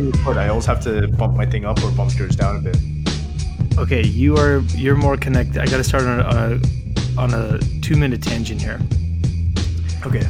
we 0.00 0.10
record, 0.10 0.36
I 0.36 0.48
always 0.48 0.66
have 0.66 0.80
to 0.84 1.08
bump 1.08 1.36
my 1.36 1.46
thing 1.46 1.64
up 1.64 1.82
or 1.82 1.90
bump 1.92 2.16
yours 2.18 2.36
down 2.36 2.56
a 2.56 2.60
bit. 2.60 2.76
Okay, 3.78 4.04
you 4.04 4.36
are 4.36 4.58
you're 4.74 4.96
more 4.96 5.16
connected. 5.16 5.58
I 5.58 5.66
got 5.66 5.78
to 5.78 5.84
start 5.84 6.04
on 6.04 6.20
a 6.20 6.60
on 7.20 7.34
a 7.34 7.58
two 7.80 7.96
minute 7.96 8.22
tangent 8.22 8.60
here. 8.60 8.80
Okay, 10.06 10.26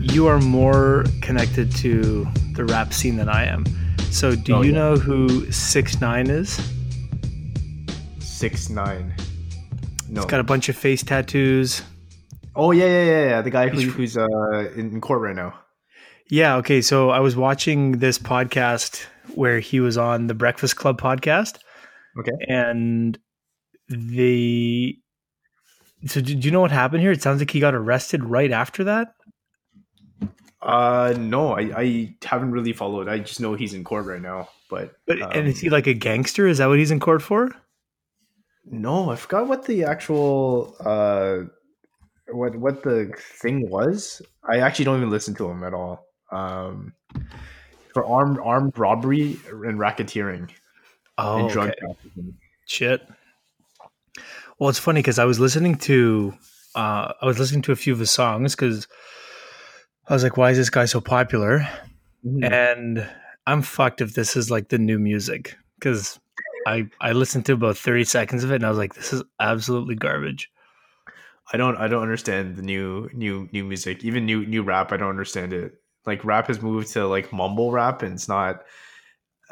you 0.00 0.26
are 0.26 0.40
more 0.40 1.04
connected 1.22 1.74
to 1.76 2.26
the 2.52 2.64
rap 2.64 2.92
scene 2.92 3.16
than 3.16 3.28
I 3.28 3.44
am. 3.44 3.64
So, 4.10 4.34
do 4.34 4.56
oh, 4.56 4.62
you 4.62 4.72
yeah. 4.72 4.78
know 4.78 4.96
who 4.96 5.50
Six 5.52 6.00
Nine 6.00 6.28
is? 6.28 6.60
Six 8.18 8.68
Nine. 8.68 9.14
No. 10.08 10.22
He's 10.22 10.30
got 10.30 10.40
a 10.40 10.44
bunch 10.44 10.68
of 10.68 10.76
face 10.76 11.02
tattoos. 11.02 11.82
Oh 12.56 12.72
yeah, 12.72 12.86
yeah, 12.86 13.04
yeah, 13.04 13.24
yeah. 13.26 13.42
The 13.42 13.50
guy 13.50 13.68
who, 13.68 13.80
who's 13.80 14.16
uh, 14.16 14.72
in 14.76 15.00
court 15.00 15.20
right 15.20 15.36
now. 15.36 15.54
Yeah. 16.28 16.56
Okay. 16.56 16.80
So 16.80 17.10
I 17.10 17.20
was 17.20 17.36
watching 17.36 17.98
this 17.98 18.18
podcast 18.18 19.06
where 19.34 19.60
he 19.60 19.80
was 19.80 19.96
on 19.96 20.26
the 20.26 20.34
Breakfast 20.34 20.76
Club 20.76 21.00
podcast. 21.00 21.58
Okay. 22.18 22.32
And 22.48 23.18
the 23.88 24.96
so 26.06 26.20
do 26.20 26.32
you 26.34 26.50
know 26.50 26.60
what 26.60 26.70
happened 26.70 27.02
here? 27.02 27.12
It 27.12 27.22
sounds 27.22 27.40
like 27.40 27.50
he 27.50 27.60
got 27.60 27.74
arrested 27.74 28.24
right 28.24 28.50
after 28.50 28.84
that. 28.84 29.14
Uh, 30.62 31.14
no, 31.18 31.52
I, 31.52 31.60
I 31.76 32.14
haven't 32.22 32.52
really 32.52 32.72
followed. 32.72 33.08
I 33.08 33.18
just 33.18 33.40
know 33.40 33.54
he's 33.54 33.74
in 33.74 33.84
court 33.84 34.06
right 34.06 34.20
now. 34.20 34.48
But 34.68 34.94
but 35.06 35.20
um, 35.20 35.32
and 35.32 35.48
is 35.48 35.60
he 35.60 35.70
like 35.70 35.86
a 35.86 35.94
gangster? 35.94 36.46
Is 36.46 36.58
that 36.58 36.68
what 36.68 36.78
he's 36.78 36.90
in 36.90 37.00
court 37.00 37.22
for? 37.22 37.50
No, 38.64 39.10
I 39.10 39.16
forgot 39.16 39.48
what 39.48 39.66
the 39.66 39.84
actual 39.84 40.76
uh 40.80 41.40
what 42.28 42.56
what 42.56 42.82
the 42.82 43.12
thing 43.40 43.68
was. 43.68 44.22
I 44.44 44.60
actually 44.60 44.84
don't 44.84 44.98
even 44.98 45.10
listen 45.10 45.34
to 45.36 45.48
him 45.48 45.64
at 45.64 45.74
all. 45.74 46.06
Um, 46.30 46.94
for 47.92 48.04
armed 48.04 48.38
armed 48.42 48.78
robbery 48.78 49.38
and 49.50 49.78
racketeering. 49.78 50.50
Oh, 51.18 51.40
and 51.40 51.50
drug 51.50 51.68
okay. 51.70 51.78
trafficking. 51.80 52.34
Shit. 52.66 53.06
Well, 54.58 54.70
it's 54.70 54.78
funny 54.78 55.00
because 55.00 55.18
I 55.18 55.24
was 55.24 55.40
listening 55.40 55.76
to 55.78 56.34
uh, 56.74 57.12
I 57.20 57.26
was 57.26 57.38
listening 57.38 57.62
to 57.62 57.72
a 57.72 57.76
few 57.76 57.92
of 57.92 57.98
his 57.98 58.10
songs 58.10 58.54
because 58.54 58.86
I 60.08 60.14
was 60.14 60.22
like, 60.22 60.36
why 60.36 60.50
is 60.50 60.56
this 60.56 60.70
guy 60.70 60.84
so 60.84 61.00
popular? 61.00 61.60
Mm-hmm. 62.24 62.44
And 62.44 63.10
I'm 63.46 63.62
fucked 63.62 64.00
if 64.00 64.14
this 64.14 64.36
is 64.36 64.50
like 64.50 64.68
the 64.68 64.78
new 64.78 64.98
music 64.98 65.56
because 65.78 66.18
I 66.66 66.88
I 67.00 67.12
listened 67.12 67.46
to 67.46 67.54
about 67.54 67.76
30 67.78 68.04
seconds 68.04 68.44
of 68.44 68.52
it 68.52 68.56
and 68.56 68.66
I 68.66 68.68
was 68.68 68.78
like, 68.78 68.94
this 68.94 69.12
is 69.12 69.22
absolutely 69.40 69.94
garbage. 69.94 70.50
I 71.52 71.56
don't 71.56 71.76
I 71.76 71.88
don't 71.88 72.02
understand 72.02 72.56
the 72.56 72.62
new 72.62 73.08
new 73.12 73.48
new 73.52 73.64
music. 73.64 74.04
Even 74.04 74.26
new 74.26 74.46
new 74.46 74.62
rap, 74.62 74.92
I 74.92 74.96
don't 74.96 75.10
understand 75.10 75.52
it. 75.52 75.79
Like 76.06 76.24
rap 76.24 76.46
has 76.48 76.62
moved 76.62 76.92
to 76.92 77.06
like 77.06 77.32
mumble 77.32 77.70
rap 77.72 78.02
and 78.02 78.14
it's 78.14 78.28
not 78.28 78.62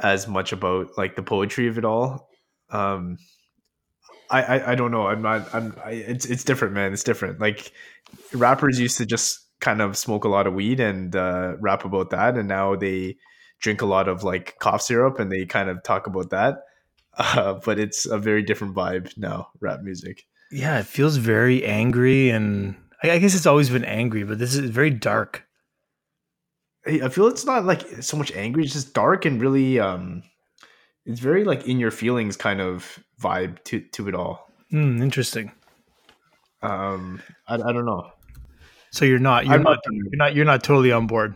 as 0.02 0.28
much 0.28 0.52
about 0.52 0.96
like 0.96 1.16
the 1.16 1.22
poetry 1.22 1.68
of 1.68 1.78
it 1.78 1.84
all. 1.84 2.28
Um 2.70 3.18
I, 4.30 4.42
I, 4.42 4.72
I 4.72 4.74
don't 4.74 4.91
know. 4.91 5.06
I'm 5.06 5.22
not. 5.22 5.54
I'm. 5.54 5.74
I, 5.84 5.92
it's 5.92 6.26
it's 6.26 6.44
different, 6.44 6.74
man. 6.74 6.92
It's 6.92 7.04
different. 7.04 7.41
Like 7.41 7.72
rappers 8.34 8.78
used 8.78 8.98
to 8.98 9.06
just 9.06 9.41
kind 9.60 9.80
of 9.80 9.96
smoke 9.96 10.24
a 10.24 10.28
lot 10.28 10.46
of 10.46 10.54
weed 10.54 10.80
and 10.80 11.14
uh, 11.16 11.54
rap 11.60 11.84
about 11.84 12.10
that, 12.10 12.36
and 12.36 12.48
now 12.48 12.76
they 12.76 13.16
drink 13.60 13.82
a 13.82 13.86
lot 13.86 14.08
of 14.08 14.22
like 14.22 14.56
cough 14.60 14.82
syrup 14.82 15.19
and 15.19 15.32
they 15.32 15.44
kind 15.44 15.69
of 15.69 15.82
talk 15.82 16.06
about 16.06 16.30
that. 16.30 16.58
Uh, 17.20 17.54
but 17.64 17.80
it's 17.80 18.06
a 18.06 18.16
very 18.16 18.44
different 18.44 18.76
vibe 18.76 19.12
now, 19.19 19.48
rap 19.58 19.81
music. 19.82 20.25
Yeah, 20.53 20.78
it 20.78 20.87
feels 20.87 21.16
very 21.16 21.66
angry, 21.66 22.31
and 22.31 22.76
I 23.03 23.19
guess 23.19 23.34
it's 23.34 23.44
always 23.44 23.70
been 23.70 23.84
angry, 23.84 24.22
but 24.22 24.38
this 24.38 24.54
is 24.54 24.70
very 24.70 24.91
dark. 24.91 25.44
I 26.88 27.09
feel 27.09 27.26
it's 27.26 27.44
not 27.44 27.65
like 27.65 28.03
so 28.03 28.16
much 28.16 28.32
angry; 28.32 28.65
it's 28.65 28.72
just 28.72 28.94
dark 28.94 29.25
and 29.25 29.41
really, 29.41 29.78
um, 29.78 30.22
it's 31.04 31.21
very 31.21 31.44
like 31.44 31.66
in 31.66 31.78
your 31.78 31.91
feelings 31.91 32.37
kind 32.37 32.60
of 32.60 32.99
vibe 33.21 33.62
to 33.65 33.81
to 33.81 34.09
it 34.09 34.15
all. 34.15 34.50
Mm, 34.72 35.00
interesting. 35.00 35.53
Um, 36.62 37.22
I, 37.47 37.54
I 37.54 37.72
don't 37.72 37.87
know. 37.87 38.10
So 38.91 39.04
you're 39.04 39.19
not 39.19 39.47
you're 39.47 39.59
not, 39.59 39.78
not 39.87 39.94
you're 39.94 40.16
not 40.16 40.34
you're 40.34 40.44
not 40.44 40.65
totally 40.65 40.93
on 40.93 41.06
board. 41.06 41.34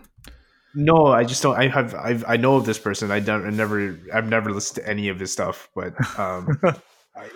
No, 0.74 1.06
I 1.08 1.24
just 1.24 1.42
don't. 1.42 1.56
I 1.56 1.68
have 1.68 1.94
I've, 1.94 2.24
I 2.26 2.36
know 2.36 2.56
of 2.56 2.64
this 2.64 2.78
person. 2.78 3.10
I 3.10 3.20
don't. 3.20 3.46
I 3.46 3.50
never. 3.50 3.98
I've 4.12 4.28
never 4.28 4.50
listened 4.50 4.82
to 4.82 4.90
any 4.90 5.08
of 5.08 5.20
his 5.20 5.30
stuff, 5.30 5.68
but 5.74 5.94
um, 6.18 6.58
I, 7.16 7.28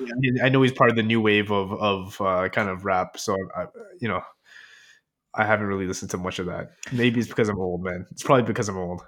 I, 0.44 0.48
know 0.48 0.62
he's 0.62 0.72
part 0.72 0.88
of 0.88 0.97
the 0.97 1.03
new 1.03 1.21
wave 1.21 1.50
of 1.50 1.72
of 1.72 2.21
uh, 2.21 2.48
kind 2.48 2.71
of 2.71 2.87
rap. 2.87 3.19
So 3.19 3.37
I, 3.54 3.66
you 4.00 4.09
know, 4.09 4.22
I 5.36 5.44
haven't 5.44 5.66
really 5.66 5.86
listened 5.86 6.10
to 6.12 6.19
much 6.19 6.38
of 6.38 6.47
that. 6.47 6.70
Maybe 6.92 7.20
it's 7.20 7.28
because 7.28 7.48
I'm 7.48 7.58
old, 7.58 7.82
man. 7.82 8.06
It's 8.10 8.22
probably 8.22 8.44
because 8.44 8.69
I'm 8.69 8.78
old. 8.78 9.02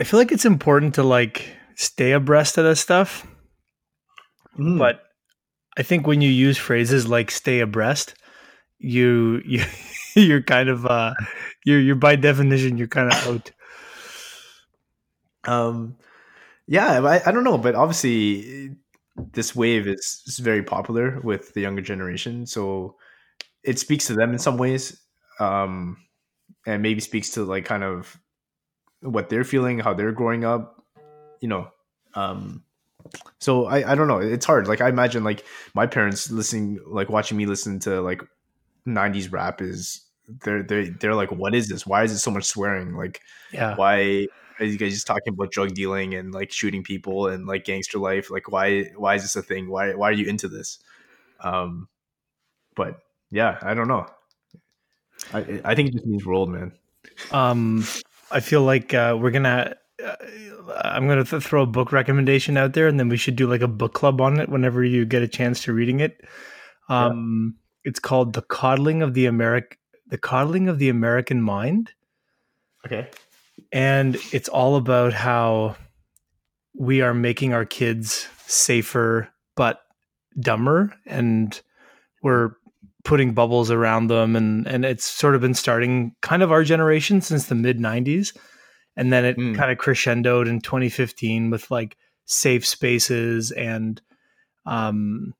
I 0.00 0.04
feel 0.04 0.18
like 0.18 0.32
it's 0.32 0.44
important 0.44 0.94
to 0.94 1.02
like 1.02 1.56
stay 1.74 2.12
abreast 2.12 2.58
of 2.58 2.64
this 2.64 2.80
stuff, 2.80 3.26
mm. 4.58 4.78
but 4.78 5.02
I 5.76 5.82
think 5.82 6.06
when 6.06 6.20
you 6.20 6.30
use 6.30 6.56
phrases 6.58 7.08
like 7.08 7.30
"stay 7.30 7.60
abreast," 7.60 8.14
you 8.78 9.42
you 9.44 9.64
you're 10.14 10.42
kind 10.42 10.68
of 10.68 10.86
uh 10.86 11.14
you're 11.64 11.80
you're 11.80 11.96
by 11.96 12.16
definition 12.16 12.78
you're 12.78 12.88
kind 12.88 13.12
of 13.12 13.26
out. 13.28 13.50
Um, 15.48 15.96
yeah, 16.66 17.00
I, 17.00 17.28
I 17.28 17.32
don't 17.32 17.44
know, 17.44 17.58
but 17.58 17.76
obviously 17.76 18.70
this 19.32 19.54
wave 19.54 19.86
is, 19.86 20.22
is 20.26 20.38
very 20.38 20.62
popular 20.62 21.20
with 21.20 21.54
the 21.54 21.60
younger 21.60 21.82
generation, 21.82 22.46
so 22.46 22.96
it 23.62 23.78
speaks 23.78 24.06
to 24.06 24.14
them 24.14 24.32
in 24.32 24.38
some 24.38 24.58
ways, 24.58 25.00
um, 25.38 25.96
and 26.66 26.82
maybe 26.82 27.00
speaks 27.00 27.30
to 27.30 27.44
like 27.44 27.64
kind 27.64 27.84
of 27.84 28.18
what 29.00 29.28
they're 29.28 29.44
feeling, 29.44 29.78
how 29.78 29.94
they're 29.94 30.12
growing 30.12 30.44
up, 30.44 30.82
you 31.40 31.48
know. 31.48 31.68
Um, 32.14 32.64
so 33.38 33.66
I, 33.66 33.92
I 33.92 33.94
don't 33.94 34.08
know. 34.08 34.18
It's 34.18 34.46
hard. 34.46 34.66
Like 34.68 34.80
I 34.80 34.88
imagine 34.88 35.24
like 35.24 35.44
my 35.74 35.86
parents 35.86 36.30
listening, 36.30 36.80
like 36.86 37.08
watching 37.08 37.36
me 37.36 37.46
listen 37.46 37.78
to 37.80 38.00
like 38.00 38.22
90s 38.86 39.32
rap 39.32 39.60
is 39.60 40.02
they're 40.42 40.62
they 40.62 40.88
they're 40.88 41.14
like, 41.14 41.30
what 41.30 41.54
is 41.54 41.68
this? 41.68 41.86
Why 41.86 42.02
is 42.02 42.12
it 42.12 42.18
so 42.18 42.30
much 42.30 42.44
swearing? 42.44 42.94
Like, 42.94 43.20
yeah, 43.52 43.76
why 43.76 44.26
are 44.58 44.64
you 44.64 44.78
guys 44.78 44.92
just 44.92 45.06
talking 45.06 45.34
about 45.34 45.52
drug 45.52 45.74
dealing 45.74 46.14
and 46.14 46.32
like 46.32 46.50
shooting 46.50 46.82
people 46.82 47.28
and 47.28 47.46
like 47.46 47.64
gangster 47.64 47.98
life? 47.98 48.30
Like, 48.30 48.50
why 48.50 48.84
why 48.96 49.14
is 49.14 49.22
this 49.22 49.36
a 49.36 49.42
thing? 49.42 49.68
Why 49.70 49.94
why 49.94 50.08
are 50.08 50.12
you 50.12 50.26
into 50.26 50.48
this? 50.48 50.78
Um, 51.40 51.88
but 52.74 53.00
yeah, 53.30 53.58
I 53.62 53.74
don't 53.74 53.88
know. 53.88 54.06
I 55.32 55.60
I 55.64 55.74
think 55.74 55.88
it 55.88 55.92
just 55.92 56.06
means 56.06 56.24
we're 56.24 56.34
old, 56.34 56.50
man. 56.50 56.72
Um, 57.30 57.84
I 58.30 58.40
feel 58.40 58.62
like 58.62 58.94
uh, 58.94 59.16
we're 59.20 59.30
gonna. 59.30 59.76
Uh, 60.02 60.16
I'm 60.68 61.08
gonna 61.08 61.24
th- 61.24 61.42
throw 61.42 61.62
a 61.62 61.66
book 61.66 61.92
recommendation 61.92 62.56
out 62.56 62.74
there, 62.74 62.86
and 62.88 62.98
then 62.98 63.08
we 63.08 63.16
should 63.16 63.36
do 63.36 63.46
like 63.46 63.62
a 63.62 63.68
book 63.68 63.94
club 63.94 64.20
on 64.20 64.38
it 64.38 64.48
whenever 64.48 64.84
you 64.84 65.04
get 65.04 65.22
a 65.22 65.28
chance 65.28 65.62
to 65.64 65.72
reading 65.72 66.00
it. 66.00 66.20
Um, 66.88 67.56
yeah. 67.84 67.90
it's 67.90 68.00
called 68.00 68.34
"The 68.34 68.42
Coddling 68.42 69.02
of 69.02 69.14
the 69.14 69.26
American 69.26 69.78
the 70.08 70.18
Coddling 70.18 70.68
of 70.68 70.78
the 70.78 70.88
American 70.88 71.42
Mind. 71.42 71.92
Okay. 72.84 73.08
And 73.72 74.16
it's 74.32 74.48
all 74.48 74.76
about 74.76 75.12
how 75.12 75.76
we 76.74 77.00
are 77.00 77.14
making 77.14 77.52
our 77.52 77.64
kids 77.64 78.28
safer 78.46 79.28
but 79.56 79.80
dumber 80.38 80.94
and 81.06 81.60
we're 82.22 82.52
putting 83.06 83.32
bubbles 83.32 83.70
around 83.70 84.08
them 84.08 84.34
and 84.34 84.66
and 84.66 84.84
it's 84.84 85.04
sort 85.04 85.36
of 85.36 85.40
been 85.40 85.54
starting 85.54 86.12
kind 86.22 86.42
of 86.42 86.50
our 86.50 86.64
generation 86.64 87.20
since 87.20 87.46
the 87.46 87.54
mid 87.54 87.78
90s 87.78 88.36
and 88.96 89.12
then 89.12 89.24
it 89.24 89.36
mm. 89.36 89.54
kind 89.54 89.70
of 89.70 89.78
crescendoed 89.78 90.48
in 90.48 90.60
2015 90.60 91.48
with 91.48 91.70
like 91.70 91.96
safe 92.24 92.66
spaces 92.66 93.52
and 93.52 94.02
um 94.66 95.32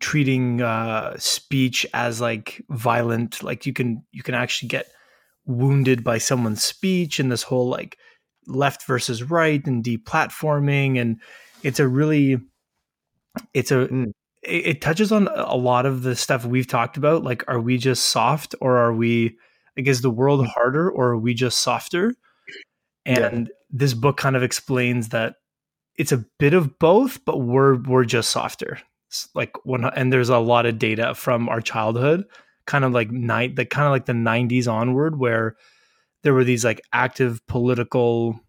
treating 0.00 0.62
uh, 0.62 1.14
speech 1.18 1.86
as 1.92 2.22
like 2.22 2.64
violent 2.70 3.42
like 3.42 3.66
you 3.66 3.74
can 3.74 4.02
you 4.10 4.22
can 4.22 4.34
actually 4.34 4.68
get 4.68 4.86
wounded 5.44 6.02
by 6.02 6.16
someone's 6.16 6.64
speech 6.64 7.20
and 7.20 7.30
this 7.30 7.42
whole 7.42 7.68
like 7.68 7.98
left 8.46 8.86
versus 8.86 9.22
right 9.22 9.66
and 9.66 9.84
deplatforming 9.84 10.98
and 10.98 11.20
it's 11.62 11.80
a 11.80 11.86
really 11.86 12.38
it's 13.52 13.70
a 13.70 13.88
mm. 13.88 14.10
It, 14.44 14.66
it, 14.66 14.80
touches 14.80 15.12
on 15.12 15.28
a 15.34 15.56
lot 15.56 15.86
of 15.86 16.02
the 16.02 16.14
stuff 16.16 16.44
we've 16.44 16.66
talked 16.66 16.96
about 16.96 17.22
like 17.22 17.44
are 17.48 17.60
we 17.60 17.78
just 17.78 18.08
soft 18.08 18.54
or 18.60 18.76
are 18.76 18.92
we 18.92 19.36
like 19.76 19.86
is 19.86 20.02
the 20.02 20.10
world 20.10 20.40
mm. 20.40 20.46
harder 20.46 20.90
or 20.90 21.10
are 21.10 21.18
we 21.18 21.34
just 21.34 21.60
softer 21.60 22.14
and 23.06 23.46
yeah. 23.46 23.54
this 23.70 23.94
book 23.94 24.16
kind 24.16 24.36
of 24.36 24.42
explains 24.42 25.10
that 25.10 25.36
it's 25.96 26.12
a 26.12 26.24
bit 26.38 26.54
of 26.54 26.78
both 26.78 27.24
but 27.24 27.38
we're 27.38 27.76
we're 27.82 28.04
just 28.04 28.30
softer 28.30 28.78
like 29.34 29.52
one 29.64 29.84
and 29.84 30.12
there's 30.12 30.28
a 30.28 30.38
lot 30.38 30.66
of 30.66 30.78
data 30.78 31.14
from 31.14 31.48
our 31.48 31.60
childhood 31.60 32.24
kind 32.66 32.84
of 32.84 32.92
like 32.92 33.10
night 33.10 33.56
the 33.56 33.64
kind 33.64 33.86
of 33.86 33.92
like 33.92 34.06
the 34.06 34.12
90s 34.12 34.70
onward 34.70 35.18
where 35.18 35.56
there 36.22 36.34
were 36.34 36.44
these 36.44 36.64
like 36.64 36.80
active 36.92 37.46
political 37.46 38.40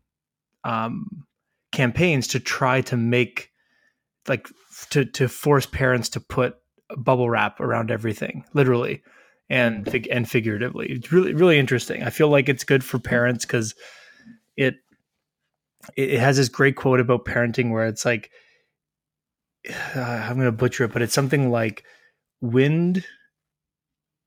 um 0.64 1.26
campaigns 1.72 2.28
to 2.28 2.40
try 2.40 2.82
to 2.82 2.98
make 2.98 3.52
like 4.28 4.48
to 4.90 5.06
to 5.06 5.28
force 5.28 5.66
parents 5.66 6.10
to 6.10 6.20
put 6.20 6.58
bubble 6.98 7.30
wrap 7.30 7.60
around 7.60 7.92
everything 7.92 8.46
literally 8.54 9.02
and 9.50 9.88
and 10.10 10.30
figuratively 10.30 10.88
it's 10.88 11.12
really 11.12 11.34
really 11.34 11.58
interesting 11.58 12.04
i 12.04 12.10
feel 12.10 12.30
like 12.30 12.50
it's 12.50 12.64
good 12.64 12.84
for 12.84 13.00
parents 13.00 13.46
because 13.46 13.76
it 14.56 14.76
it, 15.96 16.10
it 16.12 16.20
has 16.20 16.38
this 16.38 16.50
great 16.50 16.76
quote 16.76 17.00
about 17.00 17.26
parenting 17.26 17.72
where 17.72 17.88
it's 17.88 18.06
like, 18.06 18.32
uh, 19.96 20.00
I'm 20.00 20.36
going 20.36 20.46
to 20.46 20.52
butcher 20.52 20.86
it, 20.86 20.94
but 20.94 21.02
it's 21.02 21.14
something 21.14 21.52
like 21.52 21.84
wind 22.42 23.06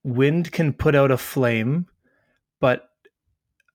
wind 0.05 0.51
can 0.53 0.73
put 0.73 0.95
out 0.95 1.11
a 1.11 1.19
flame, 1.19 1.87
but 2.61 2.89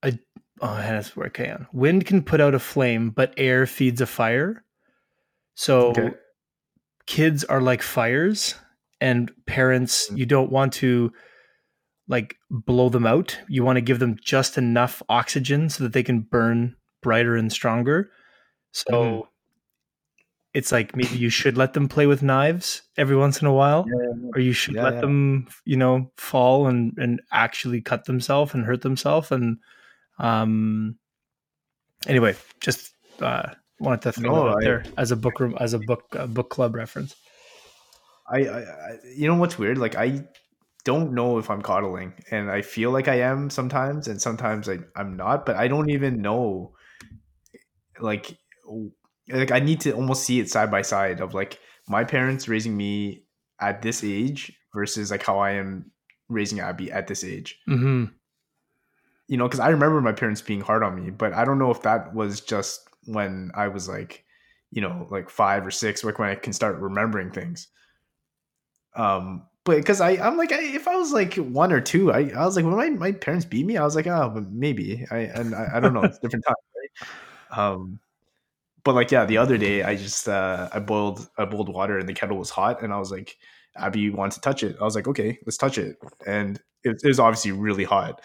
a 0.01 0.17
oh 0.61 0.75
that's 0.75 1.15
where 1.15 1.27
I 1.27 1.29
can. 1.29 1.67
Wind 1.73 2.05
can 2.05 2.23
put 2.23 2.41
out 2.41 2.55
a 2.55 2.59
flame, 2.59 3.09
but 3.11 3.33
air 3.37 3.65
feeds 3.65 4.01
a 4.01 4.05
fire. 4.05 4.63
So 5.55 5.89
Okay. 5.91 6.11
Kids 7.05 7.43
are 7.43 7.61
like 7.61 7.81
fires, 7.81 8.55
and 9.01 9.31
parents, 9.45 10.09
Mm. 10.09 10.17
you 10.17 10.25
don't 10.25 10.51
want 10.51 10.73
to 10.73 11.11
like 12.07 12.35
blow 12.49 12.89
them 12.89 13.05
out. 13.05 13.37
You 13.47 13.63
want 13.63 13.77
to 13.77 13.81
give 13.81 13.99
them 13.99 14.17
just 14.21 14.57
enough 14.57 15.01
oxygen 15.09 15.69
so 15.69 15.83
that 15.83 15.93
they 15.93 16.03
can 16.03 16.21
burn 16.21 16.75
brighter 17.01 17.35
and 17.35 17.51
stronger. 17.51 18.11
So 18.71 18.91
Mhm. 18.91 19.27
it's 20.53 20.71
like 20.71 20.95
maybe 20.95 21.15
you 21.17 21.29
should 21.29 21.57
let 21.57 21.73
them 21.73 21.87
play 21.87 22.05
with 22.05 22.21
knives 22.21 22.81
every 22.97 23.15
once 23.15 23.41
in 23.41 23.47
a 23.47 23.53
while 23.53 23.85
or 24.35 24.39
you 24.39 24.53
should 24.53 24.75
Yeah, 24.75 24.83
let 24.83 24.93
yeah. 24.95 25.01
them 25.01 25.47
you 25.65 25.75
know 25.77 26.11
fall 26.17 26.67
and 26.67 26.93
and 26.97 27.21
actually 27.31 27.81
cut 27.81 28.05
themselves 28.05 28.53
and 28.53 28.63
hurt 28.65 28.81
themselves 28.81 29.31
and 29.31 29.57
um 30.19 30.95
anyway 32.07 32.35
just 32.59 32.93
uh 33.19 33.49
wanted 33.83 34.01
to 34.01 34.11
throw 34.13 34.35
No, 34.35 34.43
that 34.45 34.49
out 34.51 34.57
I- 34.57 34.63
there 34.65 34.83
as 34.97 35.11
a 35.11 35.15
book 35.15 35.39
room 35.39 35.55
as 35.59 35.73
a 35.73 35.79
book 35.79 36.03
uh, 36.17 36.27
book 36.27 36.49
club 36.49 36.75
reference 36.75 37.15
I, 38.31 38.39
I, 38.45 38.59
I 38.59 38.97
you 39.15 39.27
know 39.27 39.35
what's 39.35 39.59
weird? 39.59 39.77
Like 39.77 39.95
I 39.95 40.23
don't 40.85 41.13
know 41.13 41.37
if 41.39 41.49
I'm 41.49 41.61
coddling, 41.61 42.13
and 42.31 42.49
I 42.49 42.61
feel 42.61 42.89
like 42.91 43.07
I 43.07 43.19
am 43.19 43.49
sometimes, 43.49 44.07
and 44.07 44.21
sometimes 44.21 44.67
I, 44.69 44.79
I'm 44.95 45.15
not. 45.17 45.45
But 45.45 45.57
I 45.57 45.67
don't 45.67 45.89
even 45.89 46.21
know. 46.21 46.73
Like, 47.99 48.37
like 49.29 49.51
I 49.51 49.59
need 49.59 49.81
to 49.81 49.91
almost 49.91 50.23
see 50.23 50.39
it 50.39 50.49
side 50.49 50.71
by 50.71 50.81
side 50.83 51.19
of 51.19 51.33
like 51.33 51.59
my 51.87 52.03
parents 52.05 52.47
raising 52.47 52.75
me 52.75 53.25
at 53.59 53.81
this 53.81 54.03
age 54.03 54.51
versus 54.73 55.11
like 55.11 55.23
how 55.23 55.39
I 55.39 55.51
am 55.51 55.91
raising 56.29 56.59
Abby 56.59 56.91
at 56.91 57.07
this 57.07 57.23
age. 57.23 57.59
mm-hmm. 57.67 58.05
You 59.27 59.37
know, 59.37 59.47
because 59.47 59.59
I 59.59 59.69
remember 59.69 60.01
my 60.01 60.11
parents 60.13 60.41
being 60.41 60.61
hard 60.61 60.83
on 60.83 60.95
me, 60.95 61.11
but 61.11 61.33
I 61.33 61.45
don't 61.45 61.59
know 61.59 61.71
if 61.71 61.81
that 61.83 62.13
was 62.13 62.41
just 62.41 62.87
when 63.05 63.51
I 63.55 63.67
was 63.67 63.87
like, 63.87 64.25
you 64.71 64.81
know, 64.81 65.07
like 65.11 65.29
five 65.29 65.65
or 65.65 65.71
six, 65.71 66.03
like 66.03 66.19
when 66.19 66.29
I 66.29 66.35
can 66.35 66.53
start 66.53 66.79
remembering 66.79 67.31
things. 67.31 67.67
Um, 68.95 69.45
but 69.65 69.77
because 69.77 70.01
I, 70.01 70.11
I'm 70.11 70.37
like, 70.37 70.51
I, 70.51 70.61
if 70.61 70.87
I 70.87 70.95
was 70.95 71.13
like 71.13 71.35
one 71.35 71.71
or 71.71 71.79
two, 71.79 72.11
I, 72.11 72.31
I 72.35 72.45
was 72.45 72.55
like, 72.55 72.65
when 72.65 72.75
my, 72.75 72.89
my 72.89 73.11
parents 73.11 73.45
beat 73.45 73.65
me, 73.65 73.77
I 73.77 73.83
was 73.83 73.95
like, 73.95 74.07
oh, 74.07 74.31
but 74.33 74.51
maybe. 74.51 75.05
I, 75.09 75.17
and 75.19 75.55
I, 75.55 75.73
I 75.75 75.79
don't 75.79 75.93
know, 75.93 76.03
it's 76.03 76.19
different 76.19 76.45
time, 76.45 76.55
right? 76.75 77.57
Um, 77.57 77.99
but 78.83 78.95
like, 78.95 79.11
yeah, 79.11 79.25
the 79.25 79.37
other 79.37 79.57
day, 79.57 79.83
I 79.83 79.95
just, 79.95 80.27
uh, 80.27 80.69
I 80.73 80.79
boiled, 80.79 81.29
I 81.37 81.45
boiled 81.45 81.69
water 81.69 81.97
and 81.97 82.09
the 82.09 82.13
kettle 82.13 82.37
was 82.37 82.49
hot, 82.49 82.81
and 82.81 82.91
I 82.91 82.97
was 82.97 83.11
like, 83.11 83.37
Abby 83.77 84.09
wants 84.09 84.35
to 84.35 84.41
touch 84.41 84.63
it. 84.63 84.75
I 84.81 84.83
was 84.83 84.95
like, 84.95 85.07
okay, 85.07 85.39
let's 85.45 85.57
touch 85.57 85.77
it, 85.77 85.97
and 86.27 86.57
it, 86.83 86.99
it 87.01 87.07
was 87.07 87.19
obviously 87.19 87.53
really 87.53 87.85
hot. 87.85 88.21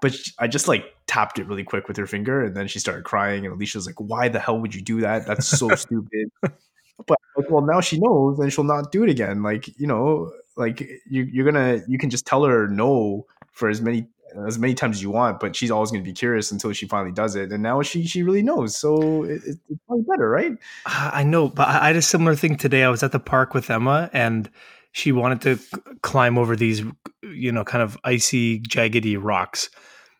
But 0.00 0.14
sh- 0.14 0.32
I 0.38 0.46
just 0.46 0.68
like 0.68 0.94
tapped 1.06 1.38
it 1.38 1.46
really 1.46 1.64
quick 1.64 1.88
with 1.88 1.96
her 1.96 2.06
finger, 2.06 2.44
and 2.44 2.56
then 2.56 2.68
she 2.68 2.78
started 2.78 3.04
crying. 3.04 3.44
And 3.44 3.54
Alicia 3.54 3.78
was 3.78 3.86
like, 3.86 4.00
"Why 4.00 4.28
the 4.28 4.40
hell 4.40 4.60
would 4.60 4.74
you 4.74 4.82
do 4.82 5.00
that? 5.00 5.26
That's 5.26 5.46
so 5.46 5.68
stupid." 5.74 6.30
But 6.40 7.18
like, 7.36 7.50
well, 7.50 7.62
now 7.62 7.80
she 7.80 7.98
knows, 7.98 8.38
and 8.38 8.52
she'll 8.52 8.64
not 8.64 8.92
do 8.92 9.04
it 9.04 9.10
again. 9.10 9.42
Like 9.42 9.68
you 9.78 9.86
know, 9.86 10.32
like 10.56 10.80
you, 11.08 11.22
you're 11.24 11.50
gonna, 11.50 11.80
you 11.88 11.98
can 11.98 12.10
just 12.10 12.26
tell 12.26 12.44
her 12.44 12.68
no 12.68 13.26
for 13.52 13.68
as 13.68 13.80
many 13.80 14.06
as 14.46 14.58
many 14.58 14.74
times 14.74 14.98
as 14.98 15.02
you 15.02 15.10
want, 15.10 15.40
but 15.40 15.56
she's 15.56 15.70
always 15.70 15.90
gonna 15.90 16.04
be 16.04 16.12
curious 16.12 16.52
until 16.52 16.72
she 16.72 16.86
finally 16.86 17.12
does 17.12 17.34
it. 17.36 17.52
And 17.52 17.62
now 17.62 17.82
she 17.82 18.06
she 18.06 18.22
really 18.22 18.42
knows, 18.42 18.76
so 18.76 19.24
it, 19.24 19.42
it, 19.44 19.58
it's 19.68 19.80
probably 19.86 20.04
better, 20.08 20.28
right? 20.28 20.52
Uh, 20.86 21.10
I 21.12 21.24
know, 21.24 21.48
but 21.48 21.68
I 21.68 21.88
had 21.88 21.96
a 21.96 22.02
similar 22.02 22.34
thing 22.34 22.56
today. 22.56 22.84
I 22.84 22.88
was 22.88 23.02
at 23.02 23.12
the 23.12 23.20
park 23.20 23.54
with 23.54 23.68
Emma, 23.70 24.08
and 24.12 24.50
she 24.92 25.12
wanted 25.12 25.40
to 25.42 25.56
c- 25.56 25.78
climb 26.02 26.36
over 26.36 26.56
these, 26.56 26.82
you 27.22 27.52
know, 27.52 27.64
kind 27.64 27.82
of 27.82 27.98
icy, 28.04 28.60
jaggedy 28.60 29.16
rocks. 29.20 29.70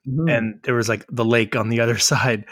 Mm-hmm. 0.09 0.29
and 0.31 0.61
there 0.63 0.75
was 0.75 0.89
like 0.89 1.05
the 1.11 1.27
lake 1.27 1.55
on 1.55 1.69
the 1.69 1.81
other 1.81 1.99
side. 2.13 2.47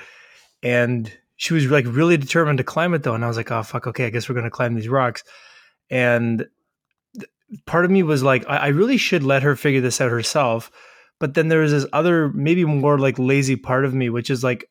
And 0.62 1.10
she 1.36 1.54
was 1.54 1.64
like 1.66 1.86
really 1.88 2.18
determined 2.18 2.58
to 2.58 2.64
climb 2.64 2.92
it 2.92 3.04
though. 3.04 3.14
And 3.14 3.24
i 3.24 3.28
was 3.28 3.36
like 3.38 3.50
oh 3.50 3.62
fuck 3.62 3.86
okay 3.86 4.04
i 4.04 4.10
guess 4.10 4.28
we're 4.28 4.34
gonna 4.34 4.50
climb 4.50 4.74
these 4.74 4.88
rocks. 4.88 5.24
And 5.88 6.46
part 7.66 7.86
of 7.86 7.90
me 7.90 8.02
was 8.02 8.22
like 8.22 8.44
I, 8.48 8.56
I 8.56 8.68
really 8.68 8.98
should 8.98 9.22
let 9.22 9.42
her 9.42 9.56
figure 9.56 9.80
this 9.80 10.00
out 10.00 10.10
herself. 10.10 10.70
But 11.20 11.34
then 11.34 11.48
there 11.48 11.60
was 11.60 11.72
this 11.72 11.86
other 11.92 12.28
maybe 12.30 12.64
more 12.64 12.98
like 12.98 13.18
lazy 13.18 13.56
part 13.56 13.84
of 13.84 13.94
me 13.94 14.10
which 14.10 14.28
is 14.28 14.44
like 14.44 14.68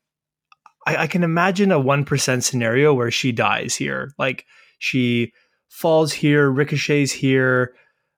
i, 0.86 0.96
I 0.96 1.06
can 1.08 1.24
imagine 1.24 1.72
a 1.72 1.80
1% 1.80 2.42
scenario 2.42 2.94
where 2.94 3.10
she 3.10 3.32
dies 3.32 3.74
here. 3.74 4.12
Like 4.18 4.44
she 4.78 5.32
falls 5.68 6.12
here 6.12 6.50
ricochets 6.50 7.12
here 7.12 7.74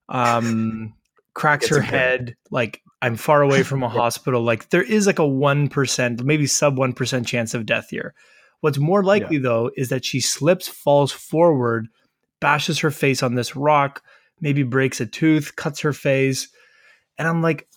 um 0.09 0.95
cracks 1.35 1.69
her 1.69 1.81
head. 1.81 2.37
Like 2.51 2.83
i'm 3.03 3.17
far 3.17 3.43
away 3.43 3.63
from 3.63 3.83
a 3.83 3.89
hospital. 4.01 4.43
Like 4.43 4.71
there 4.71 4.83
is 4.83 5.07
like 5.07 5.19
a 5.19 5.23
1% 5.23 6.23
maybe 6.25 6.47
sub 6.47 6.77
1% 6.77 7.27
chance 7.27 7.55
of 7.55 7.67
death 7.67 7.89
here. 7.91 8.15
What's 8.61 8.79
more 8.79 9.03
likely 9.03 9.39
though 9.39 9.71
is 9.77 9.89
that 9.89 10.05
she 10.05 10.21
slips 10.21 10.69
falls 10.69 11.13
forward 11.13 11.89
bashes 12.41 12.79
her 12.81 12.91
face 12.91 13.23
on 13.23 13.35
this 13.35 13.55
rock 13.57 14.03
maybe 14.41 14.63
breaks 14.63 15.01
a 15.01 15.07
tooth 15.07 15.57
cuts 15.57 15.81
her 15.81 15.93
face. 15.93 16.49
And 17.19 17.29
i'm 17.29 17.43
like 17.43 17.69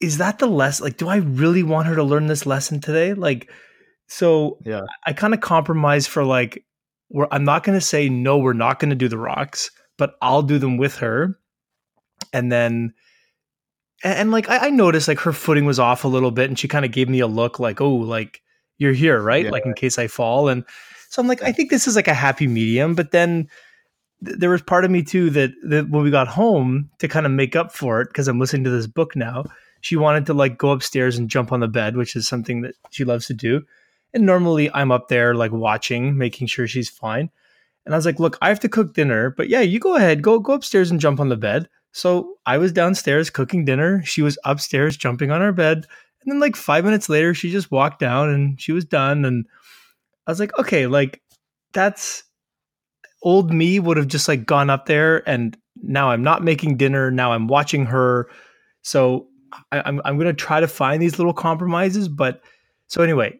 is 0.00 0.16
that 0.18 0.38
the 0.38 0.46
less 0.46 0.80
like 0.80 0.96
do 0.96 1.08
i 1.08 1.16
really 1.16 1.62
want 1.62 1.86
her 1.88 1.94
to 1.94 2.02
learn 2.02 2.26
this 2.26 2.46
lesson 2.46 2.80
today? 2.80 3.12
Like 3.14 3.50
so 4.06 4.58
Yeah. 4.64 4.82
i 5.06 5.12
kind 5.12 5.34
of 5.34 5.40
compromise 5.40 6.06
for 6.06 6.24
like 6.24 6.64
we're, 7.10 7.28
i'm 7.30 7.44
not 7.44 7.62
going 7.62 7.78
to 7.78 7.84
say 7.84 8.08
no 8.08 8.38
we're 8.38 8.52
not 8.52 8.78
going 8.78 8.90
to 8.90 8.96
do 8.96 9.08
the 9.08 9.18
rocks 9.18 9.70
but 9.98 10.14
i'll 10.22 10.42
do 10.42 10.58
them 10.58 10.78
with 10.78 10.96
her. 10.96 11.38
And 12.32 12.50
then 12.50 12.94
and, 14.02 14.14
and 14.14 14.30
like 14.30 14.48
I, 14.48 14.68
I 14.68 14.70
noticed 14.70 15.08
like 15.08 15.20
her 15.20 15.32
footing 15.32 15.64
was 15.66 15.78
off 15.78 16.04
a 16.04 16.08
little 16.08 16.30
bit 16.30 16.48
and 16.48 16.58
she 16.58 16.68
kind 16.68 16.84
of 16.84 16.92
gave 16.92 17.08
me 17.08 17.20
a 17.20 17.26
look 17.26 17.58
like 17.58 17.80
oh 17.80 17.94
like 17.94 18.40
you're 18.78 18.92
here 18.92 19.20
right? 19.20 19.44
Yeah. 19.44 19.50
like 19.50 19.66
in 19.66 19.74
case 19.74 19.98
i 19.98 20.06
fall. 20.06 20.48
And 20.48 20.64
so 21.10 21.20
i'm 21.20 21.28
like 21.28 21.42
i 21.42 21.52
think 21.52 21.70
this 21.70 21.86
is 21.86 21.96
like 21.96 22.08
a 22.08 22.14
happy 22.14 22.46
medium 22.46 22.94
but 22.94 23.10
then 23.10 23.48
th- 24.24 24.38
there 24.38 24.50
was 24.50 24.62
part 24.62 24.84
of 24.84 24.90
me 24.90 25.02
too 25.02 25.28
that, 25.30 25.50
that 25.64 25.90
when 25.90 26.02
we 26.02 26.10
got 26.10 26.28
home 26.28 26.88
to 26.98 27.08
kind 27.08 27.26
of 27.26 27.32
make 27.32 27.54
up 27.54 27.72
for 27.72 28.00
it 28.00 28.08
because 28.08 28.28
i'm 28.28 28.38
listening 28.38 28.64
to 28.64 28.70
this 28.70 28.86
book 28.86 29.14
now 29.14 29.44
she 29.82 29.96
wanted 29.96 30.24
to 30.26 30.34
like 30.34 30.56
go 30.56 30.70
upstairs 30.70 31.18
and 31.18 31.28
jump 31.28 31.52
on 31.52 31.60
the 31.60 31.68
bed 31.68 31.96
which 31.96 32.16
is 32.16 32.26
something 32.26 32.62
that 32.62 32.74
she 32.90 33.04
loves 33.04 33.26
to 33.26 33.34
do 33.34 33.60
and 34.14 34.26
normally 34.26 34.70
i'm 34.74 34.92
up 34.92 35.08
there 35.08 35.34
like 35.34 35.52
watching 35.52 36.16
making 36.16 36.46
sure 36.46 36.66
she's 36.66 36.88
fine. 36.88 37.30
And 37.86 37.94
i 37.94 37.98
was 37.98 38.06
like 38.06 38.20
look 38.20 38.38
i 38.42 38.48
have 38.48 38.60
to 38.60 38.68
cook 38.68 38.94
dinner 38.94 39.30
but 39.30 39.48
yeah 39.48 39.60
you 39.60 39.78
go 39.78 39.96
ahead 39.96 40.22
go 40.22 40.38
go 40.38 40.52
upstairs 40.52 40.90
and 40.90 41.00
jump 41.00 41.20
on 41.20 41.28
the 41.28 41.36
bed. 41.36 41.68
So 41.92 42.34
i 42.46 42.58
was 42.58 42.72
downstairs 42.72 43.30
cooking 43.30 43.64
dinner. 43.64 44.02
She 44.04 44.22
was 44.22 44.38
upstairs 44.44 44.96
jumping 44.96 45.30
on 45.30 45.42
our 45.42 45.52
bed. 45.52 45.86
And 46.22 46.32
then 46.32 46.40
like 46.40 46.56
five 46.56 46.84
minutes 46.84 47.08
later 47.08 47.34
she 47.34 47.50
just 47.50 47.70
walked 47.70 47.98
down 47.98 48.30
and 48.30 48.60
she 48.60 48.72
was 48.72 48.84
done. 48.84 49.24
And 49.24 49.46
i 50.26 50.30
was 50.30 50.40
like 50.40 50.56
okay 50.58 50.86
like 50.86 51.22
that's 51.72 52.24
old 53.22 53.52
me 53.52 53.78
would 53.78 53.96
have 53.96 54.08
just 54.08 54.28
like 54.28 54.46
gone 54.46 54.70
up 54.70 54.86
there 54.86 55.28
and 55.28 55.56
now 55.82 56.10
i'm 56.10 56.22
not 56.22 56.44
making 56.44 56.76
dinner. 56.76 57.10
Now 57.10 57.32
i'm 57.32 57.48
watching 57.48 57.86
her. 57.86 58.28
So 58.82 59.26
I, 59.72 59.82
i'm, 59.84 60.00
I'm 60.04 60.16
going 60.16 60.26
to 60.26 60.32
try 60.32 60.60
to 60.60 60.68
find 60.68 61.02
these 61.02 61.18
little 61.18 61.32
compromises 61.32 62.08
but 62.08 62.42
so 62.86 63.02
anyway 63.02 63.38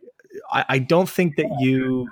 I, 0.53 0.65
I 0.69 0.79
don't 0.79 1.09
think 1.09 1.37
that 1.37 1.47
you 1.61 2.09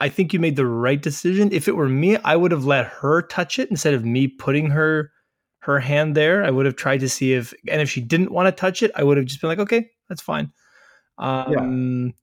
I- 0.00 0.08
think 0.08 0.32
you 0.32 0.38
made 0.38 0.56
the 0.56 0.66
right 0.66 1.00
decision. 1.00 1.50
If 1.52 1.66
it 1.68 1.76
were 1.76 1.88
me, 1.88 2.16
I 2.18 2.36
would 2.36 2.52
have 2.52 2.64
let 2.64 2.86
her 2.86 3.22
touch 3.22 3.58
it 3.58 3.70
instead 3.70 3.94
of 3.94 4.04
me 4.04 4.28
putting 4.28 4.70
her 4.70 5.10
her 5.60 5.80
hand 5.80 6.14
there. 6.16 6.44
I 6.44 6.50
would 6.50 6.66
have 6.66 6.76
tried 6.76 7.00
to 7.00 7.08
see 7.08 7.32
if 7.34 7.52
and 7.68 7.80
if 7.80 7.90
she 7.90 8.00
didn't 8.00 8.32
want 8.32 8.46
to 8.46 8.52
touch 8.52 8.82
it, 8.82 8.90
I 8.94 9.02
would 9.02 9.16
have 9.16 9.26
just 9.26 9.40
been 9.40 9.48
like, 9.48 9.58
okay, 9.58 9.90
that's 10.08 10.22
fine. 10.22 10.52
Um 11.18 12.14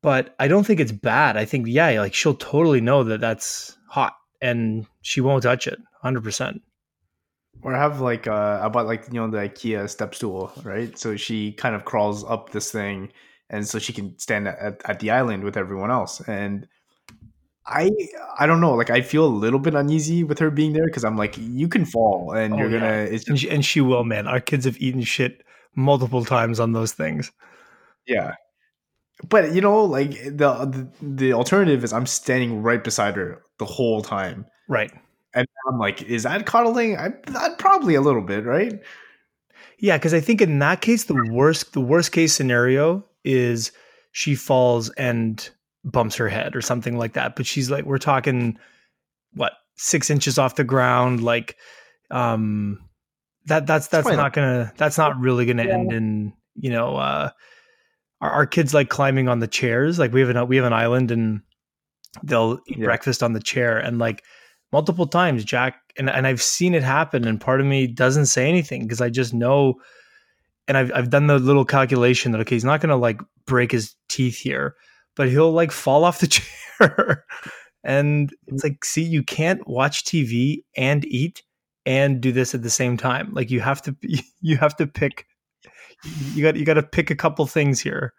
but 0.00 0.34
I 0.38 0.46
don't 0.48 0.64
think 0.64 0.78
it's 0.80 0.92
bad. 0.92 1.36
I 1.36 1.44
think 1.44 1.66
yeah, 1.66 2.00
like 2.00 2.14
she'll 2.14 2.34
totally 2.34 2.80
know 2.80 3.04
that 3.04 3.20
that's 3.20 3.76
hot 3.88 4.14
and 4.40 4.86
she 5.02 5.20
won't 5.20 5.42
touch 5.42 5.66
it 5.66 5.78
100%. 6.04 6.60
Or 7.62 7.74
have 7.74 8.00
like 8.00 8.28
uh 8.28 8.60
I 8.62 8.68
bought 8.68 8.86
like 8.86 9.06
you 9.08 9.14
know 9.14 9.28
the 9.28 9.38
IKEA 9.38 9.88
step 9.90 10.14
stool, 10.14 10.52
right? 10.62 10.96
So 10.96 11.16
she 11.16 11.52
kind 11.52 11.74
of 11.74 11.84
crawls 11.84 12.24
up 12.24 12.50
this 12.50 12.70
thing 12.70 13.12
and 13.50 13.66
so 13.66 13.78
she 13.78 13.92
can 13.92 14.18
stand 14.18 14.48
at, 14.48 14.80
at 14.84 15.00
the 15.00 15.10
island 15.10 15.44
with 15.44 15.56
everyone 15.56 15.90
else. 15.90 16.20
And 16.28 16.66
I 17.66 17.90
I 18.38 18.46
don't 18.46 18.60
know, 18.60 18.74
like 18.74 18.90
I 18.90 19.02
feel 19.02 19.24
a 19.26 19.28
little 19.28 19.58
bit 19.60 19.74
uneasy 19.74 20.24
with 20.24 20.38
her 20.38 20.50
being 20.50 20.72
there 20.72 20.86
because 20.86 21.04
I'm 21.04 21.16
like, 21.16 21.36
you 21.38 21.68
can 21.68 21.84
fall 21.84 22.32
and 22.32 22.54
Oh, 22.54 22.58
you're 22.58 22.70
yeah. 22.70 22.78
gonna 22.80 22.92
it's 23.14 23.28
And 23.28 23.38
she, 23.38 23.50
and 23.50 23.64
she 23.64 23.80
will, 23.80 24.04
man. 24.04 24.26
Our 24.26 24.40
kids 24.40 24.64
have 24.64 24.80
eaten 24.80 25.02
shit 25.02 25.42
multiple 25.76 26.24
times 26.24 26.60
on 26.60 26.72
those 26.72 26.92
things. 26.92 27.30
yeah. 28.06 28.34
But 29.28 29.52
you 29.52 29.60
know, 29.60 29.84
like 29.84 30.10
the, 30.24 30.64
the 30.64 30.88
the 31.02 31.32
alternative 31.32 31.82
is 31.84 31.92
I'm 31.92 32.06
standing 32.06 32.62
right 32.62 32.82
beside 32.82 33.16
her 33.16 33.42
the 33.58 33.64
whole 33.64 34.00
time. 34.02 34.46
Right. 34.68 34.92
And 35.34 35.46
I'm 35.68 35.78
like, 35.78 36.02
is 36.02 36.22
that 36.22 36.46
coddling? 36.46 36.96
I 36.96 37.08
that 37.32 37.58
probably 37.58 37.96
a 37.96 38.00
little 38.00 38.22
bit, 38.22 38.44
right? 38.44 38.74
Yeah, 39.78 39.98
because 39.98 40.14
I 40.14 40.20
think 40.20 40.40
in 40.40 40.58
that 40.60 40.80
case, 40.80 41.04
the 41.04 41.20
worst 41.32 41.72
the 41.72 41.80
worst 41.80 42.12
case 42.12 42.32
scenario 42.32 43.04
is 43.28 43.70
she 44.12 44.34
falls 44.34 44.90
and 44.90 45.50
bumps 45.84 46.16
her 46.16 46.28
head 46.28 46.56
or 46.56 46.62
something 46.62 46.98
like 46.98 47.12
that. 47.12 47.36
But 47.36 47.46
she's 47.46 47.70
like, 47.70 47.84
we're 47.84 47.98
talking 47.98 48.58
what 49.34 49.52
six 49.76 50.10
inches 50.10 50.38
off 50.38 50.56
the 50.56 50.64
ground, 50.64 51.22
like 51.22 51.56
um 52.10 52.78
that 53.46 53.66
that's 53.66 53.88
that's 53.88 54.08
not 54.08 54.32
gonna 54.32 54.72
that's 54.76 54.98
not 54.98 55.18
really 55.18 55.46
gonna 55.46 55.64
yeah. 55.64 55.74
end 55.74 55.92
in 55.92 56.32
you 56.56 56.70
know 56.70 56.96
uh 56.96 57.30
our, 58.20 58.30
our 58.30 58.46
kids 58.46 58.74
like 58.74 58.88
climbing 58.88 59.28
on 59.28 59.40
the 59.40 59.46
chairs 59.46 59.98
like 59.98 60.12
we 60.12 60.20
have 60.20 60.30
an 60.30 60.48
we 60.48 60.56
have 60.56 60.64
an 60.64 60.72
island 60.72 61.10
and 61.10 61.40
they'll 62.22 62.58
eat 62.68 62.78
yeah. 62.78 62.84
breakfast 62.84 63.22
on 63.22 63.32
the 63.32 63.40
chair 63.40 63.78
and 63.78 63.98
like 63.98 64.22
multiple 64.72 65.06
times 65.06 65.44
jack 65.44 65.80
and, 65.96 66.10
and 66.10 66.26
i've 66.26 66.42
seen 66.42 66.74
it 66.74 66.82
happen 66.82 67.26
and 67.26 67.40
part 67.40 67.60
of 67.60 67.66
me 67.66 67.86
doesn't 67.86 68.26
say 68.26 68.48
anything 68.48 68.82
because 68.82 69.00
i 69.00 69.08
just 69.08 69.32
know 69.32 69.74
and 70.68 70.76
I've, 70.76 70.92
I've 70.94 71.10
done 71.10 71.26
the 71.26 71.38
little 71.38 71.64
calculation 71.64 72.32
that 72.32 72.40
okay 72.42 72.54
he's 72.54 72.64
not 72.64 72.80
gonna 72.80 72.96
like 72.96 73.20
break 73.46 73.72
his 73.72 73.96
teeth 74.08 74.38
here 74.38 74.76
but 75.18 75.28
he'll 75.28 75.52
like 75.52 75.72
fall 75.72 76.04
off 76.04 76.20
the 76.20 76.26
chair. 76.80 77.24
And 77.84 78.32
it's 78.46 78.64
like 78.64 78.84
see 78.84 79.02
you 79.02 79.22
can't 79.22 79.66
watch 79.68 80.04
tv 80.04 80.62
and 80.76 81.04
eat 81.04 81.42
and 81.84 82.20
do 82.20 82.32
this 82.32 82.54
at 82.54 82.62
the 82.62 82.70
same 82.70 82.96
time. 82.96 83.32
Like 83.32 83.50
you 83.50 83.60
have 83.60 83.82
to 83.82 83.96
you 84.40 84.56
have 84.56 84.76
to 84.76 84.86
pick 84.86 85.26
you 86.32 86.42
got 86.42 86.56
you 86.56 86.64
got 86.64 86.74
to 86.74 86.82
pick 86.82 87.10
a 87.10 87.16
couple 87.16 87.44
things 87.46 87.80
here. 87.80 88.14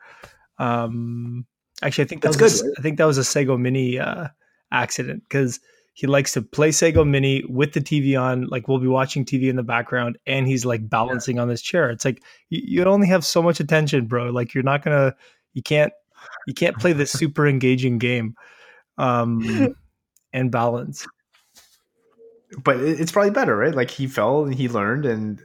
Um 0.60 1.48
actually 1.82 2.04
i 2.04 2.08
think 2.08 2.22
that 2.22 2.34
that's 2.34 2.42
was 2.42 2.62
good 2.62 2.72
a, 2.72 2.80
i 2.80 2.82
think 2.82 2.98
that 2.98 3.06
was 3.06 3.18
a 3.18 3.24
Sago 3.24 3.58
Mini 3.58 3.98
uh 3.98 4.28
accident 4.70 5.24
because 5.30 5.62
he 6.00 6.08
likes 6.08 6.32
to 6.32 6.42
play 6.42 6.72
Sago 6.72 7.04
Mini 7.04 7.44
with 7.50 7.74
the 7.74 7.82
TV 7.82 8.18
on. 8.18 8.48
Like 8.48 8.70
we'll 8.70 8.80
be 8.80 8.88
watching 8.88 9.26
TV 9.26 9.50
in 9.50 9.58
the 9.58 9.64
background, 9.64 10.18
and 10.26 10.48
he's 10.48 10.64
like 10.64 10.90
balancing 10.90 11.36
yeah. 11.36 11.42
on 11.42 11.50
this 11.50 11.62
chair. 11.62 11.90
It's 11.90 12.06
like 12.06 12.24
you, 12.48 12.62
you 12.64 12.84
only 12.86 13.10
have 13.10 13.26
so 13.26 13.44
much 13.44 13.60
attention, 13.60 14.06
bro. 14.06 14.30
Like 14.30 14.54
you're 14.54 14.64
not 14.64 14.82
gonna, 14.82 15.14
you 15.56 15.62
can't, 15.62 15.92
you 16.48 16.54
can't 16.54 16.78
play 16.78 16.94
this 16.94 17.12
super 17.20 17.46
engaging 17.46 17.98
game, 17.98 18.34
um, 18.98 19.76
and 20.34 20.50
balance. 20.50 21.06
But 22.64 22.78
it's 22.78 23.12
probably 23.12 23.32
better, 23.32 23.58
right? 23.58 23.76
Like 23.76 23.92
he 23.92 24.08
fell 24.08 24.46
and 24.46 24.56
he 24.56 24.70
learned, 24.70 25.06
and 25.06 25.44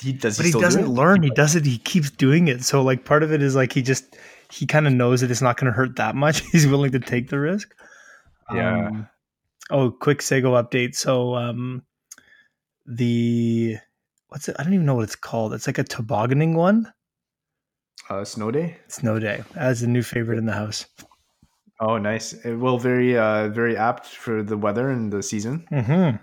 he 0.00 0.12
does. 0.12 0.36
But 0.36 0.46
he, 0.46 0.50
he 0.50 0.60
doesn't 0.60 0.86
do 0.86 0.90
learn. 0.90 1.22
He 1.22 1.30
does 1.30 1.54
it. 1.54 1.64
He 1.64 1.78
keeps 1.78 2.10
doing 2.10 2.48
it. 2.48 2.64
So 2.64 2.82
like 2.82 3.04
part 3.04 3.22
of 3.22 3.32
it 3.32 3.40
is 3.40 3.54
like 3.54 3.72
he 3.72 3.82
just 3.82 4.16
he 4.50 4.66
kind 4.66 4.88
of 4.88 4.92
knows 4.94 5.20
that 5.20 5.30
it's 5.30 5.42
not 5.42 5.58
going 5.58 5.72
to 5.72 5.76
hurt 5.76 5.94
that 5.94 6.16
much. 6.16 6.40
He's 6.50 6.66
willing 6.66 6.90
to 6.90 6.98
take 6.98 7.28
the 7.28 7.38
risk. 7.38 7.72
Yeah. 8.52 8.88
Um, 8.88 9.08
Oh, 9.72 9.90
quick 9.90 10.22
Sago 10.22 10.52
update. 10.62 10.94
So 10.94 11.34
um 11.34 11.82
the 12.86 13.78
what's 14.28 14.48
it? 14.48 14.56
I 14.58 14.62
don't 14.62 14.74
even 14.74 14.86
know 14.86 14.94
what 14.94 15.04
it's 15.04 15.16
called. 15.16 15.54
It's 15.54 15.66
like 15.66 15.78
a 15.78 15.84
tobogganing 15.84 16.54
one. 16.54 16.92
Uh, 18.10 18.24
snow 18.24 18.50
day. 18.50 18.76
Snow 18.88 19.18
day 19.18 19.42
as 19.56 19.82
a 19.82 19.88
new 19.88 20.02
favorite 20.02 20.38
in 20.38 20.46
the 20.46 20.52
house. 20.52 20.86
Oh, 21.80 21.96
nice. 21.98 22.34
Well, 22.44 22.78
very 22.78 23.16
uh 23.16 23.48
very 23.48 23.76
apt 23.76 24.06
for 24.06 24.42
the 24.42 24.56
weather 24.56 24.90
and 24.90 25.12
the 25.12 25.22
season. 25.22 25.66
Mm-hmm. 25.72 26.16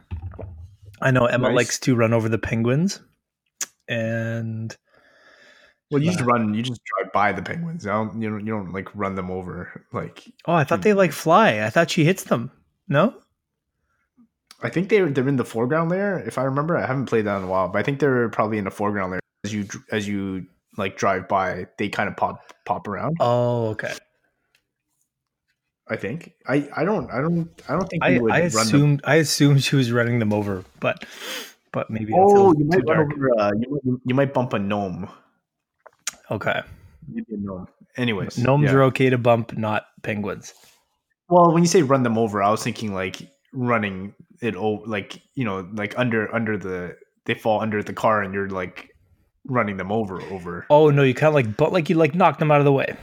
I 1.01 1.11
know 1.11 1.25
Emma 1.25 1.47
nice. 1.47 1.55
likes 1.55 1.79
to 1.79 1.95
run 1.95 2.13
over 2.13 2.29
the 2.29 2.37
penguins, 2.37 3.01
and 3.87 4.75
well, 5.89 6.03
you 6.03 6.11
just 6.11 6.23
run. 6.23 6.53
You 6.53 6.61
just 6.61 6.81
drive 6.83 7.11
by 7.13 7.31
the 7.31 7.41
penguins. 7.41 7.83
You 7.83 7.91
don't. 7.91 8.21
You 8.21 8.29
don't, 8.29 8.45
you 8.45 8.53
don't 8.53 8.73
like 8.73 8.89
run 8.93 9.15
them 9.15 9.31
over. 9.31 9.85
Like 9.91 10.23
oh, 10.45 10.53
I 10.53 10.65
thought 10.65 10.81
they 10.81 10.93
like 10.93 11.13
fly. 11.13 11.61
I 11.63 11.69
thought 11.69 11.89
she 11.89 12.05
hits 12.05 12.23
them. 12.25 12.51
No. 12.87 13.15
I 14.61 14.69
think 14.69 14.89
they're 14.89 15.09
they're 15.09 15.27
in 15.27 15.37
the 15.37 15.45
foreground 15.45 15.89
layer. 15.89 16.19
If 16.19 16.37
I 16.37 16.43
remember, 16.43 16.77
I 16.77 16.85
haven't 16.85 17.05
played 17.05 17.25
that 17.25 17.37
in 17.37 17.43
a 17.43 17.47
while, 17.47 17.69
but 17.69 17.79
I 17.79 17.83
think 17.83 17.99
they're 17.99 18.29
probably 18.29 18.57
in 18.57 18.65
the 18.65 18.71
foreground 18.71 19.11
layer. 19.11 19.21
As 19.45 19.53
you 19.53 19.67
as 19.91 20.07
you 20.07 20.47
like 20.77 20.97
drive 20.97 21.27
by, 21.27 21.67
they 21.77 21.89
kind 21.89 22.09
of 22.09 22.17
pop 22.17 22.41
pop 22.65 22.87
around. 22.87 23.17
Oh, 23.19 23.67
okay. 23.69 23.93
I 25.87 25.95
think 25.95 26.33
I 26.47 26.69
I 26.75 26.83
don't 26.83 27.09
I 27.11 27.21
don't 27.21 27.49
I 27.67 27.73
don't 27.73 27.87
think 27.89 28.03
I, 28.03 28.19
I 28.29 28.39
assumed 28.41 29.01
I 29.05 29.15
assumed 29.15 29.63
she 29.63 29.75
was 29.75 29.91
running 29.91 30.19
them 30.19 30.33
over, 30.33 30.63
but 30.79 31.05
but 31.71 31.89
maybe 31.89 32.13
oh 32.15 32.53
you 32.57 32.65
might 32.65 32.87
run 32.87 32.99
over 32.99 33.39
uh, 33.39 33.51
you, 33.57 34.01
you 34.05 34.13
might 34.13 34.33
bump 34.33 34.53
a 34.53 34.59
gnome. 34.59 35.09
Okay, 36.29 36.61
maybe 37.07 37.33
a 37.33 37.37
gnome. 37.37 37.67
Anyways, 37.97 38.37
gnomes 38.37 38.65
yeah. 38.65 38.73
are 38.73 38.83
okay 38.83 39.09
to 39.09 39.17
bump, 39.17 39.57
not 39.57 39.87
penguins. 40.03 40.53
Well, 41.27 41.53
when 41.53 41.63
you 41.63 41.67
say 41.67 41.81
run 41.81 42.03
them 42.03 42.17
over, 42.17 42.41
I 42.41 42.51
was 42.51 42.63
thinking 42.63 42.93
like 42.93 43.21
running 43.53 44.13
it 44.41 44.55
oh 44.55 44.83
like 44.85 45.21
you 45.35 45.43
know 45.43 45.67
like 45.73 45.97
under 45.97 46.33
under 46.33 46.57
the 46.57 46.95
they 47.25 47.33
fall 47.33 47.61
under 47.61 47.81
the 47.83 47.93
car 47.93 48.21
and 48.21 48.33
you're 48.33 48.49
like 48.49 48.95
running 49.45 49.77
them 49.77 49.91
over 49.91 50.21
over. 50.23 50.65
Oh 50.69 50.89
no 50.89 51.03
you 51.03 51.13
kind 51.13 51.29
of 51.29 51.33
like 51.33 51.57
but 51.57 51.71
like 51.71 51.89
you 51.89 51.95
like 51.95 52.15
knock 52.15 52.39
them 52.39 52.51
out 52.51 52.59
of 52.59 52.65
the 52.65 52.71
way. 52.71 52.95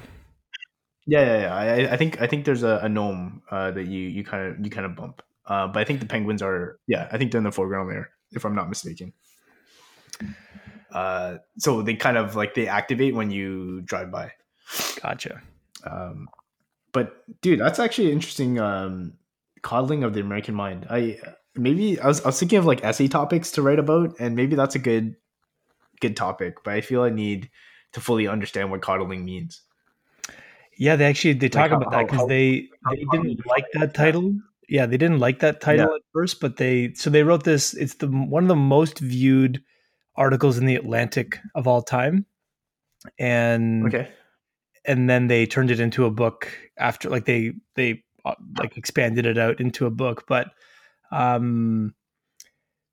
Yeah 1.07 1.21
yeah, 1.21 1.41
yeah. 1.41 1.55
I, 1.55 1.93
I 1.93 1.97
think 1.97 2.21
i 2.21 2.27
think 2.27 2.45
there's 2.45 2.63
a, 2.63 2.81
a 2.83 2.89
gnome 2.89 3.43
uh, 3.51 3.71
that 3.71 3.87
you 3.87 4.01
you 4.01 4.25
kind 4.25 4.47
of 4.47 4.65
you 4.65 4.71
kind 4.71 4.87
of 4.87 4.97
bump. 4.97 5.23
Uh, 5.47 5.69
but 5.69 5.81
i 5.81 5.85
think 5.85 6.01
the 6.01 6.07
penguins 6.07 6.43
are 6.43 6.79
yeah 6.87 7.09
i 7.13 7.19
think 7.19 7.31
they're 7.31 7.39
in 7.39 7.45
the 7.45 7.53
foreground 7.53 7.91
there 7.91 8.11
if 8.33 8.45
i'm 8.45 8.55
not 8.55 8.69
mistaken. 8.69 9.13
Uh, 10.93 11.39
so 11.59 11.83
they 11.83 11.95
kind 11.95 12.17
of 12.17 12.37
like 12.37 12.55
they 12.55 12.67
activate 12.67 13.15
when 13.15 13.31
you 13.31 13.83
drive 13.83 14.11
by. 14.11 14.33
Gotcha. 15.03 15.43
Um, 15.85 16.29
but 16.93 17.23
dude 17.43 17.61
that's 17.61 17.79
actually 17.79 18.11
interesting 18.11 18.59
um, 18.59 19.13
coddling 19.63 20.05
of 20.05 20.15
the 20.15 20.21
American 20.21 20.55
mind. 20.55 20.87
I 20.91 21.19
maybe 21.55 21.99
I 22.01 22.07
was 22.07 22.21
I 22.23 22.29
was 22.29 22.39
thinking 22.39 22.59
of 22.59 22.67
like 22.67 22.85
essay 22.85 23.09
topics 23.09 23.51
to 23.53 23.63
write 23.63 23.79
about, 23.79 24.15
and 24.19 24.37
maybe 24.37 24.57
that's 24.57 24.75
a 24.75 24.79
good 24.79 25.17
good 26.01 26.17
topic. 26.17 26.57
But 26.65 26.75
I 26.75 26.81
feel 26.81 27.03
I 27.03 27.11
need 27.11 27.51
to 27.93 28.01
fully 28.01 28.29
understand 28.29 28.71
what 28.71 28.83
coddling 28.83 29.25
means. 29.25 29.63
Yeah, 30.79 30.97
they 30.97 31.07
actually 31.07 31.35
they 31.35 31.49
talk 31.49 31.71
like 31.71 31.81
about 31.81 31.93
how, 31.93 32.01
that 32.01 32.11
because 32.11 32.29
they 32.29 32.69
they 32.91 33.05
didn't 33.11 33.47
like 33.47 33.65
that 33.75 33.95
title. 33.95 34.37
Yeah, 34.69 34.87
they 34.87 34.97
didn't 34.97 35.21
like 35.21 35.39
that 35.41 35.61
title 35.61 35.89
yeah. 35.89 35.97
at 35.97 36.03
first, 36.13 36.41
but 36.41 36.57
they 36.57 36.93
so 36.95 37.09
they 37.09 37.23
wrote 37.23 37.45
this. 37.45 37.75
It's 37.75 37.95
the 37.95 38.09
one 38.09 38.45
of 38.45 38.49
the 38.49 38.57
most 38.57 38.99
viewed 38.99 39.63
articles 40.17 40.59
in 40.59 40.67
the 40.67 40.77
Atlantic 40.77 41.39
of 41.55 41.67
all 41.67 41.83
time, 41.83 42.27
and 43.19 43.87
okay, 43.87 44.09
and 44.85 45.09
then 45.09 45.29
they 45.29 45.47
turned 45.47 45.71
it 45.71 45.81
into 45.81 46.05
a 46.05 46.11
book 46.11 46.49
after 46.79 47.09
like 47.09 47.25
they 47.25 47.53
they 47.75 48.03
like 48.59 48.77
expanded 48.77 49.27
it 49.27 49.39
out 49.39 49.61
into 49.61 49.87
a 49.87 49.91
book 49.91 50.25
but 50.27 50.49
um 51.13 51.95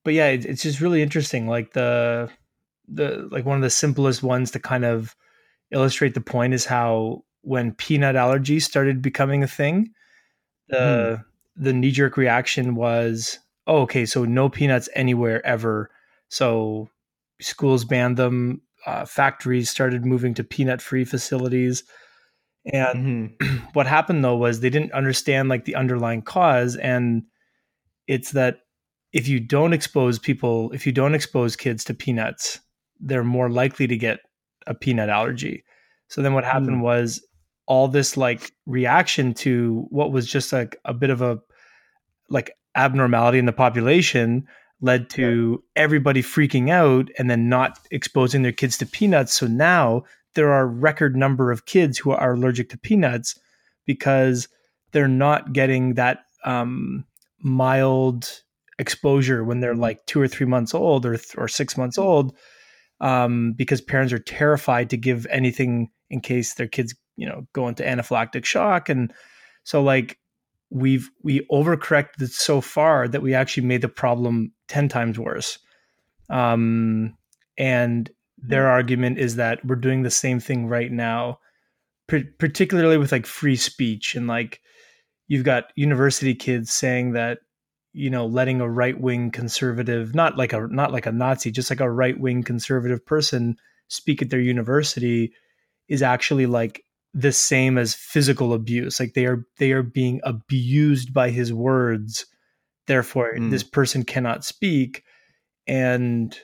but 0.03 0.13
yeah 0.13 0.27
it, 0.27 0.45
it's 0.45 0.63
just 0.63 0.81
really 0.81 1.01
interesting 1.01 1.47
like 1.47 1.73
the 1.73 2.29
the 2.87 3.27
like 3.31 3.45
one 3.45 3.55
of 3.55 3.63
the 3.63 3.69
simplest 3.69 4.21
ones 4.23 4.51
to 4.51 4.59
kind 4.59 4.85
of 4.85 5.15
illustrate 5.71 6.13
the 6.13 6.21
point 6.21 6.53
is 6.53 6.65
how 6.65 7.23
when 7.41 7.73
peanut 7.73 8.15
allergies 8.15 8.63
started 8.63 9.01
becoming 9.01 9.43
a 9.43 9.47
thing 9.47 9.89
the 10.67 11.21
hmm. 11.55 11.63
the 11.63 11.73
knee 11.73 11.91
jerk 11.91 12.17
reaction 12.17 12.75
was 12.75 13.39
oh, 13.67 13.81
okay 13.81 14.05
so 14.05 14.25
no 14.25 14.49
peanuts 14.49 14.89
anywhere 14.95 15.45
ever 15.45 15.89
so 16.29 16.89
schools 17.41 17.85
banned 17.85 18.17
them 18.17 18.61
uh, 18.85 19.05
factories 19.05 19.69
started 19.69 20.05
moving 20.05 20.33
to 20.33 20.43
peanut 20.43 20.81
free 20.81 21.05
facilities 21.05 21.83
and 22.65 23.37
mm-hmm. 23.39 23.65
what 23.73 23.87
happened 23.87 24.23
though 24.23 24.37
was 24.37 24.59
they 24.59 24.69
didn't 24.69 24.93
understand 24.93 25.49
like 25.49 25.65
the 25.65 25.75
underlying 25.75 26.21
cause. 26.21 26.75
And 26.75 27.23
it's 28.07 28.31
that 28.31 28.59
if 29.11 29.27
you 29.27 29.39
don't 29.39 29.73
expose 29.73 30.19
people, 30.19 30.71
if 30.71 30.85
you 30.85 30.91
don't 30.91 31.15
expose 31.15 31.55
kids 31.55 31.83
to 31.85 31.93
peanuts, 31.93 32.59
they're 32.99 33.23
more 33.23 33.49
likely 33.49 33.87
to 33.87 33.97
get 33.97 34.19
a 34.65 34.73
peanut 34.73 35.09
allergy. 35.09 35.63
So 36.07 36.21
then 36.21 36.33
what 36.33 36.45
happened 36.45 36.77
mm. 36.77 36.83
was 36.83 37.25
all 37.65 37.87
this 37.87 38.17
like 38.17 38.51
reaction 38.65 39.33
to 39.33 39.85
what 39.89 40.11
was 40.11 40.27
just 40.27 40.51
like 40.51 40.77
a 40.85 40.93
bit 40.93 41.09
of 41.09 41.21
a 41.21 41.39
like 42.29 42.51
abnormality 42.75 43.39
in 43.39 43.45
the 43.45 43.53
population 43.53 44.47
led 44.81 45.09
to 45.09 45.63
yeah. 45.75 45.83
everybody 45.83 46.21
freaking 46.21 46.69
out 46.69 47.09
and 47.17 47.29
then 47.29 47.47
not 47.47 47.79
exposing 47.91 48.41
their 48.41 48.51
kids 48.51 48.77
to 48.77 48.85
peanuts. 48.85 49.33
So 49.33 49.47
now 49.47 50.03
there 50.35 50.51
are 50.51 50.67
record 50.67 51.15
number 51.15 51.51
of 51.51 51.65
kids 51.65 51.97
who 51.97 52.11
are 52.11 52.33
allergic 52.33 52.69
to 52.69 52.77
peanuts 52.77 53.39
because 53.85 54.47
they're 54.91 55.07
not 55.07 55.53
getting 55.53 55.95
that 55.95 56.19
um, 56.45 57.05
mild 57.39 58.43
exposure 58.79 59.43
when 59.43 59.59
they're 59.59 59.75
like 59.75 60.05
two 60.05 60.19
or 60.19 60.27
three 60.27 60.45
months 60.45 60.73
old 60.73 61.05
or 61.05 61.17
th- 61.17 61.37
or 61.37 61.47
six 61.47 61.77
months 61.77 61.97
old 61.97 62.35
um, 63.01 63.53
because 63.53 63.81
parents 63.81 64.13
are 64.13 64.19
terrified 64.19 64.89
to 64.89 64.97
give 64.97 65.27
anything 65.29 65.89
in 66.09 66.21
case 66.21 66.55
their 66.55 66.67
kids 66.67 66.95
you 67.15 67.27
know 67.27 67.45
go 67.53 67.67
into 67.67 67.83
anaphylactic 67.83 68.45
shock. 68.45 68.89
And 68.89 69.13
so 69.63 69.81
like 69.81 70.17
we've 70.69 71.09
we 71.21 71.45
overcorrected 71.51 72.29
so 72.29 72.61
far 72.61 73.07
that 73.07 73.21
we 73.21 73.33
actually 73.33 73.65
made 73.67 73.81
the 73.81 73.89
problem 73.89 74.51
10 74.69 74.89
times 74.89 75.19
worse. 75.19 75.59
Um, 76.29 77.15
and 77.57 78.09
their 78.47 78.67
argument 78.67 79.17
is 79.17 79.35
that 79.37 79.63
we're 79.65 79.75
doing 79.75 80.03
the 80.03 80.09
same 80.11 80.39
thing 80.39 80.67
right 80.67 80.91
now 80.91 81.39
particularly 82.37 82.97
with 82.97 83.11
like 83.11 83.25
free 83.25 83.55
speech 83.55 84.15
and 84.15 84.27
like 84.27 84.59
you've 85.27 85.45
got 85.45 85.71
university 85.75 86.35
kids 86.35 86.71
saying 86.71 87.13
that 87.13 87.39
you 87.93 88.09
know 88.09 88.25
letting 88.25 88.59
a 88.59 88.69
right-wing 88.69 89.31
conservative 89.31 90.13
not 90.13 90.37
like 90.37 90.51
a 90.53 90.67
not 90.67 90.91
like 90.91 91.05
a 91.05 91.11
nazi 91.11 91.49
just 91.49 91.69
like 91.69 91.79
a 91.79 91.89
right-wing 91.89 92.43
conservative 92.43 93.03
person 93.05 93.55
speak 93.87 94.21
at 94.21 94.29
their 94.29 94.39
university 94.41 95.31
is 95.87 96.01
actually 96.01 96.45
like 96.45 96.83
the 97.13 97.31
same 97.31 97.77
as 97.77 97.93
physical 97.93 98.53
abuse. 98.53 98.99
Like 98.99 99.13
they 99.13 99.25
are 99.25 99.45
they 99.57 99.71
are 99.71 99.83
being 99.83 100.19
abused 100.23 101.13
by 101.13 101.29
his 101.29 101.53
words. 101.53 102.25
Therefore, 102.87 103.33
Mm. 103.37 103.51
this 103.51 103.63
person 103.63 104.03
cannot 104.03 104.43
speak. 104.43 105.03
And 105.67 106.37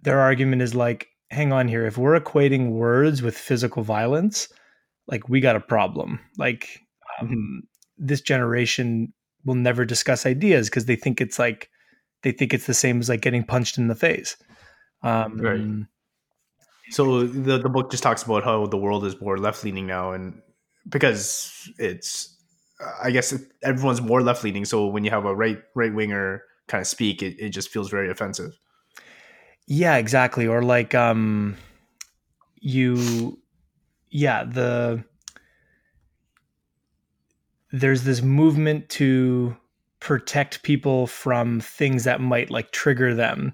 their 0.00 0.20
argument 0.20 0.62
is 0.62 0.74
like, 0.74 1.08
hang 1.30 1.52
on 1.52 1.68
here, 1.68 1.86
if 1.86 1.98
we're 1.98 2.18
equating 2.18 2.70
words 2.70 3.22
with 3.22 3.36
physical 3.36 3.82
violence, 3.82 4.48
like 5.06 5.28
we 5.28 5.40
got 5.40 5.56
a 5.56 5.60
problem. 5.60 6.20
Like 6.36 6.80
um, 7.20 7.62
this 7.96 8.20
generation 8.20 9.12
will 9.44 9.54
never 9.54 9.84
discuss 9.84 10.26
ideas 10.26 10.68
because 10.68 10.86
they 10.86 10.96
think 10.96 11.20
it's 11.20 11.38
like 11.38 11.70
they 12.22 12.32
think 12.32 12.52
it's 12.52 12.66
the 12.66 12.74
same 12.74 13.00
as 13.00 13.08
like 13.08 13.20
getting 13.20 13.44
punched 13.44 13.78
in 13.78 13.88
the 13.88 13.94
face. 13.94 14.36
Um, 15.02 15.38
Right. 15.38 15.86
So 16.90 17.26
the 17.26 17.58
the 17.58 17.68
book 17.68 17.90
just 17.90 18.02
talks 18.02 18.22
about 18.22 18.44
how 18.44 18.66
the 18.66 18.78
world 18.78 19.04
is 19.04 19.20
more 19.20 19.36
left 19.36 19.62
leaning 19.62 19.86
now, 19.86 20.12
and 20.12 20.40
because 20.88 21.70
it's, 21.78 22.34
I 23.02 23.10
guess 23.10 23.34
everyone's 23.62 24.00
more 24.00 24.22
left 24.22 24.42
leaning. 24.42 24.64
So 24.64 24.86
when 24.86 25.04
you 25.04 25.10
have 25.10 25.26
a 25.26 25.34
right 25.34 25.58
right 25.74 25.94
winger 25.94 26.42
kind 26.66 26.80
of 26.80 26.86
speak, 26.86 27.22
it, 27.22 27.36
it 27.38 27.50
just 27.50 27.68
feels 27.68 27.90
very 27.90 28.10
offensive. 28.10 28.58
Yeah, 29.68 29.96
exactly. 29.96 30.46
Or 30.46 30.62
like 30.62 30.94
um 30.94 31.56
you 32.60 33.38
yeah, 34.10 34.44
the 34.44 35.04
there's 37.70 38.04
this 38.04 38.22
movement 38.22 38.88
to 38.88 39.54
protect 40.00 40.62
people 40.62 41.06
from 41.06 41.60
things 41.60 42.04
that 42.04 42.20
might 42.20 42.50
like 42.50 42.70
trigger 42.70 43.14
them. 43.14 43.52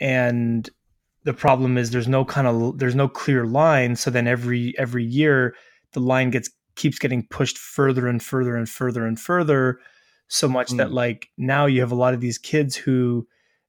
And 0.00 0.68
the 1.24 1.34
problem 1.34 1.78
is 1.78 1.90
there's 1.90 2.08
no 2.08 2.24
kind 2.24 2.48
of 2.48 2.78
there's 2.78 2.94
no 2.96 3.08
clear 3.08 3.46
line, 3.46 3.96
so 3.96 4.10
then 4.10 4.26
every 4.26 4.74
every 4.78 5.04
year 5.04 5.54
the 5.92 6.00
line 6.00 6.30
gets 6.30 6.50
keeps 6.76 6.98
getting 6.98 7.26
pushed 7.28 7.58
further 7.58 8.08
and 8.08 8.22
further 8.22 8.56
and 8.56 8.68
further 8.68 9.06
and 9.06 9.20
further 9.20 9.78
so 10.28 10.48
much 10.48 10.70
that 10.72 10.88
Mm. 10.88 10.94
like 10.94 11.30
now 11.38 11.66
you 11.66 11.80
have 11.80 11.92
a 11.92 11.96
lot 11.96 12.14
of 12.14 12.20
these 12.20 12.38
kids 12.38 12.76
who 12.76 13.26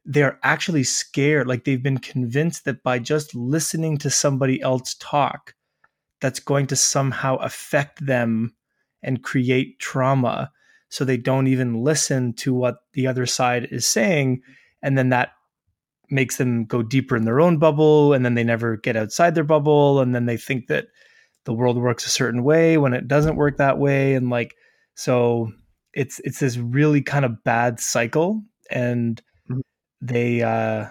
they're 0.10 0.40
actually 0.42 0.86
scared 0.86 1.48
like 1.48 1.66
they've 1.66 1.84
been 1.84 1.98
convinced 1.98 2.64
that 2.64 2.82
by 2.82 2.98
just 2.98 3.36
listening 3.36 3.98
to 3.98 4.10
somebody 4.10 4.62
else 4.62 4.96
talk 5.00 5.54
that's 6.22 6.40
going 6.40 6.66
to 6.66 6.78
somehow 6.78 7.36
affect 7.36 8.04
them 8.04 8.56
and 9.04 9.22
create 9.22 9.78
trauma 9.80 10.50
so 10.88 11.04
they 11.04 11.18
don't 11.18 11.48
even 11.48 11.84
listen 11.84 12.32
to 12.32 12.54
what 12.54 12.78
the 12.94 13.06
other 13.06 13.26
side 13.26 13.68
is 13.70 13.86
saying 13.86 14.42
and 14.82 14.98
then 14.98 15.10
that 15.10 15.34
makes 16.10 16.38
them 16.38 16.64
go 16.64 16.82
deeper 16.82 17.18
in 17.18 17.26
their 17.26 17.42
own 17.42 17.58
bubble 17.58 18.14
and 18.14 18.24
then 18.24 18.34
they 18.34 18.46
never 18.46 18.78
get 18.78 18.96
outside 18.96 19.36
their 19.36 19.44
bubble 19.44 20.00
and 20.00 20.16
then 20.16 20.26
they 20.26 20.38
think 20.38 20.68
that 20.68 20.88
the 21.44 21.54
world 21.54 21.78
works 21.78 22.06
a 22.06 22.10
certain 22.10 22.44
way 22.44 22.78
when 22.78 22.94
it 22.94 23.10
doesn't 23.10 23.36
work 23.36 23.58
that 23.58 23.78
way 23.78 24.16
and 24.16 24.30
like 24.30 24.56
so 24.96 25.52
it's 25.94 26.22
it's 26.24 26.40
this 26.40 26.56
really 26.56 27.02
kind 27.02 27.26
of 27.26 27.44
bad 27.44 27.82
cycle 27.82 28.42
and. 28.72 29.22
They 30.02 30.42
uh 30.42 30.86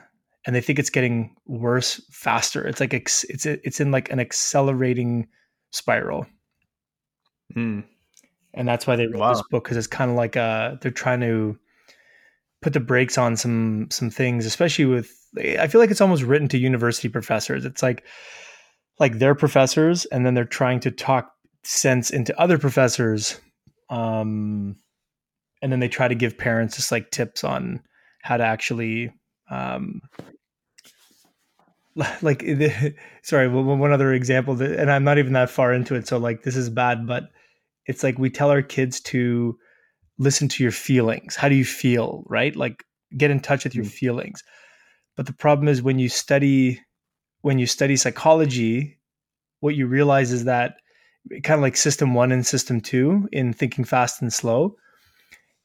and 0.46 0.54
they 0.54 0.60
think 0.60 0.78
it's 0.78 0.90
getting 0.90 1.34
worse 1.46 2.00
faster 2.10 2.66
it's 2.66 2.80
like 2.80 2.94
ex- 2.94 3.24
it's 3.24 3.46
it's 3.46 3.80
in 3.80 3.90
like 3.90 4.10
an 4.10 4.20
accelerating 4.20 5.28
spiral 5.70 6.26
Mm. 7.56 7.84
and 8.54 8.68
that's 8.68 8.86
why 8.88 8.96
they 8.96 9.06
wrote 9.06 9.20
Wow. 9.20 9.32
this 9.34 9.42
book 9.50 9.64
because 9.64 9.76
it's 9.76 9.86
kind 9.86 10.10
of 10.10 10.16
like 10.16 10.36
uh 10.36 10.74
they're 10.80 10.90
trying 10.90 11.20
to 11.20 11.56
put 12.60 12.72
the 12.72 12.80
brakes 12.80 13.16
on 13.18 13.36
some 13.36 13.86
some 13.90 14.10
things 14.10 14.46
especially 14.46 14.86
with 14.86 15.12
i 15.60 15.68
feel 15.68 15.80
like 15.80 15.90
it's 15.92 16.00
almost 16.00 16.24
written 16.24 16.48
to 16.48 16.58
university 16.58 17.08
professors 17.08 17.64
it's 17.64 17.82
like 17.84 18.02
like 18.98 19.18
they're 19.20 19.36
professors 19.36 20.06
and 20.06 20.26
then 20.26 20.34
they're 20.34 20.44
trying 20.44 20.80
to 20.80 20.90
talk 20.90 21.30
sense 21.62 22.10
into 22.10 22.36
other 22.40 22.58
professors 22.58 23.40
um 23.90 24.74
and 25.62 25.70
then 25.70 25.78
they 25.78 25.88
try 25.88 26.08
to 26.08 26.14
give 26.16 26.36
parents 26.36 26.74
just 26.76 26.90
like 26.90 27.10
tips 27.12 27.44
on 27.44 27.80
how 28.22 28.36
to 28.36 28.44
actually 28.44 29.12
um 29.50 30.00
like 32.22 32.40
the, 32.40 32.94
sorry 33.22 33.48
one 33.48 33.92
other 33.92 34.12
example 34.12 34.54
that, 34.54 34.72
and 34.78 34.90
i'm 34.90 35.04
not 35.04 35.18
even 35.18 35.32
that 35.32 35.50
far 35.50 35.72
into 35.72 35.94
it 35.94 36.06
so 36.06 36.18
like 36.18 36.42
this 36.42 36.56
is 36.56 36.68
bad 36.68 37.06
but 37.06 37.30
it's 37.86 38.02
like 38.02 38.18
we 38.18 38.28
tell 38.30 38.50
our 38.50 38.62
kids 38.62 39.00
to 39.00 39.56
listen 40.18 40.48
to 40.48 40.62
your 40.62 40.72
feelings. 40.72 41.36
How 41.36 41.48
do 41.48 41.54
you 41.54 41.64
feel 41.64 42.24
right? 42.26 42.54
Like 42.54 42.84
get 43.16 43.30
in 43.30 43.40
touch 43.40 43.64
with 43.64 43.74
your 43.74 43.84
Mm. 43.84 43.90
feelings. 43.90 44.42
But 45.16 45.26
the 45.26 45.32
problem 45.32 45.68
is 45.68 45.82
when 45.82 45.98
you 45.98 46.08
study 46.08 46.80
when 47.42 47.58
you 47.58 47.66
study 47.66 47.96
psychology 47.96 48.98
what 49.60 49.76
you 49.76 49.86
realize 49.86 50.32
is 50.32 50.44
that 50.44 50.76
kind 51.44 51.58
of 51.58 51.62
like 51.62 51.76
system 51.76 52.12
1 52.14 52.32
and 52.32 52.44
system 52.46 52.80
2 52.80 53.28
in 53.32 53.52
thinking 53.52 53.84
fast 53.84 54.20
and 54.20 54.32
slow 54.32 54.76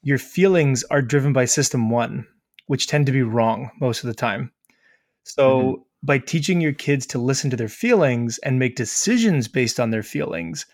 your 0.03 0.17
feelings 0.17 0.83
are 0.85 1.01
driven 1.01 1.33
by 1.33 1.45
system 1.45 1.89
1 1.89 2.27
which 2.71 2.87
tend 2.87 3.05
to 3.05 3.11
be 3.19 3.21
wrong 3.35 3.69
most 3.85 3.99
of 4.03 4.07
the 4.07 4.13
time 4.27 4.43
so 5.23 5.45
Mhm. 5.49 5.83
by 6.11 6.17
teaching 6.17 6.61
your 6.61 6.73
kids 6.85 7.05
to 7.07 7.19
listen 7.29 7.49
to 7.51 7.57
their 7.57 7.67
feelings 7.83 8.37
and 8.45 8.57
make 8.57 8.75
decisions 8.83 9.47
based 9.59 9.77
on 9.79 9.89
their 9.91 10.03
feelings 10.15 10.65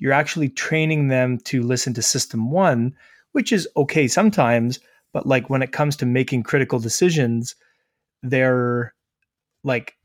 you're 0.00 0.20
actually 0.22 0.48
training 0.66 1.02
them 1.08 1.38
to 1.50 1.62
listen 1.62 1.94
to 1.94 2.02
system 2.02 2.50
1 2.50 2.92
which 3.36 3.50
is 3.52 3.68
okay 3.76 4.06
sometimes 4.08 4.80
but 5.14 5.26
like 5.32 5.48
when 5.48 5.62
it 5.62 5.72
comes 5.78 5.94
to 5.96 6.06
making 6.18 6.42
critical 6.42 6.80
decisions 6.88 7.54
they're 8.32 8.92
like 9.62 9.96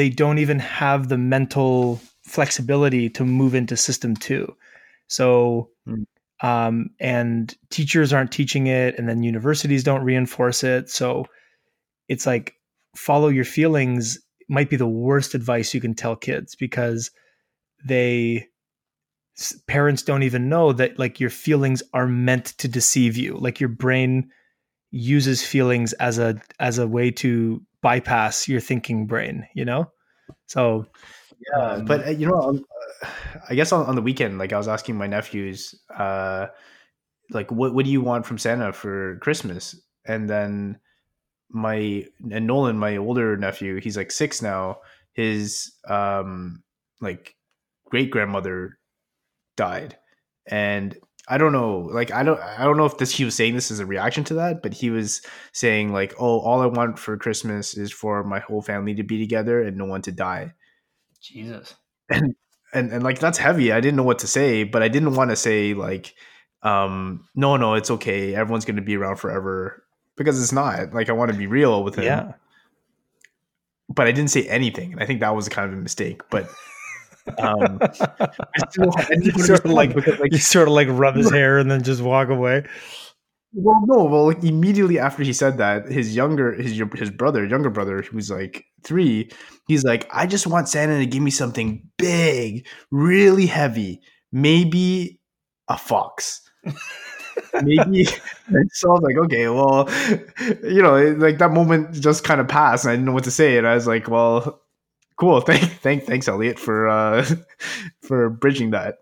they 0.00 0.10
don't 0.10 0.38
even 0.44 0.58
have 0.58 1.08
the 1.08 1.16
mental 1.36 1.98
flexibility 2.36 3.08
to 3.16 3.24
move 3.24 3.54
into 3.54 3.74
system 3.76 4.14
2 4.14 4.44
so. 5.10 5.70
Um, 6.42 6.90
and 7.00 7.54
teachers 7.70 8.12
aren't 8.12 8.32
teaching 8.32 8.66
it 8.66 8.98
and 8.98 9.08
then 9.08 9.22
universities 9.22 9.82
don't 9.82 10.04
reinforce 10.04 10.62
it. 10.62 10.88
So 10.88 11.26
it's 12.08 12.26
like 12.26 12.54
follow 12.96 13.28
your 13.28 13.44
feelings 13.44 14.18
might 14.48 14.70
be 14.70 14.76
the 14.76 14.86
worst 14.86 15.34
advice 15.34 15.74
you 15.74 15.80
can 15.80 15.94
tell 15.94 16.16
kids 16.16 16.54
because 16.54 17.10
they 17.86 18.46
parents 19.66 20.02
don't 20.02 20.24
even 20.24 20.48
know 20.48 20.72
that 20.72 20.98
like 20.98 21.20
your 21.20 21.30
feelings 21.30 21.82
are 21.92 22.06
meant 22.06 22.46
to 22.58 22.68
deceive 22.68 23.16
you. 23.16 23.36
Like 23.36 23.60
your 23.60 23.68
brain 23.68 24.30
uses 24.90 25.44
feelings 25.44 25.92
as 25.94 26.18
a 26.18 26.40
as 26.58 26.78
a 26.78 26.88
way 26.88 27.10
to 27.10 27.62
bypass 27.82 28.48
your 28.48 28.60
thinking 28.60 29.06
brain 29.06 29.46
you 29.54 29.64
know? 29.64 29.90
So 30.46 30.86
Yeah, 31.52 31.72
um, 31.72 31.84
but 31.84 32.06
uh, 32.06 32.10
you 32.10 32.26
know, 32.26 32.58
I 33.48 33.54
guess 33.54 33.72
on, 33.72 33.86
on 33.86 33.94
the 33.94 34.02
weekend, 34.02 34.38
like 34.38 34.52
I 34.52 34.58
was 34.58 34.68
asking 34.68 34.96
my 34.96 35.06
nephews, 35.06 35.74
uh, 35.96 36.46
like 37.30 37.50
what 37.50 37.74
what 37.74 37.84
do 37.84 37.90
you 37.90 38.00
want 38.00 38.26
from 38.26 38.38
Santa 38.38 38.72
for 38.72 39.18
Christmas? 39.20 39.80
And 40.06 40.28
then 40.28 40.78
my 41.50 42.06
and 42.30 42.46
Nolan, 42.46 42.78
my 42.78 42.96
older 42.96 43.36
nephew, 43.36 43.80
he's 43.80 43.96
like 43.96 44.10
six 44.10 44.42
now. 44.42 44.78
His 45.12 45.72
um 45.88 46.62
like 47.00 47.34
great 47.86 48.10
grandmother 48.10 48.78
died, 49.56 49.96
and 50.46 50.96
I 51.28 51.38
don't 51.38 51.52
know, 51.52 51.80
like 51.92 52.12
I 52.12 52.22
don't 52.22 52.40
I 52.40 52.64
don't 52.64 52.76
know 52.76 52.86
if 52.86 52.98
this 52.98 53.14
he 53.14 53.24
was 53.24 53.34
saying 53.34 53.54
this 53.54 53.70
as 53.70 53.80
a 53.80 53.86
reaction 53.86 54.24
to 54.24 54.34
that, 54.34 54.62
but 54.62 54.72
he 54.72 54.90
was 54.90 55.22
saying 55.52 55.92
like, 55.92 56.14
oh, 56.18 56.40
all 56.40 56.62
I 56.62 56.66
want 56.66 56.98
for 56.98 57.16
Christmas 57.16 57.76
is 57.76 57.92
for 57.92 58.24
my 58.24 58.40
whole 58.40 58.62
family 58.62 58.94
to 58.94 59.02
be 59.02 59.18
together 59.18 59.62
and 59.62 59.76
no 59.76 59.84
one 59.84 60.02
to 60.02 60.12
die 60.12 60.54
jesus 61.20 61.74
and 62.10 62.34
and 62.74 62.92
and 62.92 63.02
like 63.02 63.18
that's 63.18 63.38
heavy 63.38 63.72
i 63.72 63.80
didn't 63.80 63.96
know 63.96 64.02
what 64.02 64.18
to 64.18 64.26
say 64.26 64.64
but 64.64 64.82
i 64.82 64.88
didn't 64.88 65.14
want 65.14 65.30
to 65.30 65.36
say 65.36 65.74
like 65.74 66.14
um 66.62 67.24
no 67.34 67.56
no 67.56 67.74
it's 67.74 67.90
okay 67.90 68.34
everyone's 68.34 68.64
going 68.64 68.76
to 68.76 68.82
be 68.82 68.96
around 68.96 69.16
forever 69.16 69.82
because 70.16 70.42
it's 70.42 70.52
not 70.52 70.92
like 70.92 71.08
i 71.08 71.12
want 71.12 71.30
to 71.30 71.36
be 71.36 71.46
real 71.46 71.82
with 71.84 71.94
him. 71.96 72.04
Yeah. 72.04 72.32
But 73.88 74.06
i 74.06 74.12
didn't 74.12 74.30
say 74.30 74.46
anything 74.48 74.92
and 74.92 75.02
i 75.02 75.06
think 75.06 75.20
that 75.20 75.34
was 75.34 75.48
kind 75.48 75.72
of 75.72 75.78
a 75.78 75.80
mistake 75.82 76.20
but 76.30 76.48
um 77.38 77.78
I 77.82 78.68
still, 78.70 78.90
I 78.96 79.08
You 79.20 79.32
sort 79.32 79.64
of 79.64 79.70
like- 79.70 79.94
like 80.18 80.32
you 80.32 80.38
sort 80.38 80.68
of 80.68 80.74
like 80.74 80.88
rub 80.90 81.14
his 81.16 81.30
hair 81.30 81.58
and 81.58 81.70
then 81.70 81.82
just 81.82 82.02
walk 82.02 82.28
away 82.28 82.64
Well, 83.52 83.80
no. 83.86 84.04
Well, 84.04 84.26
like 84.26 84.44
immediately 84.44 84.98
after 84.98 85.22
he 85.22 85.32
said 85.32 85.56
that, 85.58 85.88
his 85.90 86.14
younger 86.14 86.52
his 86.52 86.80
his 86.96 87.10
brother, 87.10 87.46
younger 87.46 87.70
brother, 87.70 88.02
who's 88.02 88.30
like 88.30 88.64
three, 88.84 89.30
he's 89.66 89.84
like, 89.84 90.06
I 90.12 90.26
just 90.26 90.46
want 90.46 90.68
Santa 90.68 90.98
to 90.98 91.06
give 91.06 91.22
me 91.22 91.30
something 91.30 91.88
big, 91.96 92.66
really 92.90 93.46
heavy, 93.46 94.00
maybe 94.32 95.20
a 95.68 95.78
fox. 95.78 96.42
maybe. 97.62 98.04
so 98.72 98.90
I 98.90 98.92
was 98.92 99.02
like, 99.02 99.16
okay, 99.16 99.48
well, 99.48 99.88
you 100.62 100.82
know, 100.82 100.96
like 101.18 101.38
that 101.38 101.52
moment 101.52 101.94
just 101.94 102.24
kind 102.24 102.40
of 102.40 102.48
passed, 102.48 102.84
and 102.84 102.92
I 102.92 102.94
didn't 102.96 103.06
know 103.06 103.12
what 103.12 103.24
to 103.24 103.30
say, 103.30 103.58
and 103.58 103.66
I 103.66 103.74
was 103.74 103.86
like, 103.86 104.08
well, 104.08 104.60
cool, 105.16 105.40
thank, 105.42 105.64
thank, 105.80 106.04
thanks, 106.04 106.28
Elliot, 106.28 106.58
for 106.58 106.88
uh, 106.88 107.26
for 108.02 108.30
bridging 108.30 108.70
that. 108.72 108.96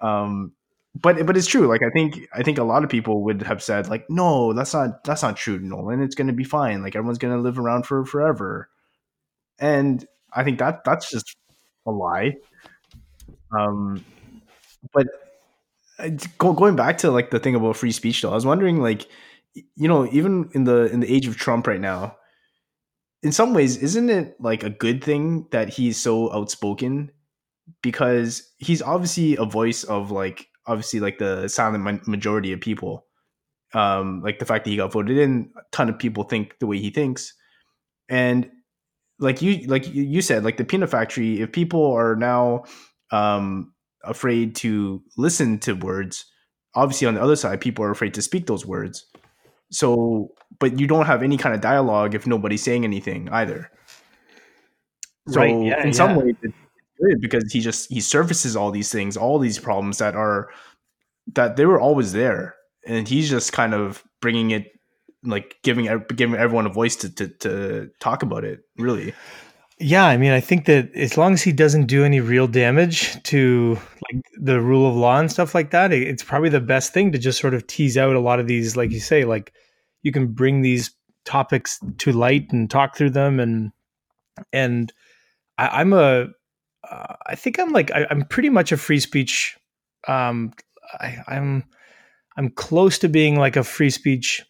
Um, 0.00 0.52
but 0.94 1.24
but 1.26 1.36
it's 1.36 1.46
true. 1.46 1.66
Like 1.66 1.82
I 1.82 1.90
think 1.90 2.26
I 2.32 2.42
think 2.42 2.58
a 2.58 2.64
lot 2.64 2.84
of 2.84 2.90
people 2.90 3.22
would 3.24 3.42
have 3.42 3.62
said 3.62 3.88
like, 3.88 4.08
no, 4.10 4.52
that's 4.52 4.74
not 4.74 5.04
that's 5.04 5.22
not 5.22 5.36
true, 5.36 5.58
Nolan. 5.58 6.02
It's 6.02 6.14
going 6.14 6.26
to 6.26 6.32
be 6.32 6.44
fine. 6.44 6.82
Like 6.82 6.96
everyone's 6.96 7.18
going 7.18 7.34
to 7.34 7.40
live 7.40 7.58
around 7.58 7.86
for 7.86 8.04
forever. 8.04 8.68
And 9.58 10.04
I 10.32 10.44
think 10.44 10.58
that 10.58 10.84
that's 10.84 11.10
just 11.10 11.36
a 11.86 11.90
lie. 11.90 12.36
Um, 13.56 14.04
but 14.92 15.06
uh, 15.98 16.10
going 16.38 16.76
back 16.76 16.98
to 16.98 17.10
like 17.10 17.30
the 17.30 17.38
thing 17.40 17.54
about 17.54 17.76
free 17.76 17.92
speech, 17.92 18.22
though, 18.22 18.30
I 18.30 18.34
was 18.34 18.46
wondering, 18.46 18.80
like, 18.80 19.08
you 19.54 19.88
know, 19.88 20.06
even 20.12 20.50
in 20.54 20.64
the 20.64 20.84
in 20.92 21.00
the 21.00 21.12
age 21.12 21.26
of 21.26 21.36
Trump 21.36 21.66
right 21.66 21.80
now, 21.80 22.16
in 23.22 23.32
some 23.32 23.54
ways, 23.54 23.76
isn't 23.76 24.08
it 24.10 24.36
like 24.40 24.62
a 24.62 24.70
good 24.70 25.04
thing 25.04 25.46
that 25.50 25.68
he's 25.68 25.96
so 25.98 26.32
outspoken? 26.32 27.10
Because 27.82 28.50
he's 28.58 28.82
obviously 28.82 29.36
a 29.36 29.44
voice 29.44 29.84
of 29.84 30.10
like 30.10 30.48
obviously 30.66 31.00
like 31.00 31.18
the 31.18 31.48
silent 31.48 32.06
majority 32.06 32.52
of 32.52 32.60
people. 32.60 33.06
Um, 33.72 34.20
like 34.22 34.40
the 34.40 34.46
fact 34.46 34.64
that 34.64 34.70
he 34.70 34.76
got 34.76 34.92
voted 34.92 35.16
in, 35.16 35.50
a 35.56 35.60
ton 35.70 35.88
of 35.88 35.98
people 35.98 36.24
think 36.24 36.58
the 36.58 36.66
way 36.66 36.78
he 36.78 36.90
thinks, 36.90 37.32
and 38.08 38.50
like 39.20 39.42
you 39.42 39.66
like 39.68 39.86
you 39.94 40.20
said, 40.22 40.42
like 40.42 40.56
the 40.56 40.64
peanut 40.64 40.90
factory, 40.90 41.40
if 41.40 41.52
people 41.52 41.92
are 41.92 42.16
now 42.16 42.64
um, 43.12 43.72
afraid 44.02 44.56
to 44.56 45.02
listen 45.16 45.60
to 45.60 45.74
words, 45.74 46.24
obviously 46.74 47.06
on 47.06 47.14
the 47.14 47.22
other 47.22 47.36
side, 47.36 47.60
people 47.60 47.84
are 47.84 47.90
afraid 47.90 48.14
to 48.14 48.22
speak 48.22 48.46
those 48.46 48.66
words. 48.66 49.06
So, 49.70 50.32
but 50.58 50.80
you 50.80 50.88
don't 50.88 51.06
have 51.06 51.22
any 51.22 51.36
kind 51.36 51.54
of 51.54 51.60
dialogue 51.60 52.14
if 52.14 52.26
nobody's 52.26 52.62
saying 52.62 52.84
anything 52.84 53.28
either. 53.28 53.70
So, 55.28 55.40
right, 55.40 55.50
yeah, 55.50 55.80
in 55.80 55.88
yeah. 55.88 55.92
some 55.92 56.16
ways, 56.16 56.34
good 57.02 57.20
because 57.20 57.52
he 57.52 57.60
just 57.60 57.90
he 57.90 58.00
surfaces 58.00 58.56
all 58.56 58.70
these 58.70 58.90
things, 58.90 59.16
all 59.16 59.38
these 59.38 59.58
problems 59.58 59.98
that 59.98 60.14
are 60.14 60.50
that 61.34 61.56
they 61.56 61.66
were 61.66 61.80
always 61.80 62.12
there, 62.12 62.54
and 62.86 63.08
he's 63.08 63.28
just 63.28 63.52
kind 63.52 63.74
of 63.74 64.04
bringing 64.20 64.50
it 64.50 64.66
like 65.22 65.56
giving 65.62 65.88
giving 66.14 66.38
everyone 66.38 66.66
a 66.66 66.70
voice 66.70 66.96
to, 66.96 67.14
to, 67.14 67.28
to 67.28 67.90
talk 68.00 68.22
about 68.22 68.44
it 68.44 68.60
really. 68.78 69.14
Yeah 69.82 70.04
i 70.04 70.18
mean 70.18 70.32
i 70.32 70.40
think 70.40 70.66
that 70.66 70.94
as 70.94 71.16
long 71.16 71.32
as 71.32 71.40
he 71.40 71.52
doesn't 71.52 71.86
do 71.86 72.04
any 72.04 72.20
real 72.20 72.46
damage 72.46 73.22
to 73.22 73.78
like 74.12 74.22
the 74.38 74.60
rule 74.60 74.86
of 74.86 74.94
law 74.94 75.18
and 75.18 75.32
stuff 75.32 75.54
like 75.54 75.70
that 75.70 75.90
it's 75.90 76.22
probably 76.22 76.50
the 76.50 76.60
best 76.60 76.92
thing 76.92 77.12
to 77.12 77.18
just 77.18 77.40
sort 77.40 77.54
of 77.54 77.66
tease 77.66 77.96
out 77.96 78.14
a 78.14 78.20
lot 78.20 78.40
of 78.40 78.46
these 78.46 78.76
like 78.76 78.90
you 78.90 79.00
say 79.00 79.24
like 79.24 79.54
you 80.02 80.12
can 80.12 80.26
bring 80.26 80.60
these 80.60 80.94
topics 81.24 81.78
to 81.98 82.12
light 82.12 82.52
and 82.52 82.70
talk 82.70 82.96
through 82.96 83.10
them. 83.10 83.40
And 83.40 83.72
and 84.52 84.92
I, 85.58 85.80
am 85.80 85.92
a 85.92 86.28
uh, 86.90 87.14
I 87.26 87.34
think 87.34 87.58
I'm 87.58 87.72
like 87.72 87.90
I, 87.92 88.06
am 88.10 88.24
pretty 88.24 88.50
much 88.50 88.72
a 88.72 88.76
free 88.76 89.00
speech 89.00 89.56
um 90.08 90.52
I, 90.92 91.18
I'm 91.28 91.64
I'm 92.36 92.50
close 92.50 92.98
to 93.00 93.08
being 93.08 93.36
like 93.36 93.56
a 93.56 93.64
free 93.64 93.90
speech 93.90 94.42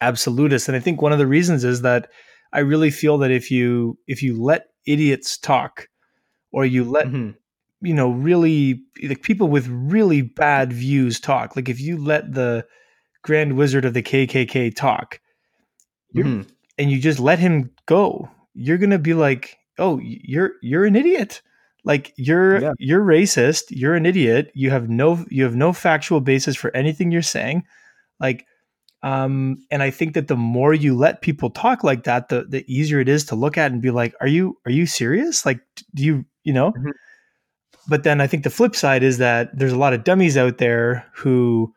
absolutist. 0.00 0.68
And 0.68 0.76
I 0.76 0.80
think 0.80 1.00
one 1.00 1.12
of 1.12 1.18
the 1.18 1.26
reasons 1.26 1.64
is 1.64 1.82
that 1.82 2.10
I 2.52 2.60
really 2.60 2.90
feel 2.90 3.18
that 3.18 3.30
if 3.30 3.50
you 3.50 3.98
if 4.06 4.22
you 4.22 4.40
let 4.40 4.66
idiots 4.86 5.36
talk, 5.36 5.88
or 6.52 6.64
you 6.64 6.84
let 6.84 7.06
mm-hmm. 7.06 7.30
you 7.86 7.94
know 7.94 8.10
really 8.10 8.82
like 9.02 9.22
people 9.22 9.48
with 9.48 9.66
really 9.68 10.22
bad 10.22 10.72
views 10.72 11.20
talk, 11.20 11.56
like 11.56 11.68
if 11.68 11.80
you 11.80 12.02
let 12.02 12.32
the 12.32 12.66
Grand 13.22 13.56
Wizard 13.56 13.84
of 13.84 13.94
the 13.94 14.02
KKK 14.02 14.74
talk, 14.74 15.20
mm-hmm. 16.14 16.42
and 16.78 16.90
you 16.90 17.00
just 17.00 17.20
let 17.20 17.38
him 17.38 17.70
go, 17.86 18.28
you're 18.54 18.78
gonna 18.78 18.98
be 18.98 19.14
like, 19.14 19.58
oh, 19.78 20.00
you're 20.02 20.52
you're 20.62 20.84
an 20.84 20.96
idiot. 20.96 21.42
Like 21.86 22.12
you're 22.16 22.60
yeah. 22.60 22.72
you're 22.78 23.02
racist. 23.02 23.66
You're 23.70 23.94
an 23.94 24.04
idiot. 24.04 24.50
You 24.54 24.70
have 24.70 24.90
no 24.90 25.24
you 25.30 25.44
have 25.44 25.54
no 25.54 25.72
factual 25.72 26.20
basis 26.20 26.56
for 26.56 26.76
anything 26.76 27.12
you're 27.12 27.22
saying. 27.22 27.62
Like 28.18 28.44
um, 29.02 29.58
and 29.70 29.84
I 29.84 29.90
think 29.90 30.14
that 30.14 30.26
the 30.26 30.36
more 30.36 30.74
you 30.74 30.96
let 30.96 31.22
people 31.22 31.48
talk 31.48 31.84
like 31.84 32.02
that, 32.04 32.28
the 32.28 32.44
the 32.48 32.64
easier 32.66 32.98
it 32.98 33.08
is 33.08 33.24
to 33.26 33.36
look 33.36 33.56
at 33.56 33.70
and 33.70 33.80
be 33.80 33.92
like, 33.92 34.14
"Are 34.20 34.26
you 34.26 34.58
are 34.66 34.72
you 34.72 34.84
serious? 34.84 35.46
Like, 35.46 35.60
do 35.94 36.02
you 36.02 36.24
you 36.42 36.52
know?" 36.52 36.72
Mm-hmm. 36.72 36.90
But 37.88 38.02
then 38.02 38.20
I 38.20 38.26
think 38.26 38.42
the 38.42 38.50
flip 38.50 38.74
side 38.74 39.04
is 39.04 39.18
that 39.18 39.56
there's 39.56 39.72
a 39.72 39.78
lot 39.78 39.92
of 39.92 40.02
dummies 40.02 40.36
out 40.36 40.58
there 40.58 41.06
who 41.14 41.72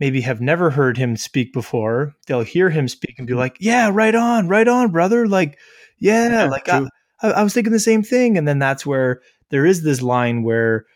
maybe 0.00 0.22
have 0.22 0.40
never 0.40 0.70
heard 0.70 0.96
him 0.96 1.16
speak 1.16 1.52
before. 1.52 2.16
They'll 2.26 2.42
hear 2.42 2.68
him 2.68 2.88
speak 2.88 3.14
and 3.16 3.28
be 3.28 3.34
like, 3.34 3.58
"Yeah, 3.60 3.90
right 3.92 4.14
on, 4.14 4.48
right 4.48 4.66
on, 4.66 4.90
brother." 4.90 5.28
Like, 5.28 5.60
yeah, 6.00 6.30
yeah 6.30 6.44
like 6.46 6.68
I, 6.68 6.82
I 7.22 7.42
was 7.44 7.54
thinking 7.54 7.72
the 7.72 7.78
same 7.78 8.02
thing. 8.02 8.36
And 8.36 8.48
then 8.48 8.58
that's 8.58 8.84
where 8.84 9.20
there 9.52 9.66
is 9.66 9.82
this 9.82 10.02
line 10.02 10.42
where 10.42 10.86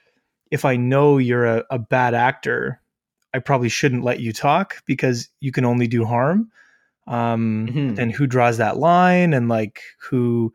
if 0.51 0.64
I 0.64 0.77
know 0.77 1.19
you're 1.19 1.45
a, 1.45 1.64
a 1.71 1.79
bad 1.79 2.14
actor, 2.14 2.81
I 3.35 3.38
probably 3.38 3.69
shouldn't 3.69 4.03
let 4.03 4.19
you 4.19 4.33
talk 4.33 4.83
because 4.87 5.29
you 5.40 5.53
can 5.53 5.66
only 5.66 5.87
do 5.87 6.07
harm. 6.07 6.51
Um, 7.07 7.69
mm-hmm. 7.71 8.01
And 8.01 8.11
who 8.11 8.27
draws 8.27 8.57
that 8.57 8.79
line 8.79 9.35
and 9.35 9.49
like 9.49 9.83
who, 10.01 10.55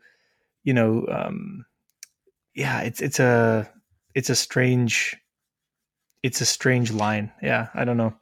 you 0.64 0.74
know, 0.74 1.06
um, 1.08 1.64
yeah, 2.54 2.80
it's 2.80 3.00
it's 3.00 3.20
a 3.20 3.70
it's 4.14 4.28
a 4.28 4.34
strange 4.34 5.16
it's 6.24 6.40
a 6.40 6.44
strange 6.44 6.90
line. 6.92 7.30
Yeah, 7.40 7.68
I 7.72 7.84
don't 7.84 7.96
know. 7.96 8.14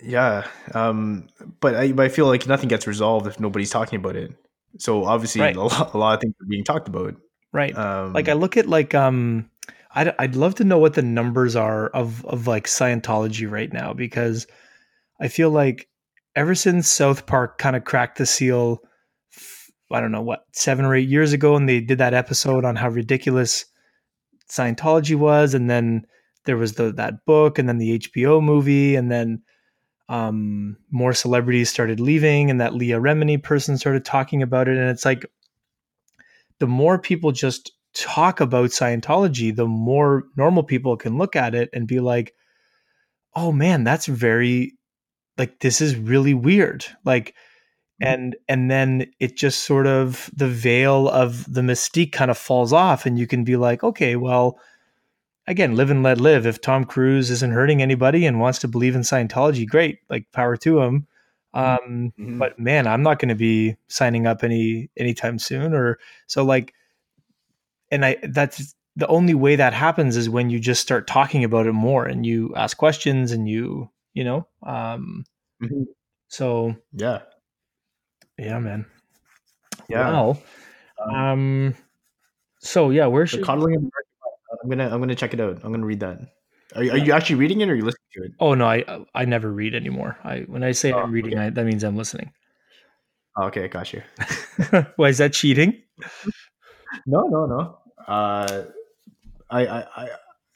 Yeah, 0.00 0.46
um, 0.72 1.28
but 1.60 1.74
I, 1.74 1.92
but 1.92 2.06
I 2.06 2.08
feel 2.10 2.26
like 2.26 2.46
nothing 2.46 2.68
gets 2.68 2.86
resolved 2.86 3.26
if 3.26 3.40
nobody's 3.40 3.70
talking 3.70 3.98
about 3.98 4.14
it. 4.14 4.32
So 4.78 5.04
obviously, 5.04 5.40
right. 5.40 5.56
a, 5.56 5.62
lot, 5.62 5.94
a 5.94 5.98
lot 5.98 6.14
of 6.14 6.20
things 6.20 6.34
are 6.40 6.46
being 6.46 6.64
talked 6.64 6.86
about. 6.86 7.16
Right. 7.52 7.76
Um, 7.76 8.12
like 8.12 8.28
I 8.28 8.34
look 8.34 8.56
at 8.56 8.68
like 8.68 8.94
um 8.94 9.50
I'd 9.94 10.14
I'd 10.18 10.36
love 10.36 10.56
to 10.56 10.64
know 10.64 10.78
what 10.78 10.94
the 10.94 11.02
numbers 11.02 11.56
are 11.56 11.88
of 11.88 12.24
of 12.26 12.46
like 12.46 12.66
Scientology 12.66 13.50
right 13.50 13.72
now 13.72 13.92
because 13.94 14.46
I 15.20 15.28
feel 15.28 15.50
like 15.50 15.88
ever 16.34 16.54
since 16.54 16.88
South 16.88 17.26
Park 17.26 17.58
kind 17.58 17.74
of 17.74 17.84
cracked 17.84 18.18
the 18.18 18.26
seal, 18.26 18.82
I 19.90 20.00
don't 20.00 20.12
know 20.12 20.22
what 20.22 20.44
seven 20.52 20.84
or 20.84 20.94
eight 20.94 21.08
years 21.08 21.32
ago, 21.32 21.56
and 21.56 21.68
they 21.68 21.80
did 21.80 21.98
that 21.98 22.14
episode 22.14 22.64
on 22.64 22.76
how 22.76 22.90
ridiculous 22.90 23.64
Scientology 24.50 25.16
was, 25.16 25.54
and 25.54 25.70
then 25.70 26.06
there 26.44 26.56
was 26.56 26.74
the 26.74 26.92
that 26.92 27.24
book, 27.24 27.58
and 27.58 27.68
then 27.68 27.78
the 27.78 27.98
HBO 27.98 28.42
movie, 28.42 28.96
and 28.96 29.10
then 29.10 29.42
um, 30.08 30.76
more 30.90 31.14
celebrities 31.14 31.70
started 31.70 32.00
leaving, 32.00 32.50
and 32.50 32.60
that 32.60 32.74
Leah 32.74 33.00
Remini 33.00 33.42
person 33.42 33.78
started 33.78 34.04
talking 34.04 34.42
about 34.42 34.68
it, 34.68 34.76
and 34.76 34.90
it's 34.90 35.04
like 35.04 35.24
the 36.58 36.66
more 36.66 36.98
people 36.98 37.32
just 37.32 37.72
talk 37.94 38.40
about 38.40 38.70
Scientology, 38.70 39.54
the 39.54 39.66
more 39.66 40.24
normal 40.36 40.62
people 40.62 40.96
can 40.96 41.18
look 41.18 41.34
at 41.34 41.54
it 41.54 41.70
and 41.72 41.86
be 41.86 42.00
like, 42.00 42.34
oh 43.34 43.52
man, 43.52 43.84
that's 43.84 44.06
very 44.06 44.74
like 45.38 45.60
this 45.60 45.80
is 45.80 45.96
really 45.96 46.34
weird. 46.34 46.84
Like 47.04 47.34
mm-hmm. 48.02 48.12
and 48.12 48.36
and 48.48 48.70
then 48.70 49.06
it 49.20 49.36
just 49.36 49.64
sort 49.64 49.86
of 49.86 50.30
the 50.34 50.48
veil 50.48 51.08
of 51.08 51.52
the 51.52 51.62
mystique 51.62 52.12
kind 52.12 52.30
of 52.30 52.38
falls 52.38 52.72
off 52.72 53.06
and 53.06 53.18
you 53.18 53.26
can 53.26 53.44
be 53.44 53.56
like, 53.56 53.82
okay, 53.82 54.16
well, 54.16 54.58
again, 55.46 55.76
live 55.76 55.90
and 55.90 56.02
let 56.02 56.20
live. 56.20 56.46
If 56.46 56.60
Tom 56.60 56.84
Cruise 56.84 57.30
isn't 57.30 57.52
hurting 57.52 57.82
anybody 57.82 58.26
and 58.26 58.40
wants 58.40 58.58
to 58.60 58.68
believe 58.68 58.94
in 58.94 59.02
Scientology, 59.02 59.66
great. 59.66 60.00
Like 60.08 60.32
power 60.32 60.56
to 60.58 60.80
him. 60.80 61.06
Um, 61.56 62.12
mm-hmm. 62.18 62.38
but 62.38 62.58
man, 62.58 62.86
I'm 62.86 63.02
not 63.02 63.18
going 63.18 63.30
to 63.30 63.34
be 63.34 63.76
signing 63.88 64.26
up 64.26 64.44
any 64.44 64.90
anytime 64.96 65.38
soon 65.38 65.72
or 65.72 65.98
so 66.26 66.44
like 66.44 66.74
and 67.90 68.04
I 68.04 68.18
that's 68.22 68.74
the 68.94 69.06
only 69.06 69.32
way 69.32 69.56
that 69.56 69.72
happens 69.72 70.18
is 70.18 70.28
when 70.28 70.50
you 70.50 70.60
just 70.60 70.82
start 70.82 71.06
talking 71.06 71.44
about 71.44 71.66
it 71.66 71.72
more 71.72 72.04
and 72.04 72.26
you 72.26 72.54
ask 72.56 72.76
questions 72.76 73.32
and 73.32 73.48
you 73.48 73.90
you 74.12 74.22
know 74.22 74.46
um 74.66 75.24
mm-hmm. 75.62 75.84
so 76.28 76.76
yeah. 76.92 77.20
Yeah 78.38 78.58
man. 78.58 78.84
Yeah. 79.88 80.10
Um, 80.10 81.14
um 81.14 81.74
so 82.60 82.90
yeah 82.90 83.06
where 83.06 83.26
should 83.26 83.44
coddling 83.44 83.90
i'm 84.62 84.68
gonna 84.68 84.88
i'm 84.90 85.00
gonna 85.00 85.14
check 85.14 85.32
it 85.32 85.40
out. 85.40 85.60
I'm 85.62 85.72
gonna 85.72 85.86
read 85.86 86.00
that 86.00 86.20
are, 86.74 86.82
are 86.82 86.98
you 86.98 87.12
actually 87.12 87.36
reading 87.36 87.60
it 87.60 87.68
or 87.68 87.72
are 87.72 87.76
you 87.76 87.84
listening 87.84 88.08
to 88.14 88.22
it 88.24 88.32
oh 88.40 88.54
no 88.54 88.66
i 88.66 88.84
i 89.14 89.24
never 89.24 89.52
read 89.52 89.74
anymore 89.74 90.18
i 90.24 90.40
when 90.40 90.64
i 90.64 90.72
say 90.72 90.92
oh, 90.92 90.98
i'm 90.98 91.12
reading 91.12 91.34
okay. 91.34 91.46
I, 91.46 91.50
that 91.50 91.64
means 91.64 91.84
i'm 91.84 91.96
listening 91.96 92.32
oh, 93.36 93.44
okay 93.44 93.68
got 93.68 93.92
you 93.92 94.02
why 94.96 95.08
is 95.08 95.18
that 95.18 95.32
cheating 95.32 95.82
no, 97.06 97.22
no, 97.28 97.46
no. 97.46 97.78
Uh, 98.06 98.64
I, 99.50 99.66
I, 99.66 99.86
I, 99.96 100.08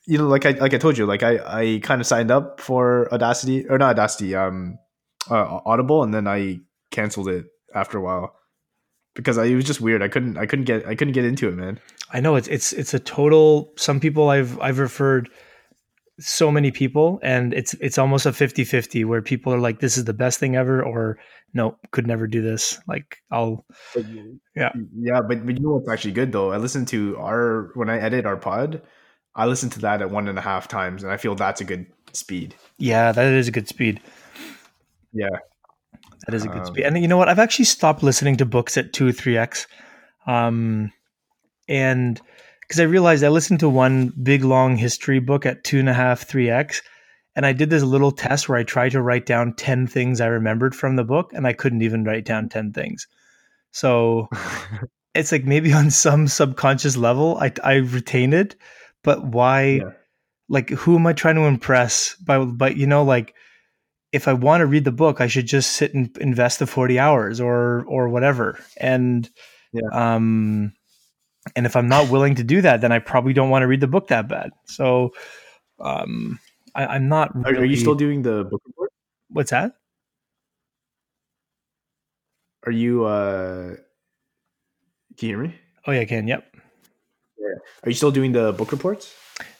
you 0.06 0.18
know, 0.18 0.28
like 0.28 0.46
I, 0.46 0.52
like 0.52 0.74
I 0.74 0.78
told 0.78 0.96
you, 0.96 1.06
like 1.06 1.22
I, 1.22 1.38
I 1.44 1.80
kind 1.82 2.00
of 2.00 2.06
signed 2.06 2.30
up 2.30 2.60
for 2.60 3.12
Audacity 3.12 3.68
or 3.68 3.78
not 3.78 3.90
Audacity, 3.90 4.34
um, 4.34 4.78
uh, 5.30 5.60
Audible, 5.64 6.02
and 6.02 6.14
then 6.14 6.26
I 6.26 6.58
canceled 6.90 7.28
it 7.28 7.46
after 7.74 7.98
a 7.98 8.00
while 8.00 8.34
because 9.14 9.38
I, 9.38 9.44
it 9.44 9.54
was 9.54 9.64
just 9.64 9.80
weird. 9.80 10.02
I 10.02 10.08
couldn't, 10.08 10.38
I 10.38 10.46
couldn't 10.46 10.64
get, 10.64 10.86
I 10.86 10.94
couldn't 10.94 11.12
get 11.12 11.24
into 11.24 11.48
it, 11.48 11.54
man. 11.54 11.78
I 12.12 12.20
know 12.20 12.36
it's, 12.36 12.48
it's, 12.48 12.72
it's 12.72 12.94
a 12.94 12.98
total. 12.98 13.72
Some 13.76 14.00
people 14.00 14.30
I've, 14.30 14.58
I've 14.60 14.78
referred 14.78 15.30
so 16.20 16.50
many 16.50 16.70
people 16.70 17.18
and 17.22 17.54
it's 17.54 17.74
it's 17.74 17.98
almost 17.98 18.26
a 18.26 18.30
50-50 18.30 19.04
where 19.06 19.22
people 19.22 19.52
are 19.52 19.58
like 19.58 19.80
this 19.80 19.96
is 19.96 20.04
the 20.04 20.12
best 20.12 20.38
thing 20.38 20.54
ever 20.54 20.82
or 20.82 21.18
no 21.54 21.76
could 21.90 22.06
never 22.06 22.26
do 22.26 22.42
this. 22.42 22.78
Like 22.86 23.18
i'll 23.30 23.64
yeah. 24.54 24.70
yeah 24.94 25.20
but, 25.26 25.44
but 25.46 25.56
you 25.56 25.62
know 25.62 25.70
what's 25.70 25.88
actually 25.88 26.12
good 26.12 26.32
though? 26.32 26.52
I 26.52 26.58
listen 26.58 26.84
to 26.86 27.16
our 27.18 27.70
when 27.74 27.88
i 27.88 27.98
edit 27.98 28.26
our 28.26 28.36
pod 28.36 28.82
i 29.34 29.46
listen 29.46 29.70
to 29.70 29.80
that 29.80 30.02
at 30.02 30.10
one 30.10 30.28
and 30.28 30.38
a 30.38 30.42
half 30.42 30.68
times 30.68 31.02
and 31.02 31.12
i 31.12 31.16
feel 31.16 31.34
that's 31.34 31.60
a 31.60 31.64
good 31.64 31.86
speed. 32.12 32.54
Yeah 32.78 33.12
that 33.12 33.32
is 33.32 33.48
a 33.48 33.52
good 33.52 33.68
speed. 33.68 34.00
Yeah. 35.12 35.38
That 36.26 36.34
is 36.34 36.44
a 36.44 36.48
good 36.48 36.58
um, 36.58 36.66
speed 36.66 36.84
and 36.84 36.98
you 36.98 37.08
know 37.08 37.16
what? 37.16 37.28
I've 37.28 37.38
actually 37.38 37.64
stopped 37.64 38.02
listening 38.02 38.36
to 38.36 38.44
books 38.44 38.76
at 38.76 38.92
2 38.92 39.08
or 39.08 39.12
3x 39.12 39.66
um 40.26 40.92
and 41.68 42.20
because 42.70 42.78
I 42.78 42.84
realized 42.84 43.24
I 43.24 43.30
listened 43.30 43.58
to 43.60 43.68
one 43.68 44.12
big 44.22 44.44
long 44.44 44.76
history 44.76 45.18
book 45.18 45.44
at 45.44 45.64
two 45.64 45.80
and 45.80 45.88
a 45.88 45.92
half, 45.92 46.22
three 46.22 46.48
X. 46.48 46.82
And 47.34 47.44
I 47.44 47.52
did 47.52 47.68
this 47.68 47.82
little 47.82 48.12
test 48.12 48.48
where 48.48 48.58
I 48.58 48.62
tried 48.62 48.90
to 48.90 49.02
write 49.02 49.26
down 49.26 49.54
10 49.54 49.88
things 49.88 50.20
I 50.20 50.26
remembered 50.26 50.76
from 50.76 50.94
the 50.94 51.02
book, 51.02 51.32
and 51.32 51.48
I 51.48 51.52
couldn't 51.52 51.82
even 51.82 52.04
write 52.04 52.24
down 52.24 52.48
10 52.48 52.72
things. 52.72 53.08
So 53.72 54.28
it's 55.16 55.32
like 55.32 55.42
maybe 55.42 55.72
on 55.72 55.90
some 55.90 56.28
subconscious 56.28 56.96
level, 56.96 57.38
I, 57.38 57.52
I 57.64 57.74
retain 57.78 58.32
it, 58.32 58.54
but 59.02 59.24
why? 59.24 59.62
Yeah. 59.64 59.90
Like, 60.48 60.70
who 60.70 60.94
am 60.94 61.08
I 61.08 61.12
trying 61.12 61.36
to 61.36 61.46
impress 61.46 62.14
by, 62.24 62.38
by, 62.38 62.68
you 62.68 62.86
know, 62.86 63.02
like, 63.02 63.34
if 64.12 64.28
I 64.28 64.32
want 64.32 64.60
to 64.60 64.66
read 64.66 64.84
the 64.84 64.92
book, 64.92 65.20
I 65.20 65.26
should 65.26 65.46
just 65.46 65.72
sit 65.72 65.92
and 65.92 66.16
invest 66.18 66.60
the 66.60 66.68
40 66.68 67.00
hours 67.00 67.40
or, 67.40 67.84
or 67.86 68.08
whatever. 68.08 68.60
And, 68.76 69.28
yeah. 69.72 69.88
um, 69.92 70.72
and 71.56 71.66
if 71.66 71.76
I'm 71.76 71.88
not 71.88 72.10
willing 72.10 72.34
to 72.36 72.44
do 72.44 72.60
that, 72.62 72.80
then 72.80 72.92
I 72.92 72.98
probably 72.98 73.32
don't 73.32 73.50
want 73.50 73.62
to 73.62 73.66
read 73.66 73.80
the 73.80 73.86
book 73.86 74.08
that 74.08 74.28
bad. 74.28 74.50
So, 74.66 75.12
um, 75.78 76.38
I, 76.74 76.96
am 76.96 77.08
not. 77.08 77.34
Really, 77.34 77.58
are, 77.58 77.64
you 77.64 77.76
still 77.76 77.94
doing 77.94 78.22
the 78.22 78.44
book 78.44 78.62
report? 78.66 78.92
What's 79.28 79.50
that? 79.50 79.72
Are 82.66 82.72
you? 82.72 83.04
uh 83.04 83.76
Can 85.16 85.28
you 85.28 85.36
hear 85.36 85.38
me? 85.38 85.54
Oh 85.86 85.92
yeah, 85.92 86.00
I 86.00 86.04
can. 86.04 86.26
Yep. 86.26 86.56
Yeah. 87.38 87.46
Are 87.84 87.90
you 87.90 87.94
still 87.94 88.10
doing 88.10 88.32
the 88.32 88.52
book 88.52 88.72
reports? 88.72 89.14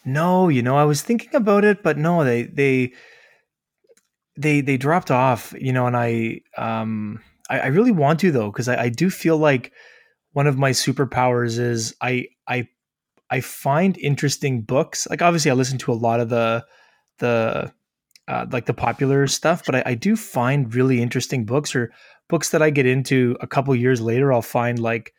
No, 0.04 0.48
you 0.48 0.62
know, 0.62 0.76
I 0.76 0.84
was 0.84 1.02
thinking 1.02 1.34
about 1.34 1.64
it, 1.64 1.82
but 1.82 1.96
no, 1.96 2.24
they 2.24 2.44
they 2.44 2.92
they 4.36 4.60
they 4.60 4.76
dropped 4.76 5.10
off. 5.10 5.54
You 5.58 5.72
know, 5.72 5.86
and 5.86 5.96
I 5.96 6.40
um 6.56 7.20
I, 7.48 7.60
I 7.60 7.66
really 7.66 7.92
want 7.92 8.20
to 8.20 8.30
though 8.30 8.50
because 8.50 8.68
I, 8.68 8.82
I 8.84 8.88
do 8.88 9.10
feel 9.10 9.36
like 9.36 9.72
one 10.32 10.46
of 10.46 10.58
my 10.58 10.70
superpowers 10.70 11.58
is 11.58 11.94
I 12.00 12.26
I 12.46 12.68
I 13.30 13.40
find 13.40 13.96
interesting 13.98 14.62
books. 14.62 15.06
Like 15.08 15.22
obviously 15.22 15.50
I 15.50 15.54
listen 15.54 15.78
to 15.78 15.92
a 15.92 15.94
lot 15.94 16.20
of 16.20 16.28
the 16.28 16.64
the 17.18 17.72
uh, 18.28 18.46
like 18.50 18.66
the 18.66 18.74
popular 18.74 19.26
stuff, 19.26 19.64
but 19.66 19.74
I, 19.74 19.82
I, 19.86 19.94
do 19.94 20.14
find 20.14 20.72
really 20.72 21.02
interesting 21.02 21.44
books 21.44 21.74
or 21.74 21.92
books 22.28 22.50
that 22.50 22.62
I 22.62 22.70
get 22.70 22.86
into 22.86 23.36
a 23.40 23.46
couple 23.48 23.74
years 23.74 24.00
later. 24.00 24.32
I'll 24.32 24.40
find 24.40 24.78
like 24.78 25.12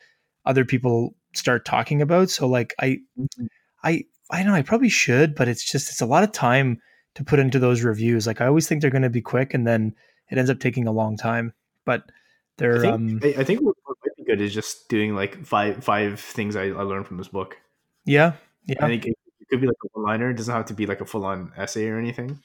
other 0.45 0.63
people 0.63 1.13
start 1.35 1.65
talking 1.65 2.01
about. 2.01 2.29
So 2.29 2.47
like 2.47 2.73
I, 2.79 2.99
mm-hmm. 3.19 3.45
I, 3.83 4.05
I 4.31 4.43
know 4.43 4.53
I 4.53 4.61
probably 4.61 4.87
should, 4.87 5.35
but 5.35 5.49
it's 5.49 5.69
just 5.69 5.89
it's 5.89 5.99
a 5.99 6.05
lot 6.05 6.23
of 6.23 6.31
time 6.31 6.79
to 7.15 7.23
put 7.25 7.39
into 7.39 7.59
those 7.59 7.83
reviews. 7.83 8.25
Like 8.25 8.39
I 8.39 8.47
always 8.47 8.67
think 8.67 8.79
they're 8.79 8.89
going 8.89 9.01
to 9.01 9.09
be 9.09 9.21
quick, 9.21 9.53
and 9.53 9.67
then 9.67 9.93
it 10.29 10.37
ends 10.37 10.49
up 10.49 10.59
taking 10.59 10.87
a 10.87 10.93
long 10.93 11.17
time. 11.17 11.51
But 11.85 12.03
they're. 12.57 12.77
I 12.77 12.81
think, 12.81 12.93
um, 12.93 13.19
I 13.23 13.43
think 13.43 13.61
might 13.61 13.71
be 13.71 13.80
good 14.31 14.41
is 14.41 14.53
just 14.53 14.87
doing 14.89 15.15
like 15.15 15.45
five 15.45 15.83
five 15.83 16.19
things 16.19 16.55
I, 16.55 16.63
I 16.63 16.83
learned 16.83 17.07
from 17.07 17.17
this 17.17 17.27
book. 17.27 17.57
Yeah, 18.05 18.33
yeah. 18.65 18.83
I 18.83 18.87
think 18.87 19.05
it 19.05 19.15
could 19.49 19.61
be 19.61 19.67
like 19.67 19.75
a 19.83 19.99
one 19.99 20.05
liner. 20.05 20.29
It 20.29 20.37
doesn't 20.37 20.53
have 20.53 20.65
to 20.65 20.73
be 20.73 20.85
like 20.85 21.01
a 21.01 21.05
full 21.05 21.25
on 21.25 21.51
essay 21.57 21.87
or 21.87 21.97
anything. 21.97 22.39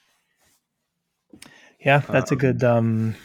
Yeah, 1.81 1.99
that's 1.99 2.33
um, 2.33 2.39
a 2.39 2.41
good. 2.41 2.65
um 2.65 3.17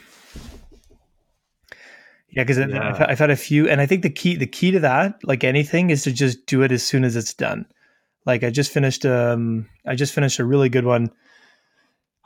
yeah, 2.29 2.43
because 2.43 2.59
yeah. 2.59 2.89
I've, 2.89 3.01
I've 3.01 3.19
had 3.19 3.29
a 3.29 3.35
few, 3.35 3.67
and 3.67 3.81
I 3.81 3.85
think 3.85 4.03
the 4.03 4.09
key 4.09 4.35
the 4.35 4.47
key 4.47 4.71
to 4.71 4.79
that, 4.79 5.19
like 5.23 5.43
anything, 5.43 5.89
is 5.89 6.03
to 6.03 6.11
just 6.11 6.45
do 6.45 6.61
it 6.61 6.71
as 6.71 6.83
soon 6.83 7.03
as 7.03 7.15
it's 7.15 7.33
done. 7.33 7.65
Like 8.25 8.43
I 8.43 8.51
just 8.51 8.71
finished, 8.71 9.05
um, 9.05 9.67
I 9.85 9.95
just 9.95 10.13
finished 10.13 10.39
a 10.39 10.45
really 10.45 10.69
good 10.69 10.85
one 10.85 11.11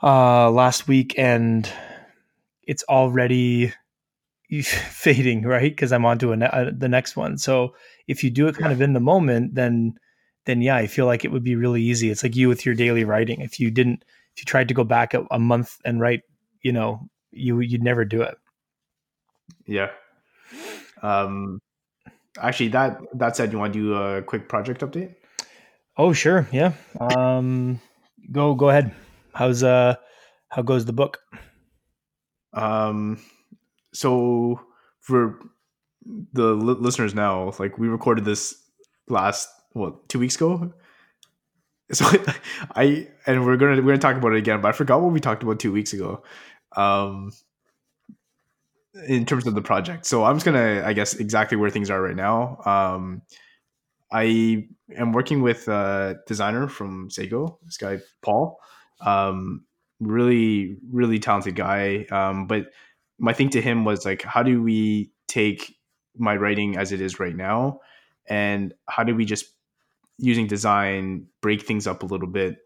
uh 0.02 0.50
last 0.50 0.86
week, 0.86 1.18
and 1.18 1.70
it's 2.62 2.84
already 2.84 3.72
fading, 4.62 5.42
right? 5.42 5.72
Because 5.72 5.92
I'm 5.92 6.04
on 6.04 6.18
to 6.18 6.32
a, 6.32 6.38
a, 6.38 6.72
the 6.72 6.88
next 6.88 7.16
one. 7.16 7.38
So 7.38 7.74
if 8.06 8.22
you 8.22 8.30
do 8.30 8.48
it 8.48 8.56
kind 8.56 8.70
yeah. 8.70 8.76
of 8.76 8.80
in 8.80 8.92
the 8.92 9.00
moment, 9.00 9.54
then 9.54 9.94
then 10.44 10.62
yeah, 10.62 10.76
I 10.76 10.86
feel 10.86 11.06
like 11.06 11.24
it 11.24 11.32
would 11.32 11.44
be 11.44 11.56
really 11.56 11.82
easy. 11.82 12.10
It's 12.10 12.22
like 12.22 12.36
you 12.36 12.48
with 12.48 12.64
your 12.64 12.74
daily 12.74 13.04
writing. 13.04 13.40
If 13.40 13.58
you 13.58 13.70
didn't, 13.70 14.04
if 14.34 14.42
you 14.42 14.44
tried 14.44 14.68
to 14.68 14.74
go 14.74 14.84
back 14.84 15.12
a, 15.12 15.26
a 15.30 15.38
month 15.38 15.76
and 15.84 16.00
write, 16.00 16.22
you 16.62 16.72
know, 16.72 17.08
you 17.32 17.60
you'd 17.60 17.82
never 17.82 18.04
do 18.04 18.22
it. 18.22 18.36
Yeah. 19.66 19.90
Um. 21.02 21.60
Actually, 22.40 22.68
that 22.68 23.00
that 23.14 23.36
said, 23.36 23.52
you 23.52 23.58
want 23.58 23.72
to 23.72 23.78
do 23.78 23.94
a 23.94 24.22
quick 24.22 24.48
project 24.48 24.82
update? 24.82 25.14
Oh 25.96 26.12
sure, 26.12 26.46
yeah. 26.52 26.72
Um, 27.00 27.80
go 28.30 28.54
go 28.54 28.68
ahead. 28.68 28.94
How's 29.32 29.62
uh, 29.62 29.96
how 30.50 30.62
goes 30.62 30.84
the 30.84 30.92
book? 30.92 31.20
Um, 32.52 33.20
so 33.96 34.60
for 35.00 35.38
the 36.32 36.54
li- 36.54 36.76
listeners 36.78 37.14
now, 37.14 37.52
like 37.58 37.78
we 37.78 37.88
recorded 37.88 38.24
this 38.24 38.54
last 39.08 39.48
what 39.72 40.08
two 40.08 40.18
weeks 40.18 40.36
ago. 40.36 40.72
So 41.92 42.04
I 42.74 43.06
and 43.28 43.46
we're 43.46 43.56
gonna 43.56 43.76
we're 43.76 43.92
gonna 43.92 43.98
talk 43.98 44.16
about 44.16 44.32
it 44.32 44.38
again, 44.38 44.60
but 44.60 44.66
I 44.66 44.72
forgot 44.72 45.00
what 45.00 45.12
we 45.12 45.20
talked 45.20 45.44
about 45.44 45.60
two 45.60 45.70
weeks 45.70 45.92
ago. 45.92 46.24
Um, 46.74 47.30
in 49.06 49.24
terms 49.24 49.46
of 49.46 49.54
the 49.54 49.62
project. 49.62 50.04
So 50.04 50.24
I'm 50.24 50.34
just 50.34 50.44
gonna, 50.44 50.82
I 50.84 50.94
guess, 50.94 51.14
exactly 51.14 51.56
where 51.56 51.70
things 51.70 51.88
are 51.88 52.02
right 52.02 52.16
now. 52.16 52.58
Um, 52.64 53.22
I 54.12 54.66
am 54.96 55.12
working 55.12 55.42
with 55.42 55.68
a 55.68 56.16
designer 56.26 56.66
from 56.66 57.08
Seiko, 57.08 57.58
this 57.64 57.76
guy 57.76 57.98
Paul. 58.20 58.58
Um, 59.00 59.64
really, 60.00 60.78
really 60.90 61.18
talented 61.18 61.54
guy. 61.54 62.06
Um, 62.10 62.48
but 62.48 62.66
my 63.18 63.32
thing 63.32 63.50
to 63.50 63.60
him 63.60 63.84
was 63.84 64.04
like, 64.04 64.22
how 64.22 64.42
do 64.42 64.62
we 64.62 65.10
take 65.28 65.76
my 66.16 66.36
writing 66.36 66.76
as 66.76 66.92
it 66.92 67.00
is 67.00 67.20
right 67.20 67.36
now, 67.36 67.80
and 68.26 68.74
how 68.88 69.04
do 69.04 69.14
we 69.14 69.24
just 69.24 69.46
using 70.18 70.46
design 70.46 71.26
break 71.42 71.62
things 71.66 71.86
up 71.86 72.02
a 72.02 72.06
little 72.06 72.28
bit 72.28 72.56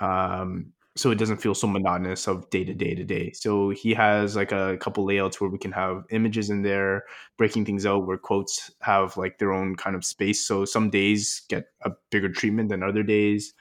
um, 0.00 0.72
so 0.96 1.10
it 1.10 1.18
doesn't 1.18 1.36
feel 1.36 1.54
so 1.54 1.66
monotonous 1.66 2.26
of 2.26 2.48
day 2.48 2.64
to 2.64 2.72
day 2.72 2.94
to 2.94 3.04
day. 3.04 3.30
So 3.32 3.68
he 3.68 3.92
has 3.92 4.34
like 4.34 4.50
a 4.50 4.78
couple 4.78 5.04
layouts 5.04 5.40
where 5.40 5.50
we 5.50 5.58
can 5.58 5.72
have 5.72 6.04
images 6.10 6.48
in 6.48 6.62
there, 6.62 7.04
breaking 7.36 7.66
things 7.66 7.84
out 7.84 8.06
where 8.06 8.16
quotes 8.16 8.70
have 8.80 9.16
like 9.18 9.38
their 9.38 9.52
own 9.52 9.76
kind 9.76 9.94
of 9.94 10.06
space. 10.06 10.46
So 10.46 10.64
some 10.64 10.88
days 10.88 11.42
get 11.48 11.66
a 11.82 11.92
bigger 12.10 12.30
treatment 12.30 12.70
than 12.70 12.82
other 12.82 13.02
days. 13.02 13.52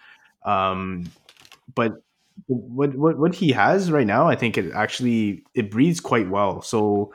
Um, 0.45 1.11
but 1.73 2.04
what, 2.47 2.95
what 2.95 3.17
what 3.17 3.35
he 3.35 3.51
has 3.51 3.91
right 3.91 4.07
now, 4.07 4.27
I 4.27 4.35
think 4.35 4.57
it 4.57 4.73
actually 4.73 5.43
it 5.53 5.71
breathes 5.71 5.99
quite 5.99 6.29
well. 6.29 6.61
So 6.61 7.13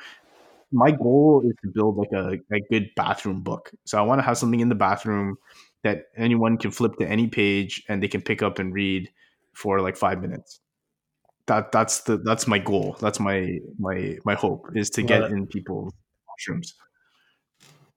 my 0.73 0.91
goal 0.91 1.43
is 1.45 1.55
to 1.63 1.71
build 1.71 1.97
like 1.97 2.13
a, 2.13 2.39
a 2.55 2.61
good 2.71 2.91
bathroom 2.97 3.43
book. 3.43 3.71
So 3.85 3.99
I 3.99 4.03
want 4.03 4.21
to 4.21 4.23
have 4.23 4.39
something 4.39 4.61
in 4.61 4.69
the 4.69 4.75
bathroom 4.75 5.37
that 5.83 6.05
anyone 6.17 6.59
can 6.59 6.71
flip 6.71 6.97
to 6.99 7.09
any 7.09 7.27
page 7.27 7.83
and 7.89 8.03
they 8.03 8.09
can 8.09 8.23
pick 8.23 8.43
up 8.43 8.59
and 8.59 8.73
read 8.73 9.11
for 9.53 9.81
like 9.81 9.97
five 9.97 10.21
minutes. 10.21 10.61
That 11.47 11.73
that's 11.73 12.03
the 12.03 12.19
that's 12.19 12.47
my 12.47 12.59
goal. 12.59 12.97
That's 13.01 13.19
my 13.19 13.59
my 13.79 14.19
my 14.25 14.35
hope 14.35 14.71
is 14.75 14.91
to 14.91 15.03
get 15.03 15.25
in 15.25 15.47
people's 15.47 15.93
washrooms. 16.29 16.75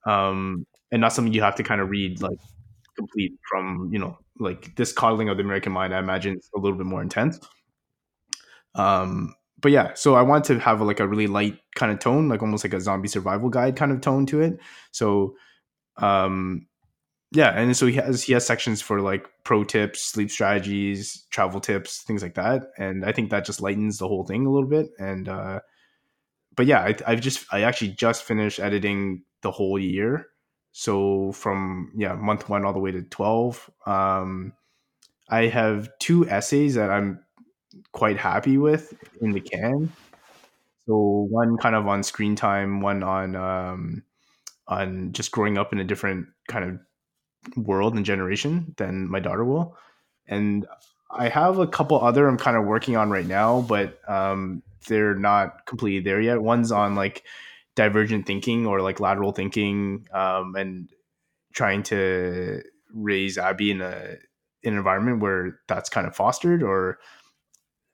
Um, 0.06 0.66
and 0.92 1.02
not 1.02 1.14
something 1.14 1.34
you 1.34 1.42
have 1.42 1.56
to 1.56 1.64
kind 1.64 1.80
of 1.80 1.90
read 1.90 2.22
like 2.22 2.40
complete 3.08 3.34
from 3.50 3.90
you 3.92 4.00
know 4.00 4.18
like 4.40 4.76
this 4.76 4.94
coddling 4.94 5.30
of 5.30 5.38
the 5.38 5.44
American 5.44 5.72
mind. 5.72 5.94
I 5.94 6.00
imagine 6.00 6.40
a 6.56 6.60
little 6.60 6.78
bit 6.78 6.88
more 6.88 7.02
intense. 7.02 7.40
Um, 8.76 9.36
but 9.60 9.72
yeah, 9.72 9.94
so 9.94 10.16
I 10.16 10.24
want 10.24 10.46
to 10.46 10.60
have 10.60 10.82
like 10.82 11.00
a 11.00 11.08
really 11.08 11.28
light 11.28 11.60
kind 11.76 11.92
of 11.92 12.00
tone, 12.00 12.28
like 12.28 12.42
almost 12.42 12.64
like 12.66 12.74
a 12.74 12.82
zombie 12.82 13.08
survival 13.08 13.50
guide 13.50 13.76
kind 13.76 13.92
of 13.92 14.02
tone 14.02 14.26
to 14.28 14.42
it. 14.42 14.60
So 14.92 15.36
um 15.98 16.68
yeah 17.34 17.50
and 17.60 17.76
so 17.76 17.86
he 17.88 17.94
has 17.94 18.24
he 18.24 18.34
has 18.34 18.46
sections 18.46 18.82
for 18.82 19.02
like 19.02 19.28
pro 19.44 19.64
tips 19.64 20.02
sleep 20.02 20.32
strategies 20.32 21.26
travel 21.32 21.60
tips 21.60 22.02
things 22.04 22.22
like 22.22 22.36
that 22.36 22.68
and 22.78 23.06
i 23.06 23.12
think 23.12 23.30
that 23.30 23.46
just 23.46 23.62
lightens 23.62 23.98
the 23.98 24.08
whole 24.08 24.24
thing 24.24 24.46
a 24.46 24.52
little 24.52 24.70
bit 24.70 24.88
and 25.00 25.28
uh 25.28 25.60
but 26.56 26.66
yeah 26.66 26.80
I, 26.82 26.96
i've 27.08 27.22
just 27.22 27.46
i 27.52 27.62
actually 27.62 27.90
just 27.90 28.24
finished 28.24 28.60
editing 28.60 29.24
the 29.42 29.52
whole 29.52 29.78
year 29.80 30.28
so 30.74 31.32
from 31.32 31.92
yeah 31.96 32.14
month 32.14 32.50
one 32.50 32.66
all 32.66 32.74
the 32.74 32.80
way 32.80 32.92
to 32.92 33.02
12 33.04 33.70
um 33.86 34.52
i 35.30 35.46
have 35.46 35.90
two 36.00 36.28
essays 36.28 36.76
that 36.76 36.90
i'm 36.90 37.24
quite 37.94 38.18
happy 38.18 38.58
with 38.58 38.94
in 39.22 39.32
the 39.32 39.40
can 39.40 39.90
so 40.86 41.28
one 41.30 41.58
kind 41.58 41.76
of 41.76 41.88
on 41.88 42.04
screen 42.04 42.36
time 42.36 42.82
one 42.82 43.02
on 43.04 43.36
um 43.36 44.04
on 44.68 45.12
just 45.12 45.32
growing 45.32 45.58
up 45.58 45.74
in 45.74 45.80
a 45.80 45.84
different 45.84 46.28
kind 46.48 46.66
of 46.66 46.80
world 47.58 47.96
and 47.96 48.06
generation 48.06 48.74
than 48.78 49.10
my 49.10 49.20
daughter 49.20 49.44
will. 49.44 49.78
And 50.28 50.66
I 51.12 51.30
have 51.30 51.60
a 51.60 51.68
couple 51.68 52.00
other 52.02 52.28
I'm 52.28 52.38
kind 52.38 52.58
of 52.58 52.66
working 52.66 52.96
on 52.96 53.10
right 53.10 53.26
now, 53.26 53.62
but 53.62 54.00
um, 54.10 54.64
they're 54.88 55.16
not 55.16 55.66
completely 55.66 56.00
there 56.00 56.22
yet. 56.22 56.42
One's 56.42 56.72
on 56.72 56.96
like 56.96 57.24
divergent 57.76 58.26
thinking 58.26 58.66
or 58.66 58.82
like 58.82 59.00
lateral 59.00 59.32
thinking, 59.32 60.08
um, 60.14 60.56
and 60.56 60.90
trying 61.54 61.84
to 61.84 62.62
raise 62.94 63.38
Abby 63.38 63.72
in 63.72 63.82
a 63.82 64.18
in 64.64 64.74
an 64.74 64.78
environment 64.78 65.22
where 65.22 65.60
that's 65.68 65.90
kind 65.90 66.08
of 66.08 66.16
fostered 66.16 66.64
or 66.64 67.00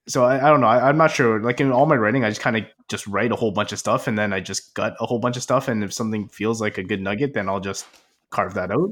so 0.07 0.25
I, 0.25 0.47
I 0.47 0.49
don't 0.49 0.59
know. 0.59 0.67
I, 0.67 0.89
am 0.89 0.97
not 0.97 1.11
sure. 1.11 1.39
Like 1.39 1.61
in 1.61 1.71
all 1.71 1.85
my 1.85 1.95
writing, 1.95 2.23
I 2.23 2.29
just 2.29 2.41
kind 2.41 2.57
of 2.57 2.65
just 2.89 3.05
write 3.05 3.31
a 3.31 3.35
whole 3.35 3.51
bunch 3.51 3.71
of 3.71 3.79
stuff 3.79 4.07
and 4.07 4.17
then 4.17 4.33
I 4.33 4.39
just 4.39 4.73
gut 4.73 4.95
a 4.99 5.05
whole 5.05 5.19
bunch 5.19 5.37
of 5.37 5.43
stuff. 5.43 5.67
And 5.67 5.83
if 5.83 5.93
something 5.93 6.27
feels 6.29 6.59
like 6.59 6.79
a 6.79 6.83
good 6.83 7.01
nugget, 7.01 7.33
then 7.33 7.47
I'll 7.47 7.59
just 7.59 7.85
carve 8.31 8.55
that 8.55 8.71
out. 8.71 8.91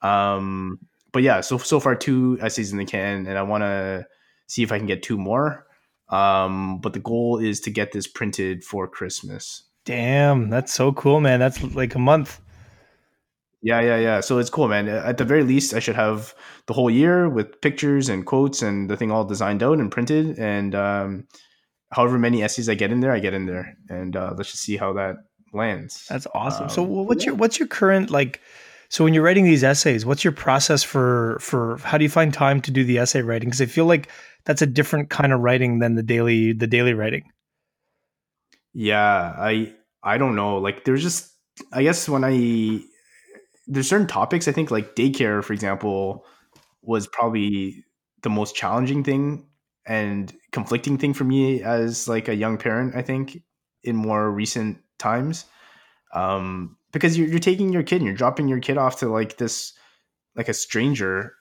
Um, 0.00 0.78
but 1.12 1.22
yeah, 1.22 1.40
so 1.42 1.58
so 1.58 1.80
far 1.80 1.94
two 1.94 2.38
essays 2.40 2.72
in 2.72 2.78
the 2.78 2.84
can, 2.84 3.26
and 3.26 3.38
I 3.38 3.42
want 3.42 3.62
to 3.62 4.06
see 4.46 4.62
if 4.62 4.72
I 4.72 4.78
can 4.78 4.86
get 4.86 5.02
two 5.02 5.18
more. 5.18 5.66
Um, 6.08 6.80
but 6.80 6.94
the 6.94 7.00
goal 7.00 7.38
is 7.38 7.60
to 7.60 7.70
get 7.70 7.92
this 7.92 8.06
printed 8.06 8.64
for 8.64 8.88
Christmas. 8.88 9.64
Damn, 9.88 10.50
that's 10.50 10.70
so 10.70 10.92
cool, 10.92 11.18
man. 11.18 11.40
That's 11.40 11.62
like 11.74 11.94
a 11.94 11.98
month. 11.98 12.42
Yeah, 13.62 13.80
yeah, 13.80 13.96
yeah. 13.96 14.20
So 14.20 14.36
it's 14.36 14.50
cool, 14.50 14.68
man. 14.68 14.86
At 14.86 15.16
the 15.16 15.24
very 15.24 15.42
least, 15.42 15.72
I 15.72 15.78
should 15.78 15.94
have 15.96 16.34
the 16.66 16.74
whole 16.74 16.90
year 16.90 17.26
with 17.26 17.58
pictures 17.62 18.10
and 18.10 18.26
quotes 18.26 18.60
and 18.60 18.90
the 18.90 18.98
thing 18.98 19.10
all 19.10 19.24
designed 19.24 19.62
out 19.62 19.78
and 19.78 19.90
printed. 19.90 20.38
And 20.38 20.74
um, 20.74 21.26
however 21.90 22.18
many 22.18 22.42
essays 22.42 22.68
I 22.68 22.74
get 22.74 22.92
in 22.92 23.00
there, 23.00 23.12
I 23.12 23.18
get 23.18 23.32
in 23.32 23.46
there, 23.46 23.78
and 23.88 24.14
uh, 24.14 24.34
let's 24.36 24.50
just 24.50 24.62
see 24.62 24.76
how 24.76 24.92
that 24.92 25.16
lands. 25.54 26.04
That's 26.10 26.26
awesome. 26.34 26.64
Um, 26.64 26.68
so 26.68 26.82
what's 26.82 27.24
your 27.24 27.34
what's 27.34 27.58
your 27.58 27.68
current 27.68 28.10
like? 28.10 28.42
So 28.90 29.04
when 29.04 29.14
you're 29.14 29.24
writing 29.24 29.46
these 29.46 29.64
essays, 29.64 30.04
what's 30.04 30.22
your 30.22 30.34
process 30.34 30.82
for 30.82 31.38
for 31.40 31.78
how 31.78 31.96
do 31.96 32.04
you 32.04 32.10
find 32.10 32.34
time 32.34 32.60
to 32.60 32.70
do 32.70 32.84
the 32.84 32.98
essay 32.98 33.22
writing? 33.22 33.48
Because 33.48 33.62
I 33.62 33.66
feel 33.66 33.86
like 33.86 34.10
that's 34.44 34.60
a 34.60 34.66
different 34.66 35.08
kind 35.08 35.32
of 35.32 35.40
writing 35.40 35.78
than 35.78 35.94
the 35.94 36.02
daily 36.02 36.52
the 36.52 36.66
daily 36.66 36.92
writing. 36.92 37.24
Yeah, 38.74 39.34
I 39.36 39.74
I 40.02 40.18
don't 40.18 40.36
know. 40.36 40.58
Like 40.58 40.84
there's 40.84 41.02
just 41.02 41.32
I 41.72 41.82
guess 41.82 42.08
when 42.08 42.24
I 42.24 42.80
there's 43.66 43.88
certain 43.88 44.06
topics 44.06 44.48
I 44.48 44.52
think 44.52 44.70
like 44.70 44.94
daycare, 44.94 45.42
for 45.42 45.52
example, 45.52 46.24
was 46.82 47.06
probably 47.06 47.84
the 48.22 48.30
most 48.30 48.54
challenging 48.54 49.04
thing 49.04 49.46
and 49.86 50.32
conflicting 50.52 50.98
thing 50.98 51.14
for 51.14 51.24
me 51.24 51.62
as 51.62 52.08
like 52.08 52.28
a 52.28 52.34
young 52.34 52.58
parent. 52.58 52.94
I 52.94 53.02
think 53.02 53.42
in 53.82 53.96
more 53.96 54.30
recent 54.30 54.78
times, 54.98 55.44
um, 56.14 56.76
because 56.92 57.18
you're, 57.18 57.28
you're 57.28 57.38
taking 57.38 57.72
your 57.72 57.82
kid 57.82 57.96
and 57.96 58.06
you're 58.06 58.14
dropping 58.14 58.48
your 58.48 58.60
kid 58.60 58.78
off 58.78 58.98
to 59.00 59.08
like 59.08 59.36
this 59.38 59.72
like 60.36 60.48
a 60.48 60.54
stranger, 60.54 61.34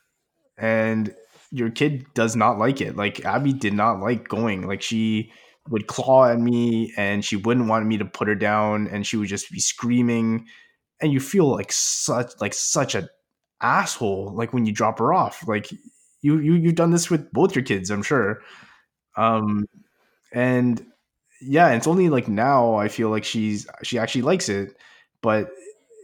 and 0.58 1.13
your 1.52 1.70
kid 1.70 2.06
does 2.13 2.36
not 2.36 2.58
like 2.58 2.82
it. 2.82 2.96
Like 2.96 3.24
Abby 3.26 3.54
did 3.54 3.74
not 3.74 4.00
like 4.00 4.28
going. 4.28 4.67
Like 4.67 4.82
she 4.82 5.32
would 5.69 5.88
claw 5.88 6.30
at 6.30 6.39
me 6.39 6.93
and 6.97 7.23
she 7.23 7.36
wouldn't 7.36 7.67
want 7.67 7.86
me 7.86 7.97
to 7.97 8.06
put 8.06 8.27
her 8.27 8.36
down 8.36 8.88
and 8.88 9.06
she 9.06 9.17
would 9.17 9.27
just 9.30 9.51
be 9.51 9.60
screaming. 9.60 10.47
And 11.01 11.12
you 11.12 11.19
feel 11.19 11.47
like 11.47 11.71
such 11.71 12.32
like 12.39 12.53
such 12.53 12.95
a 12.95 13.10
asshole 13.62 14.34
like 14.36 14.53
when 14.53 14.65
you 14.65 14.71
drop 14.73 14.99
her 14.99 15.13
off. 15.13 15.47
Like 15.47 15.71
you 16.21 16.39
you 16.39 16.53
you've 16.53 16.75
done 16.75 16.91
this 16.91 17.10
with 17.10 17.32
both 17.32 17.56
your 17.56 17.63
kids 17.63 17.89
i'm 17.89 18.03
sure. 18.03 18.41
Um 19.15 19.65
and 20.34 20.86
yeah 21.41 21.69
it's 21.69 21.88
only 21.88 22.10
like 22.10 22.27
now 22.27 22.75
i 22.75 22.88
feel 22.88 23.10
like 23.10 23.23
she's 23.23 23.67
she 23.84 23.99
actually 23.99 24.23
likes 24.23 24.49
it. 24.49 24.75
But 25.21 25.49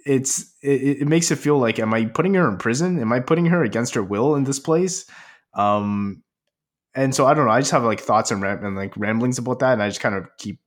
it's 0.06 0.54
it, 0.62 1.02
it 1.02 1.08
makes 1.08 1.32
it 1.32 1.38
feel 1.38 1.58
like 1.58 1.80
am 1.80 1.94
i 1.94 2.06
putting 2.06 2.34
her 2.36 2.50
in 2.50 2.58
prison? 2.58 3.00
Am 3.00 3.12
i 3.14 3.20
putting 3.20 3.46
her 3.48 3.64
against 3.64 3.96
her 3.96 4.04
will 4.04 4.36
in 4.36 4.44
this 4.44 4.60
place? 4.60 5.06
Um 5.54 6.24
and 6.96 7.14
so 7.14 7.26
i 7.26 7.34
don't 7.34 7.46
know 7.46 7.52
i 7.52 7.60
just 7.60 7.72
have 7.72 7.84
like 7.84 8.00
thoughts 8.00 8.32
and, 8.32 8.42
ram- 8.42 8.64
and 8.64 8.76
like 8.76 8.96
ramblings 8.98 9.38
about 9.38 9.60
that 9.60 9.74
and 9.74 9.84
i 9.84 9.88
just 9.88 10.02
kind 10.02 10.16
of 10.16 10.28
keep 10.38 10.60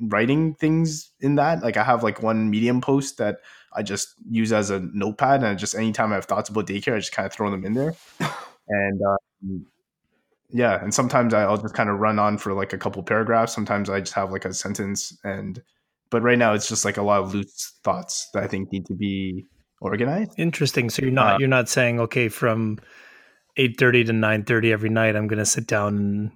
writing 0.00 0.54
things 0.54 1.10
in 1.20 1.36
that. 1.36 1.62
Like 1.62 1.76
I 1.76 1.84
have 1.84 2.02
like 2.02 2.22
one 2.22 2.50
Medium 2.50 2.80
post 2.80 3.18
that 3.18 3.38
I 3.72 3.82
just 3.82 4.14
use 4.28 4.52
as 4.52 4.70
a 4.70 4.80
notepad, 4.92 5.42
and 5.42 5.58
just 5.58 5.74
anytime 5.74 6.12
I 6.12 6.16
have 6.16 6.26
thoughts 6.26 6.48
about 6.48 6.66
daycare, 6.66 6.94
I 6.94 6.98
just 6.98 7.12
kind 7.12 7.26
of 7.26 7.32
throw 7.32 7.50
them 7.50 7.64
in 7.64 7.74
there. 7.74 7.94
And 8.66 8.98
um, 9.02 9.66
yeah, 10.48 10.82
and 10.82 10.94
sometimes 10.94 11.34
I'll 11.34 11.58
just 11.58 11.74
kind 11.74 11.90
of 11.90 11.98
run 11.98 12.18
on 12.18 12.38
for 12.38 12.54
like 12.54 12.72
a 12.72 12.78
couple 12.78 13.02
paragraphs. 13.02 13.52
Sometimes 13.52 13.90
I 13.90 14.00
just 14.00 14.14
have 14.14 14.32
like 14.32 14.46
a 14.46 14.54
sentence, 14.54 15.14
and 15.22 15.62
but 16.08 16.22
right 16.22 16.38
now 16.38 16.54
it's 16.54 16.66
just 16.66 16.82
like 16.82 16.96
a 16.96 17.02
lot 17.02 17.20
of 17.20 17.34
loose 17.34 17.74
thoughts 17.84 18.30
that 18.32 18.42
I 18.42 18.46
think 18.46 18.72
need 18.72 18.86
to 18.86 18.94
be 18.94 19.44
organized. 19.82 20.32
Interesting. 20.38 20.88
So 20.88 21.02
you're 21.02 21.10
not 21.10 21.34
uh, 21.34 21.38
you're 21.40 21.48
not 21.48 21.68
saying 21.68 22.00
okay 22.00 22.30
from 22.30 22.78
eight 23.56 23.78
thirty 23.78 24.04
to 24.04 24.12
nine 24.12 24.44
thirty 24.44 24.72
every 24.72 24.90
night. 24.90 25.16
I'm 25.16 25.26
going 25.26 25.38
to 25.38 25.46
sit 25.46 25.66
down 25.66 25.96
and 25.96 26.30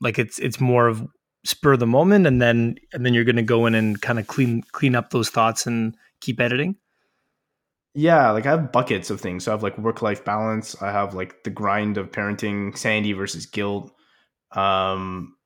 like 0.00 0.18
it's 0.18 0.38
it's 0.38 0.60
more 0.60 0.86
of 0.86 1.06
spur 1.44 1.74
of 1.74 1.80
the 1.80 1.86
moment 1.86 2.26
and 2.26 2.40
then 2.40 2.76
and 2.92 3.04
then 3.04 3.14
you're 3.14 3.24
going 3.24 3.36
to 3.36 3.42
go 3.42 3.66
in 3.66 3.74
and 3.74 4.00
kind 4.00 4.18
of 4.18 4.26
clean 4.26 4.62
clean 4.72 4.94
up 4.94 5.10
those 5.10 5.30
thoughts 5.30 5.66
and 5.66 5.96
keep 6.20 6.40
editing? 6.40 6.76
Yeah 7.94 8.30
like 8.30 8.46
i 8.46 8.50
have 8.50 8.72
buckets 8.72 9.10
of 9.10 9.20
things. 9.20 9.44
So 9.44 9.52
i 9.52 9.54
have 9.54 9.62
like 9.62 9.76
work 9.78 10.02
life 10.02 10.24
balance. 10.24 10.80
I 10.82 10.90
have 10.90 11.14
like 11.14 11.44
the 11.44 11.50
grind 11.50 11.98
of 11.98 12.10
parenting 12.10 12.76
sandy 12.76 13.12
versus 13.12 13.46
guilt 13.46 13.92
um 14.52 15.36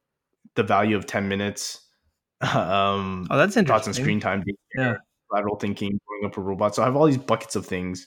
the 0.55 0.63
value 0.63 0.97
of 0.97 1.07
10 1.07 1.29
minutes 1.29 1.81
um 2.41 3.27
oh 3.31 3.37
that's 3.37 3.57
interesting 3.57 3.65
thoughts 3.65 3.89
on 3.89 3.95
screen 3.95 4.21
time 4.21 4.45
yeah. 4.77 4.97
lateral 5.33 5.57
thinking 5.57 5.99
growing 6.07 6.27
up 6.27 6.37
a 6.37 6.41
robot. 6.41 6.75
So 6.75 6.83
i 6.83 6.85
have 6.87 6.97
all 6.97 7.07
these 7.07 7.19
buckets 7.19 7.57
of 7.57 7.67
things. 7.67 8.07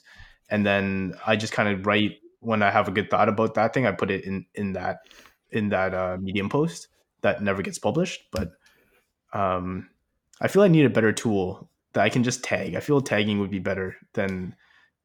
And 0.50 0.64
then 0.66 1.14
i 1.26 1.36
just 1.36 1.52
kind 1.52 1.68
of 1.68 1.86
write 1.86 2.18
when 2.42 2.62
i 2.62 2.70
have 2.70 2.88
a 2.88 2.92
good 2.92 3.08
thought 3.08 3.28
about 3.28 3.54
that 3.54 3.72
thing 3.72 3.86
i 3.86 3.92
put 3.92 4.10
it 4.10 4.24
in 4.24 4.44
in 4.54 4.74
that 4.74 4.98
in 5.52 5.68
that 5.68 5.94
uh, 5.94 6.16
medium 6.20 6.48
post 6.48 6.88
that 7.22 7.42
never 7.42 7.62
gets 7.62 7.78
published. 7.78 8.22
But 8.32 8.52
um, 9.32 9.88
I 10.40 10.48
feel 10.48 10.62
I 10.62 10.68
need 10.68 10.84
a 10.84 10.90
better 10.90 11.12
tool 11.12 11.70
that 11.92 12.02
I 12.02 12.08
can 12.08 12.24
just 12.24 12.42
tag. 12.42 12.74
I 12.74 12.80
feel 12.80 13.00
tagging 13.00 13.38
would 13.40 13.50
be 13.50 13.58
better 13.58 13.96
than 14.14 14.54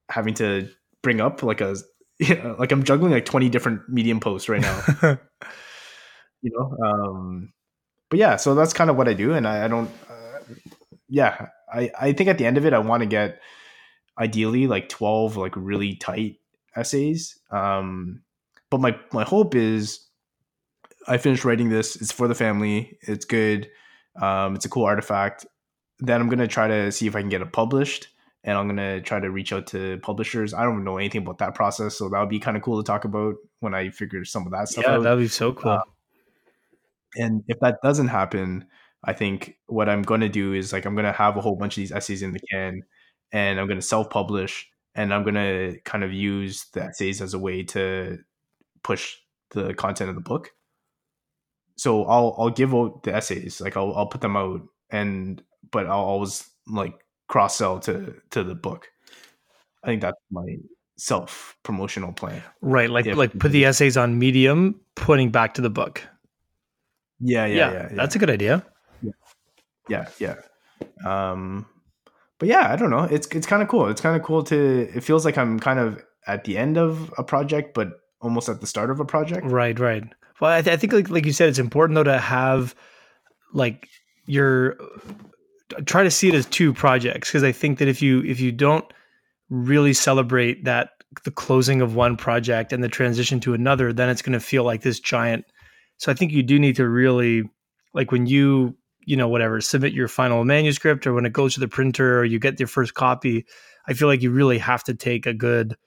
having 0.09 0.33
to 0.35 0.69
bring 1.01 1.21
up 1.21 1.43
like 1.43 1.61
a 1.61 1.75
you 2.19 2.35
know, 2.43 2.55
like 2.57 2.71
I'm 2.71 2.83
juggling 2.83 3.11
like 3.11 3.25
20 3.25 3.49
different 3.49 3.87
medium 3.87 4.19
posts 4.19 4.49
right 4.49 4.61
now. 4.61 4.83
you 6.41 6.51
know, 6.51 6.77
um, 6.83 7.53
but 8.09 8.19
yeah, 8.19 8.37
so 8.37 8.55
that's 8.55 8.73
kind 8.73 8.89
of 8.89 8.95
what 8.95 9.07
I 9.07 9.13
do, 9.13 9.33
and 9.33 9.47
I, 9.47 9.65
I 9.65 9.67
don't. 9.67 9.89
Uh, 10.09 10.39
yeah, 11.09 11.47
I 11.71 11.91
I 11.99 12.13
think 12.13 12.29
at 12.29 12.37
the 12.37 12.45
end 12.45 12.57
of 12.57 12.65
it, 12.65 12.73
I 12.73 12.79
want 12.79 13.01
to 13.01 13.07
get 13.07 13.41
ideally 14.19 14.65
like 14.65 14.89
12 14.89 15.37
like 15.37 15.53
really 15.55 15.95
tight 15.95 16.37
essays. 16.77 17.39
Um, 17.51 18.21
but 18.69 18.79
my 18.79 18.97
my 19.11 19.23
hope 19.23 19.55
is 19.55 20.07
I 21.07 21.17
finished 21.17 21.45
writing 21.45 21.69
this. 21.69 21.95
It's 21.95 22.11
for 22.11 22.27
the 22.27 22.35
family. 22.35 22.97
It's 23.01 23.25
good. 23.25 23.69
Um, 24.21 24.55
it's 24.55 24.65
a 24.65 24.69
cool 24.69 24.85
artifact. 24.85 25.45
Then 25.99 26.21
I'm 26.21 26.29
gonna 26.29 26.47
try 26.47 26.67
to 26.67 26.91
see 26.91 27.07
if 27.07 27.15
I 27.15 27.21
can 27.21 27.29
get 27.29 27.41
it 27.41 27.53
published, 27.53 28.09
and 28.43 28.57
I'm 28.57 28.67
gonna 28.67 29.01
try 29.01 29.19
to 29.19 29.31
reach 29.31 29.53
out 29.53 29.67
to 29.67 29.99
publishers. 29.99 30.53
I 30.53 30.63
don't 30.63 30.83
know 30.83 30.97
anything 30.97 31.21
about 31.21 31.39
that 31.39 31.55
process, 31.55 31.95
so 31.95 32.09
that 32.09 32.19
would 32.19 32.29
be 32.29 32.39
kind 32.39 32.57
of 32.57 32.63
cool 32.63 32.81
to 32.81 32.85
talk 32.85 33.05
about 33.05 33.35
when 33.61 33.73
I 33.73 33.89
figure 33.89 34.23
some 34.25 34.45
of 34.45 34.51
that 34.51 34.67
stuff 34.69 34.85
yeah, 34.85 34.95
out. 34.95 35.03
that'd 35.03 35.19
be 35.19 35.27
so 35.27 35.53
cool. 35.53 35.71
Uh, 35.71 35.81
and 37.15 37.43
if 37.47 37.59
that 37.61 37.79
doesn't 37.81 38.09
happen, 38.09 38.65
I 39.03 39.13
think 39.13 39.57
what 39.67 39.89
I'm 39.89 40.03
gonna 40.03 40.29
do 40.29 40.53
is 40.53 40.73
like 40.73 40.85
I'm 40.85 40.95
gonna 40.95 41.13
have 41.13 41.37
a 41.37 41.41
whole 41.41 41.55
bunch 41.55 41.77
of 41.77 41.81
these 41.81 41.91
essays 41.91 42.21
in 42.21 42.33
the 42.33 42.39
can, 42.51 42.83
and 43.31 43.59
I'm 43.59 43.67
gonna 43.67 43.81
self-publish, 43.81 44.69
and 44.97 45.13
I'm 45.13 45.23
gonna 45.23 45.77
kind 45.85 46.03
of 46.03 46.11
use 46.11 46.65
the 46.73 46.83
essays 46.83 47.21
as 47.21 47.33
a 47.33 47.39
way 47.39 47.63
to 47.63 48.17
push 48.83 49.15
the 49.51 49.73
content 49.73 50.09
of 50.09 50.15
the 50.15 50.21
book 50.21 50.51
so 51.77 52.05
I'll 52.05 52.35
I'll 52.37 52.49
give 52.49 52.73
out 52.73 53.03
the 53.03 53.15
essays, 53.15 53.61
like 53.61 53.77
I'll 53.77 53.93
I'll 53.95 54.07
put 54.07 54.21
them 54.21 54.35
out, 54.35 54.61
and 54.89 55.41
but 55.71 55.85
I'll 55.85 55.99
always 55.99 56.49
like 56.67 56.95
cross 57.27 57.55
sell 57.55 57.79
to 57.81 58.15
to 58.31 58.43
the 58.43 58.55
book. 58.55 58.89
I 59.83 59.87
think 59.87 60.01
that's 60.01 60.17
my 60.31 60.57
self 60.97 61.55
promotional 61.63 62.11
plan. 62.11 62.41
Right, 62.61 62.89
like 62.89 63.05
like 63.05 63.37
put 63.37 63.51
the 63.51 63.65
essays 63.65 63.95
on 63.95 64.17
Medium, 64.17 64.81
putting 64.95 65.29
back 65.29 65.53
to 65.53 65.61
the 65.61 65.69
book. 65.69 66.01
Yeah, 67.19 67.45
yeah, 67.45 67.55
yeah. 67.55 67.71
yeah, 67.71 67.87
yeah. 67.91 67.95
That's 67.95 68.15
a 68.15 68.19
good 68.19 68.31
idea. 68.31 68.65
Yeah, 69.01 69.11
yeah, 69.87 70.05
yeah. 70.19 70.35
Um, 71.05 71.67
but 72.39 72.47
yeah, 72.47 72.71
I 72.71 72.75
don't 72.75 72.89
know. 72.89 73.03
It's 73.03 73.27
it's 73.27 73.47
kind 73.47 73.61
of 73.61 73.67
cool. 73.67 73.87
It's 73.87 74.01
kind 74.01 74.15
of 74.15 74.23
cool 74.23 74.43
to. 74.43 74.89
It 74.95 75.03
feels 75.03 75.25
like 75.25 75.37
I'm 75.37 75.59
kind 75.59 75.79
of 75.79 76.03
at 76.27 76.43
the 76.43 76.57
end 76.57 76.77
of 76.77 77.13
a 77.17 77.23
project, 77.23 77.73
but 77.73 77.89
almost 78.21 78.49
at 78.49 78.61
the 78.61 78.67
start 78.67 78.91
of 78.91 78.99
a 78.99 79.05
project. 79.05 79.45
Right, 79.47 79.79
right. 79.79 80.03
Well, 80.39 80.51
I, 80.51 80.61
th- 80.61 80.73
I 80.73 80.77
think 80.77 80.93
like 80.93 81.09
like 81.09 81.25
you 81.25 81.33
said, 81.33 81.49
it's 81.49 81.59
important 81.59 81.95
though 81.95 82.03
to 82.03 82.19
have 82.19 82.75
like 83.53 83.87
your 84.25 84.77
try 85.85 86.03
to 86.03 86.11
see 86.11 86.29
it 86.29 86.35
as 86.35 86.45
two 86.45 86.73
projects 86.73 87.29
because 87.29 87.43
I 87.43 87.51
think 87.51 87.79
that 87.79 87.87
if 87.87 88.01
you 88.01 88.23
if 88.23 88.39
you 88.39 88.51
don't 88.51 88.85
really 89.49 89.93
celebrate 89.93 90.65
that 90.65 90.91
the 91.23 91.31
closing 91.31 91.81
of 91.81 91.95
one 91.95 92.17
project 92.17 92.73
and 92.73 92.83
the 92.83 92.89
transition 92.89 93.39
to 93.39 93.53
another, 93.53 93.93
then 93.93 94.09
it's 94.09 94.21
going 94.21 94.33
to 94.33 94.39
feel 94.39 94.63
like 94.63 94.81
this 94.81 94.99
giant. 94.99 95.45
So 95.97 96.11
I 96.11 96.15
think 96.15 96.31
you 96.31 96.43
do 96.43 96.59
need 96.59 96.75
to 96.75 96.87
really 96.87 97.49
like 97.93 98.11
when 98.11 98.27
you 98.27 98.75
you 99.07 99.15
know 99.15 99.27
whatever 99.27 99.61
submit 99.61 99.93
your 99.93 100.07
final 100.07 100.43
manuscript 100.43 101.07
or 101.07 101.13
when 101.13 101.25
it 101.25 101.33
goes 101.33 101.53
to 101.53 101.59
the 101.59 101.67
printer 101.67 102.19
or 102.19 102.25
you 102.25 102.37
get 102.37 102.59
your 102.59 102.67
first 102.67 102.93
copy. 102.93 103.45
I 103.87 103.93
feel 103.93 104.09
like 104.09 104.21
you 104.21 104.31
really 104.31 104.57
have 104.57 104.83
to 104.83 104.93
take 104.93 105.25
a 105.25 105.33
good 105.33 105.77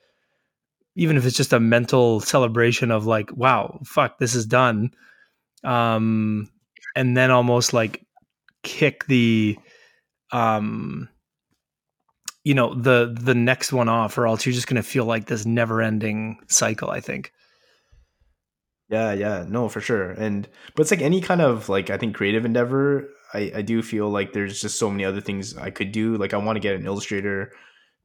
even 0.97 1.17
if 1.17 1.25
it's 1.25 1.37
just 1.37 1.53
a 1.53 1.61
mental 1.61 2.21
celebration 2.21 2.91
of 2.91 3.07
like, 3.07 3.31
wow, 3.37 3.79
fuck, 3.85 4.19
this 4.19 4.35
is 4.35 4.47
done. 4.47 4.91
Um, 5.63 6.51
and 6.97 7.17
then 7.17 7.31
almost 7.31 7.73
like 7.73 8.05
kick 8.63 9.07
the, 9.07 9.59
um, 10.33 11.09
you 12.43 12.55
know, 12.55 12.75
the 12.75 13.15
the 13.19 13.35
next 13.35 13.73
one 13.73 13.89
off, 13.89 14.17
or 14.17 14.27
else 14.27 14.47
you're 14.47 14.55
just 14.55 14.67
going 14.67 14.83
to 14.83 14.89
feel 14.89 15.05
like 15.05 15.27
this 15.27 15.45
never 15.45 15.83
ending 15.83 16.39
cycle. 16.49 16.91
I 16.91 17.01
think. 17.01 17.33
Yeah, 18.91 19.13
yeah, 19.13 19.45
no, 19.49 19.69
for 19.69 19.81
sure. 19.81 20.11
And 20.13 20.49
but 20.75 20.83
it's 20.83 20.91
like 20.91 21.01
any 21.01 21.21
kind 21.21 21.41
of 21.41 21.69
like 21.69 21.91
I 21.91 21.97
think 21.97 22.17
creative 22.17 22.45
endeavor. 22.45 23.09
I 23.33 23.53
I 23.57 23.63
do 23.63 23.83
feel 23.83 24.11
like 24.11 24.33
there's 24.33 24.61
just 24.61 24.79
so 24.79 24.91
many 24.91 25.05
other 25.05 25.21
things 25.21 25.57
I 25.57 25.71
could 25.71 25.93
do. 25.93 26.17
Like 26.17 26.35
I 26.35 26.39
want 26.39 26.57
to 26.57 26.61
get 26.61 26.75
an 26.75 26.87
illustrator 26.87 27.53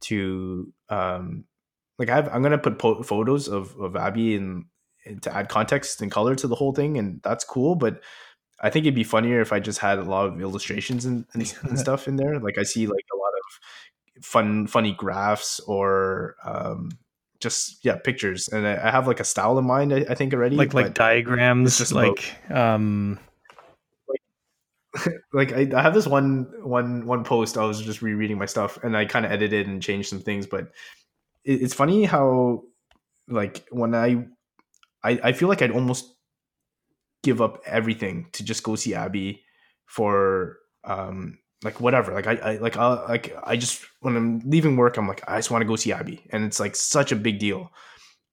to 0.01 0.71
um 0.89 1.45
like 1.99 2.09
I 2.09 2.15
have, 2.15 2.29
I'm 2.33 2.43
gonna 2.43 2.57
put 2.59 2.77
po- 2.79 3.01
photos 3.03 3.47
of 3.47 3.75
of 3.79 3.95
Abby 3.95 4.35
and, 4.35 4.65
and 5.05 5.21
to 5.23 5.35
add 5.35 5.49
context 5.49 6.01
and 6.01 6.11
color 6.11 6.35
to 6.35 6.47
the 6.47 6.55
whole 6.55 6.73
thing, 6.73 6.97
and 6.99 7.21
that's 7.23 7.43
cool. 7.45 7.75
But 7.75 8.01
I 8.61 8.69
think 8.71 8.85
it'd 8.85 8.95
be 8.95 9.03
funnier 9.05 9.41
if 9.41 9.53
I 9.53 9.59
just 9.61 9.79
had 9.79 9.99
a 9.99 10.03
lot 10.03 10.27
of 10.27 10.41
illustrations 10.41 11.05
and, 11.05 11.25
and, 11.33 11.53
and 11.63 11.79
stuff 11.85 12.07
in 12.07 12.17
there. 12.17 12.39
Like 12.39 12.57
I 12.59 12.63
see 12.63 12.87
like 12.87 13.05
a 13.13 13.17
lot 13.17 13.33
of 14.19 14.25
fun, 14.25 14.67
funny 14.67 14.93
graphs 14.93 15.59
or 15.61 16.35
um, 16.45 16.89
just 17.45 17.85
yeah 17.85 17.95
pictures, 17.95 18.49
and 18.49 18.65
I, 18.65 18.87
I, 18.87 18.91
have 18.91 19.05
like 19.05 19.19
a 19.19 19.23
style 19.23 19.59
in 19.59 19.65
mind. 19.65 19.93
I, 19.93 20.03
I 20.09 20.15
think 20.15 20.33
already, 20.33 20.55
like 20.55 20.73
like 20.73 20.95
diagrams, 20.95 21.77
just 21.77 21.91
like 21.91 22.33
um, 22.49 23.19
like, 24.09 25.13
like 25.33 25.53
I, 25.53 25.69
I 25.77 25.81
have 25.83 25.93
this 25.93 26.07
one 26.07 26.47
one 26.63 27.05
one 27.05 27.23
post. 27.23 27.55
I 27.55 27.65
was 27.65 27.79
just 27.79 28.01
rereading 28.01 28.39
my 28.39 28.47
stuff, 28.47 28.79
and 28.83 28.97
I 28.97 29.05
kind 29.05 29.27
of 29.27 29.31
edited 29.31 29.67
and 29.67 29.79
changed 29.79 30.09
some 30.09 30.21
things, 30.21 30.47
but 30.47 30.71
it, 31.43 31.61
it's 31.61 31.75
funny 31.75 32.03
how 32.03 32.63
like 33.27 33.63
when 33.69 33.93
I, 33.93 34.25
I 35.03 35.19
I 35.25 35.31
feel 35.33 35.47
like 35.47 35.61
I'd 35.61 35.69
almost 35.69 36.15
give 37.21 37.41
up 37.41 37.61
everything 37.67 38.27
to 38.33 38.43
just 38.43 38.63
go 38.63 38.75
see 38.75 38.95
Abby 38.95 39.43
for 39.85 40.57
um 40.83 41.37
like 41.63 41.79
whatever. 41.79 42.13
Like 42.13 42.27
I, 42.27 42.35
I 42.35 42.57
like 42.57 42.77
I 42.77 43.07
like 43.07 43.35
I 43.43 43.55
just 43.55 43.85
when 44.01 44.15
I'm 44.15 44.39
leaving 44.45 44.77
work 44.77 44.97
I'm 44.97 45.07
like 45.07 45.23
I 45.27 45.37
just 45.37 45.51
want 45.51 45.61
to 45.61 45.67
go 45.67 45.75
see 45.75 45.93
Abby. 45.93 46.23
And 46.31 46.43
it's 46.45 46.59
like 46.59 46.75
such 46.75 47.11
a 47.11 47.15
big 47.15 47.39
deal. 47.39 47.71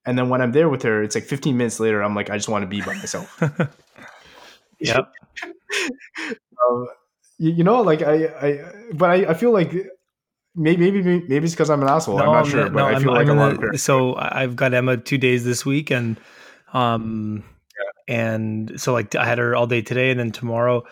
And 0.04 0.18
then 0.18 0.28
when 0.28 0.40
I'm 0.40 0.52
there 0.52 0.68
with 0.68 0.82
her 0.82 1.02
it's 1.02 1.14
like 1.14 1.24
15 1.24 1.56
minutes 1.56 1.80
later 1.80 2.02
I'm 2.02 2.14
like 2.14 2.30
I 2.30 2.36
just 2.36 2.48
want 2.48 2.62
to 2.62 2.66
be 2.66 2.80
by 2.80 2.94
myself. 2.94 3.42
Yep. 4.82 5.12
Um, 6.70 6.86
you, 7.38 7.50
you, 7.50 7.64
know 7.64 7.80
like 7.80 8.02
I 8.02 8.26
I 8.26 8.72
but 8.92 9.10
I, 9.10 9.30
I 9.30 9.34
feel 9.34 9.50
like 9.50 9.72
maybe 10.54 10.92
maybe 10.92 11.24
maybe 11.26 11.44
it's 11.44 11.54
because 11.54 11.70
I'm 11.70 11.82
an 11.82 11.88
asshole. 11.88 12.18
No, 12.18 12.26
I'm 12.26 12.32
not. 12.44 12.46
sure 12.46 12.64
no, 12.66 12.70
but 12.70 12.84
I 12.84 13.00
feel 13.00 13.10
I'm, 13.10 13.16
like 13.16 13.28
I'm 13.28 13.38
a 13.38 13.40
lot 13.40 13.74
of 13.74 13.80
so 13.80 14.14
I've 14.16 14.54
got 14.54 14.72
Emma 14.72 14.96
two 14.96 15.18
days 15.18 15.44
this 15.44 15.66
week 15.66 15.90
and 15.90 16.20
um 16.72 17.42
and 18.06 18.80
so 18.80 18.92
like 18.92 19.16
I 19.16 19.24
had 19.24 19.38
her 19.38 19.56
all 19.56 19.66
day 19.66 19.82
today 19.82 20.10
and 20.10 20.20
then 20.20 20.30
tomorrow 20.30 20.84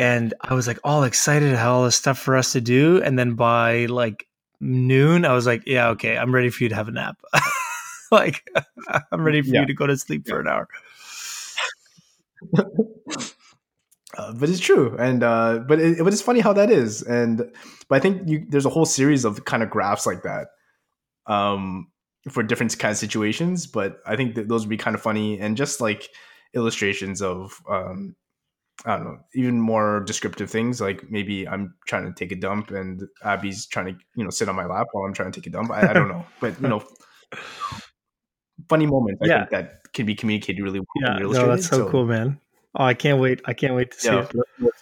and 0.00 0.32
I 0.40 0.54
was 0.54 0.66
like 0.66 0.78
all 0.82 1.04
excited 1.04 1.54
had 1.54 1.66
all 1.66 1.84
this 1.84 1.96
stuff 1.96 2.18
for 2.18 2.36
us 2.36 2.52
to 2.52 2.60
do 2.60 3.02
and 3.02 3.18
then 3.18 3.34
by 3.34 3.86
like 3.86 4.26
noon 4.60 5.24
I 5.24 5.32
was 5.34 5.46
like 5.46 5.62
yeah 5.66 5.88
okay 5.90 6.16
I'm 6.16 6.34
ready 6.34 6.50
for 6.50 6.64
you 6.64 6.70
to 6.70 6.74
have 6.74 6.88
a 6.88 6.92
nap 6.92 7.20
like 8.10 8.48
I'm 9.12 9.22
ready 9.22 9.42
for 9.42 9.54
yeah. 9.54 9.60
you 9.60 9.66
to 9.66 9.74
go 9.74 9.86
to 9.86 9.96
sleep 9.96 10.22
yeah. 10.26 10.32
for 10.32 10.40
an 10.40 10.48
hour 10.48 10.68
uh, 14.16 14.32
but 14.34 14.48
it's 14.48 14.60
true 14.60 14.96
and 14.98 15.22
uh 15.22 15.58
but 15.58 15.78
it, 15.78 15.98
but 15.98 16.12
it's 16.12 16.22
funny 16.22 16.40
how 16.40 16.54
that 16.54 16.70
is 16.70 17.02
and 17.02 17.38
but 17.88 17.96
I 17.96 18.00
think 18.00 18.28
you 18.28 18.46
there's 18.48 18.66
a 18.66 18.70
whole 18.70 18.86
series 18.86 19.24
of 19.24 19.44
kind 19.44 19.62
of 19.62 19.68
graphs 19.70 20.06
like 20.06 20.22
that 20.22 20.48
um 21.26 21.90
for 22.28 22.42
different 22.42 22.76
kind 22.78 22.92
of 22.92 22.98
situations. 22.98 23.66
But 23.66 23.98
I 24.06 24.16
think 24.16 24.34
that 24.34 24.48
those 24.48 24.62
would 24.62 24.70
be 24.70 24.76
kind 24.76 24.94
of 24.94 25.02
funny 25.02 25.38
and 25.40 25.56
just 25.56 25.80
like 25.80 26.08
illustrations 26.54 27.22
of 27.22 27.60
um, 27.68 28.14
I 28.84 28.96
don't 28.96 29.04
know, 29.04 29.18
even 29.34 29.60
more 29.60 30.00
descriptive 30.00 30.50
things. 30.50 30.80
Like 30.80 31.10
maybe 31.10 31.46
I'm 31.46 31.74
trying 31.86 32.06
to 32.06 32.12
take 32.12 32.32
a 32.32 32.36
dump 32.40 32.70
and 32.70 33.02
Abby's 33.24 33.66
trying 33.66 33.86
to, 33.86 34.00
you 34.16 34.24
know, 34.24 34.30
sit 34.30 34.48
on 34.48 34.56
my 34.56 34.66
lap 34.66 34.88
while 34.92 35.04
I'm 35.04 35.12
trying 35.12 35.32
to 35.32 35.40
take 35.40 35.46
a 35.46 35.50
dump. 35.50 35.70
I, 35.70 35.90
I 35.90 35.92
don't 35.92 36.08
know, 36.08 36.24
but 36.40 36.60
you 36.60 36.68
know, 36.68 36.82
funny 38.68 38.86
moments. 38.86 39.20
I 39.22 39.26
yeah. 39.26 39.38
think 39.40 39.50
that 39.50 39.92
can 39.92 40.06
be 40.06 40.14
communicated 40.14 40.62
really 40.62 40.80
well. 40.80 40.86
Yeah, 40.96 41.18
no, 41.18 41.48
that's 41.48 41.66
so, 41.66 41.76
so, 41.76 41.90
cool, 41.90 42.06
man. 42.06 42.40
Oh, 42.74 42.84
I 42.84 42.94
can't 42.94 43.20
wait! 43.20 43.42
I 43.46 43.52
can't 43.52 43.74
wait 43.74 43.90
to 43.90 44.00
see 44.00 44.08
yeah, 44.08 44.28
it. 44.32 44.72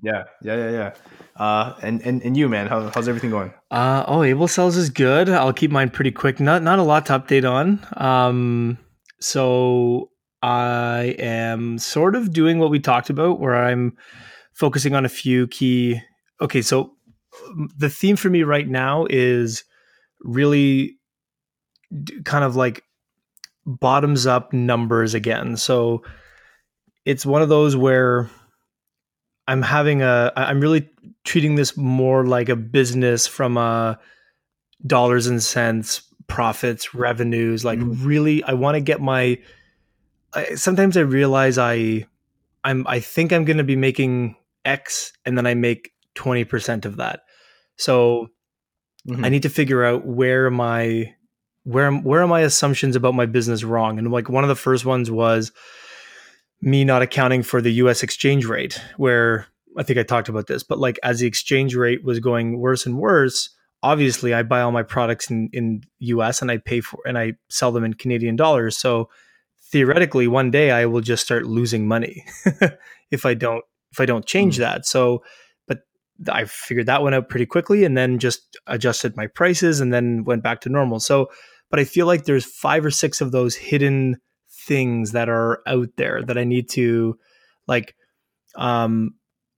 Yeah, 0.00 0.24
yeah, 0.42 0.56
yeah, 0.56 0.70
yeah. 0.70 0.94
Uh, 1.36 1.74
and 1.82 2.00
and 2.02 2.22
and 2.22 2.36
you, 2.36 2.48
man, 2.48 2.68
how, 2.68 2.90
how's 2.94 3.08
everything 3.08 3.30
going? 3.30 3.52
Uh, 3.70 4.04
oh, 4.06 4.22
Able 4.22 4.48
Cells 4.48 4.76
is 4.76 4.90
good. 4.90 5.28
I'll 5.28 5.52
keep 5.52 5.70
mine 5.70 5.90
pretty 5.90 6.10
quick. 6.10 6.40
Not 6.40 6.62
not 6.62 6.78
a 6.78 6.82
lot 6.82 7.06
to 7.06 7.18
update 7.18 7.48
on. 7.48 7.84
Um, 7.96 8.78
so 9.20 10.10
I 10.42 11.16
am 11.18 11.78
sort 11.78 12.14
of 12.14 12.32
doing 12.32 12.58
what 12.58 12.70
we 12.70 12.80
talked 12.80 13.10
about, 13.10 13.40
where 13.40 13.56
I'm 13.56 13.96
focusing 14.52 14.94
on 14.94 15.04
a 15.04 15.08
few 15.08 15.46
key. 15.48 16.00
Okay, 16.40 16.62
so 16.62 16.92
um, 17.46 17.68
the 17.76 17.90
theme 17.90 18.16
for 18.16 18.30
me 18.30 18.42
right 18.42 18.68
now 18.68 19.06
is 19.08 19.64
really 20.20 20.98
kind 22.24 22.44
of 22.44 22.56
like 22.56 22.84
bottoms 23.66 24.26
up 24.26 24.52
numbers 24.52 25.14
again. 25.14 25.56
So 25.56 26.02
it's 27.04 27.26
one 27.26 27.42
of 27.42 27.48
those 27.48 27.76
where 27.76 28.30
I'm 29.46 29.62
having 29.62 30.02
a 30.02 30.32
I'm 30.36 30.60
really 30.60 30.90
treating 31.24 31.54
this 31.54 31.76
more 31.76 32.26
like 32.26 32.48
a 32.48 32.56
business 32.56 33.26
from 33.26 33.56
a 33.56 33.98
dollars 34.86 35.26
and 35.26 35.42
cents, 35.42 36.02
profits, 36.26 36.94
revenues. 36.94 37.64
Like 37.64 37.78
mm-hmm. 37.78 38.06
really, 38.06 38.42
I 38.44 38.52
want 38.52 38.76
to 38.76 38.80
get 38.80 39.00
my. 39.00 39.38
I, 40.38 40.54
sometimes 40.54 40.96
I 40.96 41.00
realize 41.00 41.58
I, 41.58 42.06
I'm 42.64 42.86
I 42.86 43.00
think 43.00 43.32
I'm 43.32 43.44
going 43.44 43.58
to 43.58 43.64
be 43.64 43.76
making 43.76 44.36
X, 44.64 45.12
and 45.24 45.36
then 45.36 45.46
I 45.46 45.54
make 45.54 45.92
twenty 46.14 46.44
percent 46.44 46.84
of 46.86 46.96
that. 46.96 47.20
So 47.76 48.28
mm-hmm. 49.08 49.24
I 49.24 49.28
need 49.28 49.42
to 49.42 49.48
figure 49.48 49.84
out 49.84 50.06
where 50.06 50.50
my 50.50 51.14
where 51.64 51.92
where 51.92 52.22
are 52.22 52.28
my 52.28 52.40
assumptions 52.40 52.96
about 52.96 53.14
my 53.14 53.26
business 53.26 53.64
wrong. 53.64 53.98
And 53.98 54.10
like 54.10 54.28
one 54.28 54.44
of 54.44 54.48
the 54.48 54.54
first 54.56 54.84
ones 54.84 55.10
was 55.10 55.52
me 56.60 56.84
not 56.84 57.02
accounting 57.02 57.42
for 57.42 57.60
the 57.60 57.72
US 57.74 58.02
exchange 58.02 58.46
rate, 58.46 58.80
where 58.96 59.46
I 59.76 59.82
think 59.82 59.98
I 59.98 60.02
talked 60.02 60.28
about 60.28 60.46
this, 60.46 60.62
but 60.62 60.78
like 60.78 60.98
as 61.02 61.20
the 61.20 61.26
exchange 61.26 61.74
rate 61.74 62.02
was 62.04 62.20
going 62.20 62.58
worse 62.58 62.84
and 62.86 62.98
worse, 62.98 63.50
obviously 63.82 64.34
I 64.34 64.42
buy 64.42 64.60
all 64.60 64.72
my 64.72 64.82
products 64.82 65.30
in, 65.30 65.50
in 65.52 65.82
US 66.00 66.42
and 66.42 66.50
I 66.50 66.56
pay 66.58 66.80
for 66.80 66.98
and 67.06 67.16
I 67.16 67.34
sell 67.48 67.70
them 67.70 67.84
in 67.84 67.94
Canadian 67.94 68.34
dollars. 68.34 68.76
So 68.76 69.08
theoretically 69.70 70.26
one 70.26 70.50
day 70.50 70.70
I 70.70 70.86
will 70.86 71.00
just 71.00 71.24
start 71.24 71.46
losing 71.46 71.86
money 71.86 72.24
if 73.10 73.26
I 73.26 73.34
don't 73.34 73.64
if 73.92 74.00
I 74.00 74.06
don't 74.06 74.26
change 74.26 74.56
mm. 74.56 74.60
that. 74.60 74.86
So 74.86 75.22
but 75.66 75.80
I 76.28 76.44
figured 76.44 76.86
that 76.86 77.02
one 77.02 77.14
out 77.14 77.28
pretty 77.28 77.46
quickly 77.46 77.84
and 77.84 77.96
then 77.96 78.18
just 78.18 78.56
adjusted 78.66 79.16
my 79.16 79.26
prices 79.26 79.80
and 79.80 79.92
then 79.92 80.24
went 80.24 80.42
back 80.42 80.60
to 80.62 80.68
normal. 80.68 81.00
So 81.00 81.28
but 81.70 81.80
I 81.80 81.84
feel 81.84 82.06
like 82.06 82.24
there's 82.24 82.46
five 82.46 82.84
or 82.84 82.90
six 82.90 83.20
of 83.20 83.32
those 83.32 83.54
hidden 83.54 84.16
things 84.50 85.12
that 85.12 85.28
are 85.28 85.62
out 85.66 85.88
there 85.96 86.22
that 86.22 86.38
I 86.38 86.44
need 86.44 86.70
to 86.70 87.18
like 87.66 87.94
um 88.56 89.14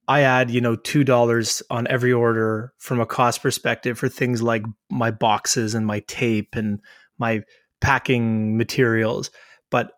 I 0.09 0.23
add, 0.23 0.51
you 0.51 0.61
know, 0.61 0.75
two 0.75 1.05
dollars 1.05 1.63
on 1.71 1.87
every 1.87 2.13
order 2.13 2.73
from 2.79 2.99
a 2.99 3.07
cost 3.07 3.43
perspective 3.43 3.97
for 3.97 4.09
things 4.09 4.43
like 4.43 4.65
my 4.91 5.13
boxes 5.13 5.73
and 5.77 5.87
my 5.87 6.01
tape 6.09 6.57
and 6.57 6.81
my 7.19 7.43
packing 7.81 8.57
materials. 8.57 9.31
But 9.71 9.93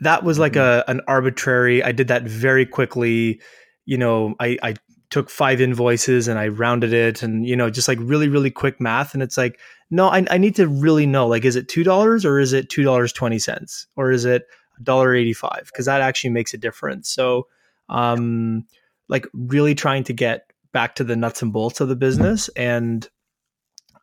that 0.00 0.24
was 0.24 0.38
like 0.38 0.52
mm-hmm. 0.54 0.88
a 0.88 0.90
an 0.90 1.00
arbitrary. 1.06 1.82
I 1.82 1.92
did 1.92 2.08
that 2.08 2.22
very 2.22 2.66
quickly. 2.66 3.40
You 3.86 3.98
know, 3.98 4.34
I, 4.40 4.58
I 4.62 4.74
took 5.10 5.28
five 5.28 5.60
invoices 5.60 6.28
and 6.28 6.38
I 6.38 6.48
rounded 6.48 6.92
it 6.92 7.22
and 7.22 7.46
you 7.46 7.56
know, 7.56 7.70
just 7.70 7.88
like 7.88 7.98
really, 8.00 8.28
really 8.28 8.50
quick 8.50 8.80
math. 8.80 9.14
And 9.14 9.22
it's 9.22 9.36
like 9.36 9.58
no, 9.90 10.08
I, 10.08 10.24
I 10.30 10.38
need 10.38 10.54
to 10.56 10.68
really 10.68 11.06
know 11.06 11.26
like, 11.26 11.44
is 11.44 11.56
it 11.56 11.68
$2 11.68 12.24
or 12.24 12.38
is 12.38 12.52
it 12.52 12.68
$2.20 12.68 13.86
or 13.96 14.10
is 14.12 14.24
it 14.24 14.46
$1.85? 14.82 15.66
Because 15.66 15.86
that 15.86 16.00
actually 16.00 16.30
makes 16.30 16.54
a 16.54 16.58
difference. 16.58 17.10
So, 17.10 17.48
um, 17.88 18.66
like 19.08 19.26
really 19.32 19.74
trying 19.74 20.04
to 20.04 20.12
get 20.12 20.52
back 20.72 20.94
to 20.94 21.04
the 21.04 21.16
nuts 21.16 21.42
and 21.42 21.52
bolts 21.52 21.80
of 21.80 21.88
the 21.88 21.96
business. 21.96 22.48
And 22.50 23.08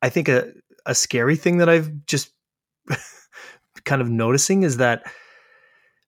I 0.02 0.10
think 0.10 0.28
a, 0.28 0.52
a 0.86 0.93
scary 0.93 1.38
thing 1.38 1.60
that 1.60 1.70
I've 1.70 2.06
just 2.06 2.32
kind 3.86 4.02
of 4.02 4.10
noticing 4.10 4.64
is 4.64 4.78
that 4.78 5.10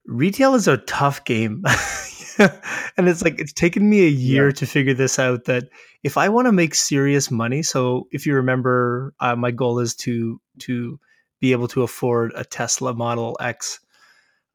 retail 0.10 0.56
is 0.56 0.68
a 0.68 0.78
tough 0.78 1.24
game. 1.24 1.64
and 2.38 3.08
it's 3.08 3.24
like 3.24 3.40
it's 3.40 3.54
taken 3.54 3.90
me 3.90 4.06
a 4.06 4.10
year 4.10 4.48
yeah. 4.48 4.54
to 4.54 4.66
figure 4.66 4.94
this 4.94 5.20
out 5.20 5.46
that 5.46 5.70
if 6.04 6.18
I 6.18 6.30
want 6.30 6.48
to 6.48 6.52
make 6.52 6.76
serious 6.76 7.30
money, 7.30 7.64
so 7.64 8.08
if 8.12 8.26
you 8.26 8.36
remember, 8.36 9.14
uh, 9.20 9.36
my 9.36 9.52
goal 9.52 9.80
is 9.80 9.96
to 9.98 10.42
to 10.60 11.00
be 11.40 11.52
able 11.52 11.68
to 11.70 11.84
afford 11.84 12.34
a 12.36 12.44
Tesla 12.44 12.94
Model 12.94 13.38
X. 13.40 13.80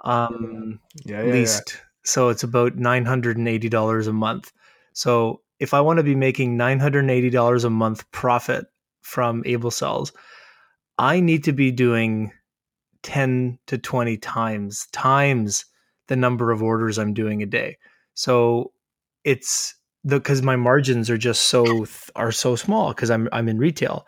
Um, 0.03 0.81
yeah, 1.05 1.23
yeah 1.23 1.47
so 2.05 2.29
it's 2.29 2.43
about 2.43 2.77
nine 2.77 3.05
hundred 3.05 3.39
and 3.39 3.49
eighty 3.49 3.69
dollars 3.69 4.07
a 4.07 4.13
month. 4.13 4.53
So 4.93 5.41
if 5.59 5.73
I 5.73 5.81
want 5.81 5.99
to 5.99 6.03
be 6.03 6.15
making 6.15 6.57
nine 6.57 6.79
hundred 6.79 7.01
and 7.01 7.11
eighty 7.11 7.31
dollars 7.31 7.65
a 7.65 7.71
month 7.71 8.11
profit 8.13 8.67
from 9.01 9.43
Able 9.47 9.71
Cells, 9.71 10.13
I 10.99 11.21
need 11.21 11.45
to 11.45 11.53
be 11.53 11.71
doing 11.71 12.33
ten 13.05 13.59
to 13.69 13.79
twenty 13.79 14.17
times 14.17 14.89
times 14.91 15.65
the 16.09 16.17
number 16.17 16.51
of 16.51 16.63
orders 16.63 16.99
I'm 16.99 17.15
doing 17.15 17.43
a 17.43 17.47
day. 17.47 17.79
So 18.15 18.73
it's 19.23 19.77
the 20.03 20.19
because 20.19 20.43
my 20.43 20.57
margins 20.57 21.09
are 21.09 21.19
just 21.19 21.45
so 21.45 21.87
are 22.17 22.33
so 22.33 22.57
small 22.57 22.89
because 22.89 23.11
I'm 23.11 23.29
I'm 23.31 23.49
in 23.49 23.59
retail, 23.59 24.07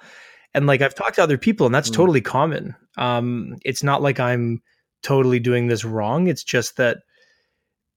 and 0.53 0.67
like 0.67 0.83
I've 0.83 0.95
talked 0.95 1.15
to 1.17 1.23
other 1.23 1.39
people, 1.39 1.67
and 1.67 1.75
that's 1.75 1.91
mm. 1.91 1.95
totally 1.95 2.21
common. 2.21 2.75
Um, 2.97 3.57
it's 3.65 3.85
not 3.85 4.03
like 4.03 4.19
I'm 4.19 4.63
totally 5.03 5.39
doing 5.39 5.69
this 5.69 5.85
wrong. 5.85 6.27
It's 6.27 6.43
just 6.43 6.77
that 6.77 6.99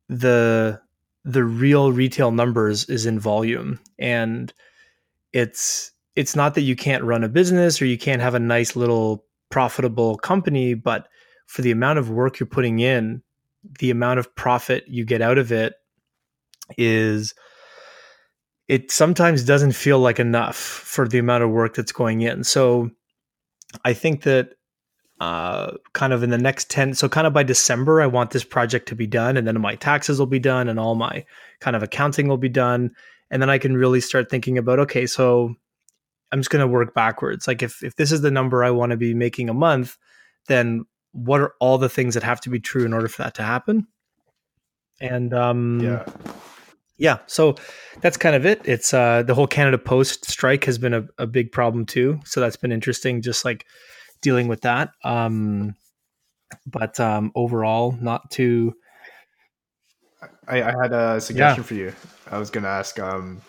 the 0.08 0.80
the 1.26 1.44
real 1.44 1.92
retail 1.92 2.32
numbers 2.32 2.86
is 2.86 3.06
in 3.06 3.20
volume, 3.20 3.80
and 3.98 4.54
it's 5.34 5.92
it's 6.16 6.36
not 6.36 6.56
that 6.56 6.62
you 6.62 6.76
can't 6.76 7.04
run 7.04 7.24
a 7.24 7.30
business 7.30 7.82
or 7.82 7.86
you 7.86 7.98
can't 7.98 8.22
have 8.22 8.36
a 8.36 8.40
nice 8.40 8.76
little 8.76 9.26
profitable 9.50 10.18
company, 10.18 10.74
but 10.74 11.08
for 11.48 11.62
the 11.62 11.72
amount 11.72 12.00
of 12.00 12.10
work 12.10 12.40
you're 12.40 12.48
putting 12.48 12.80
in, 12.80 13.22
the 13.80 13.92
amount 13.92 14.20
of 14.20 14.34
profit 14.36 14.84
you 14.88 15.06
get 15.06 15.22
out 15.22 15.38
of 15.38 15.52
it 15.52 15.74
is 16.78 17.34
it 18.68 18.92
sometimes 18.92 19.44
doesn't 19.44 19.72
feel 19.72 20.00
like 20.00 20.20
enough 20.20 20.56
for 20.56 21.08
the 21.08 21.18
amount 21.18 21.44
of 21.44 21.50
work 21.50 21.76
that's 21.76 21.92
going 21.92 22.22
in. 22.22 22.44
So 22.44 22.92
I 23.84 23.94
think 23.94 24.24
that 24.24 24.52
uh, 25.20 25.72
kind 25.94 26.14
of 26.14 26.24
in 26.24 26.30
the 26.30 26.38
next 26.38 26.70
10 26.70 26.94
so 26.94 27.10
kind 27.10 27.28
of 27.28 27.34
by 27.34 27.44
december 27.44 28.02
i 28.02 28.06
want 28.06 28.32
this 28.32 28.46
project 28.46 28.88
to 28.88 28.96
be 28.96 29.06
done 29.06 29.36
and 29.36 29.46
then 29.46 29.60
my 29.60 29.76
taxes 29.76 30.18
will 30.18 30.26
be 30.26 30.40
done 30.40 30.70
and 30.70 30.80
all 30.80 30.96
my 30.96 31.26
kind 31.60 31.76
of 31.76 31.84
accounting 31.84 32.30
will 32.30 32.38
be 32.38 32.48
done 32.48 32.90
and 33.30 33.42
then 33.42 33.50
i 33.50 33.58
can 33.58 33.76
really 33.76 34.00
start 34.00 34.30
thinking 34.30 34.58
about 34.58 34.80
okay 34.80 35.06
so 35.06 35.54
i'm 36.32 36.40
just 36.40 36.50
going 36.50 36.62
to 36.62 36.68
work 36.68 36.94
backwards 36.94 37.48
like 37.48 37.62
if 37.62 37.84
if 37.84 37.96
this 37.96 38.12
is 38.12 38.22
the 38.22 38.32
number 38.32 38.64
i 38.64 38.70
want 38.72 38.92
to 38.92 38.98
be 38.98 39.14
making 39.14 39.50
a 39.50 39.54
month 39.54 39.98
then 40.48 40.86
what 41.12 41.42
are 41.42 41.54
all 41.60 41.78
the 41.78 41.90
things 41.90 42.14
that 42.14 42.24
have 42.24 42.40
to 42.42 42.50
be 42.50 42.60
true 42.60 42.86
in 42.86 42.94
order 42.94 43.08
for 43.08 43.24
that 43.24 43.34
to 43.34 43.44
happen 43.44 43.88
and 45.02 45.34
um 45.34 45.80
Yeah. 45.80 46.06
yeah 46.98 47.18
so 47.26 47.56
that's 48.02 48.18
kind 48.18 48.36
of 48.36 48.46
it 48.46 48.62
it's 48.66 48.94
uh 48.94 49.24
the 49.24 49.34
whole 49.34 49.48
canada 49.48 49.78
post 49.78 50.30
strike 50.30 50.66
has 50.66 50.78
been 50.78 50.94
a, 50.94 51.08
a 51.18 51.26
big 51.28 51.52
problem 51.52 51.86
too 51.86 52.20
so 52.26 52.40
that's 52.40 52.58
been 52.58 52.72
interesting 52.72 53.22
just 53.22 53.44
like 53.46 53.66
dealing 54.22 54.48
with 54.48 54.62
that 54.62 54.92
um 55.04 55.76
but 56.66 57.00
um 57.00 57.32
overall 57.36 57.98
not 58.02 58.30
too 58.32 58.74
I, 60.48 60.62
I 60.64 60.72
had 60.82 60.92
a 60.92 61.22
suggestion 61.22 61.64
for 61.64 61.76
you. 61.76 61.94
I 62.30 62.38
was 62.38 62.50
gonna 62.50 62.68
ask. 62.68 63.00
Um, 63.00 63.42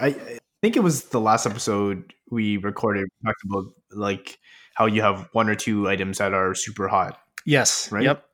I, 0.00 0.08
I 0.08 0.38
think 0.62 0.76
it 0.76 0.82
was 0.82 1.04
the 1.04 1.20
last 1.20 1.46
episode 1.46 2.12
we 2.30 2.56
recorded. 2.58 3.04
We 3.22 3.28
talked 3.28 3.44
about 3.44 3.64
like 3.92 4.38
how 4.74 4.86
you 4.86 5.02
have 5.02 5.28
one 5.32 5.48
or 5.48 5.54
two 5.54 5.88
items 5.88 6.18
that 6.18 6.32
are 6.32 6.54
super 6.54 6.88
hot, 6.88 7.18
yes 7.44 7.90
Right? 7.92 8.04
yep 8.04 8.24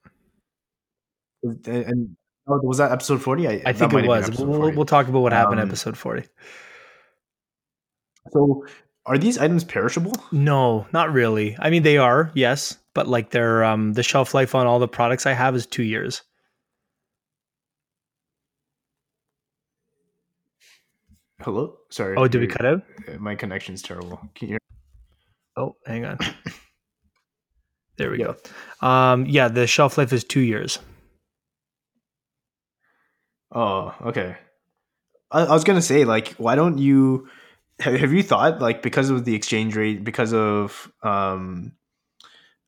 and, 1.42 2.16
oh, 2.48 2.60
was 2.62 2.78
that 2.78 2.90
episode 2.92 3.22
forty? 3.22 3.46
i 3.48 3.72
think 3.72 3.92
it 3.92 4.06
was 4.06 4.30
we'll, 4.38 4.72
we'll, 4.72 4.84
talk 4.84 5.08
about 5.08 5.20
what 5.20 5.32
happened 5.32 5.60
Um, 5.60 5.68
episode 5.68 5.96
40 5.96 6.24
So, 8.32 8.66
are 9.04 9.18
these 9.18 9.38
items 9.38 9.62
perishable? 9.64 10.12
no 10.32 10.86
not 10.92 11.12
really 11.12 11.56
i 11.60 11.70
mean 11.70 11.82
they 11.84 11.98
are 11.98 12.30
yes 12.34 12.78
but 12.94 13.06
like 13.06 13.30
they're 13.30 13.64
um 13.64 13.92
the 13.92 14.02
shelf 14.02 14.34
life 14.34 14.54
on 14.54 14.66
all 14.66 14.78
the 14.78 14.88
products 14.88 15.26
i 15.26 15.32
have 15.32 15.54
is 15.54 15.66
two 15.66 15.84
years 15.84 16.22
Hello, 21.43 21.76
sorry. 21.91 22.16
oh 22.16 22.26
did 22.26 22.41
we 22.41 22.47
cut 22.47 22.64
out 22.64 22.82
uh, 23.09 23.18
My 23.18 23.34
connection's 23.34 23.82
terrible. 23.82 24.20
Can 24.34 24.49
you? 24.49 24.59
oh 25.59 25.74
hang 25.87 26.05
on 26.05 26.18
there 27.97 28.11
we 28.11 28.18
Yeah. 28.18 28.34
go 28.82 28.87
um 28.87 29.24
yeah 29.26 29.49
the 29.49 29.66
shelf 29.66 29.97
life 29.97 30.12
is 30.12 30.24
two 30.24 30.41
years 30.41 30.78
Oh, 33.53 33.95
okay. 34.07 34.37
I, 35.30 35.43
I 35.45 35.53
was 35.53 35.62
gonna 35.62 35.80
say, 35.80 36.05
like, 36.05 36.30
why 36.32 36.57
don't 36.57 36.78
you? 36.78 37.28
Have, 37.78 37.95
have 37.95 38.12
you 38.12 38.22
thought, 38.22 38.61
like, 38.61 38.82
because 38.82 39.09
of 39.09 39.24
the 39.24 39.34
exchange 39.37 39.76
rate, 39.76 40.03
because 40.05 40.34
of, 40.34 40.93
um, 41.05 41.72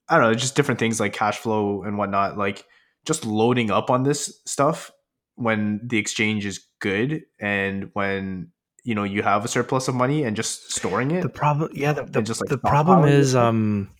I 0.08 0.14
don't 0.16 0.22
know, 0.22 0.34
just 0.34 0.54
different 0.54 0.78
things 0.78 1.00
like 1.00 1.12
cash 1.12 1.38
flow 1.38 1.82
and 1.82 1.98
whatnot, 1.98 2.38
like, 2.38 2.64
just 3.04 3.26
loading 3.26 3.70
up 3.72 3.90
on 3.90 4.04
this 4.04 4.40
stuff 4.46 4.90
when 5.34 5.80
the 5.84 5.98
exchange 5.98 6.46
is 6.46 6.64
good 6.80 7.24
and 7.40 7.90
when 7.94 8.52
you 8.84 8.94
know 8.94 9.04
you 9.04 9.22
have 9.22 9.44
a 9.44 9.48
surplus 9.48 9.88
of 9.88 9.94
money 9.94 10.24
and 10.24 10.36
just 10.36 10.72
storing 10.72 11.10
it. 11.10 11.22
the 11.22 11.28
problem 11.28 11.70
yeah 11.74 11.92
the, 11.92 12.04
the, 12.04 12.22
just, 12.22 12.40
like, 12.40 12.48
the 12.48 12.58
problem 12.58 13.04
is 13.04 13.34
um 13.34 13.90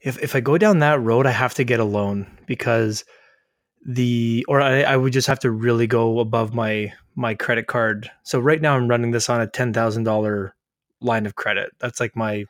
if 0.00 0.22
if 0.22 0.34
i 0.34 0.40
go 0.40 0.58
down 0.58 0.80
that 0.80 1.00
road 1.00 1.26
i 1.26 1.30
have 1.30 1.54
to 1.54 1.64
get 1.64 1.80
a 1.80 1.84
loan 1.84 2.26
because 2.46 3.04
the 3.84 4.44
or 4.48 4.60
I, 4.60 4.82
I 4.82 4.96
would 4.96 5.12
just 5.12 5.26
have 5.26 5.40
to 5.40 5.50
really 5.50 5.86
go 5.86 6.20
above 6.20 6.54
my 6.54 6.92
my 7.14 7.34
credit 7.34 7.66
card. 7.66 8.10
So 8.22 8.38
right 8.38 8.60
now 8.60 8.76
i'm 8.76 8.88
running 8.88 9.10
this 9.10 9.28
on 9.28 9.40
a 9.40 9.46
$10000 9.46 10.52
line 11.00 11.26
of 11.26 11.34
credit. 11.34 11.72
That's 11.80 12.00
like 12.00 12.16
my 12.16 12.44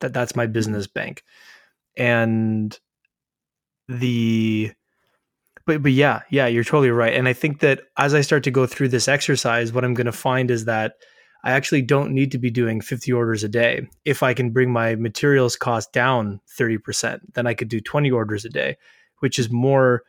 that 0.00 0.12
that's 0.12 0.36
my 0.36 0.46
business 0.46 0.86
bank. 0.86 1.24
And 1.96 2.78
the 3.88 4.72
but 5.66 5.82
but 5.82 5.92
yeah 5.92 6.22
yeah 6.30 6.46
you're 6.46 6.64
totally 6.64 6.90
right. 6.90 7.14
And 7.14 7.26
i 7.28 7.32
think 7.32 7.60
that 7.60 7.80
as 7.96 8.14
i 8.14 8.20
start 8.20 8.44
to 8.44 8.50
go 8.50 8.66
through 8.66 8.88
this 8.88 9.08
exercise 9.08 9.72
what 9.72 9.84
i'm 9.84 9.94
going 9.94 10.06
to 10.06 10.12
find 10.12 10.50
is 10.50 10.66
that 10.66 10.94
i 11.44 11.52
actually 11.52 11.82
don't 11.82 12.12
need 12.12 12.32
to 12.32 12.38
be 12.38 12.50
doing 12.50 12.80
50 12.80 13.12
orders 13.12 13.44
a 13.44 13.48
day. 13.48 13.88
If 14.04 14.22
i 14.22 14.34
can 14.34 14.50
bring 14.50 14.70
my 14.72 14.94
materials 14.96 15.56
cost 15.56 15.92
down 15.92 16.40
30% 16.58 17.20
then 17.34 17.46
i 17.46 17.54
could 17.54 17.68
do 17.68 17.80
20 17.80 18.10
orders 18.10 18.44
a 18.44 18.48
day 18.48 18.76
which 19.20 19.38
is 19.38 19.50
more 19.50 20.02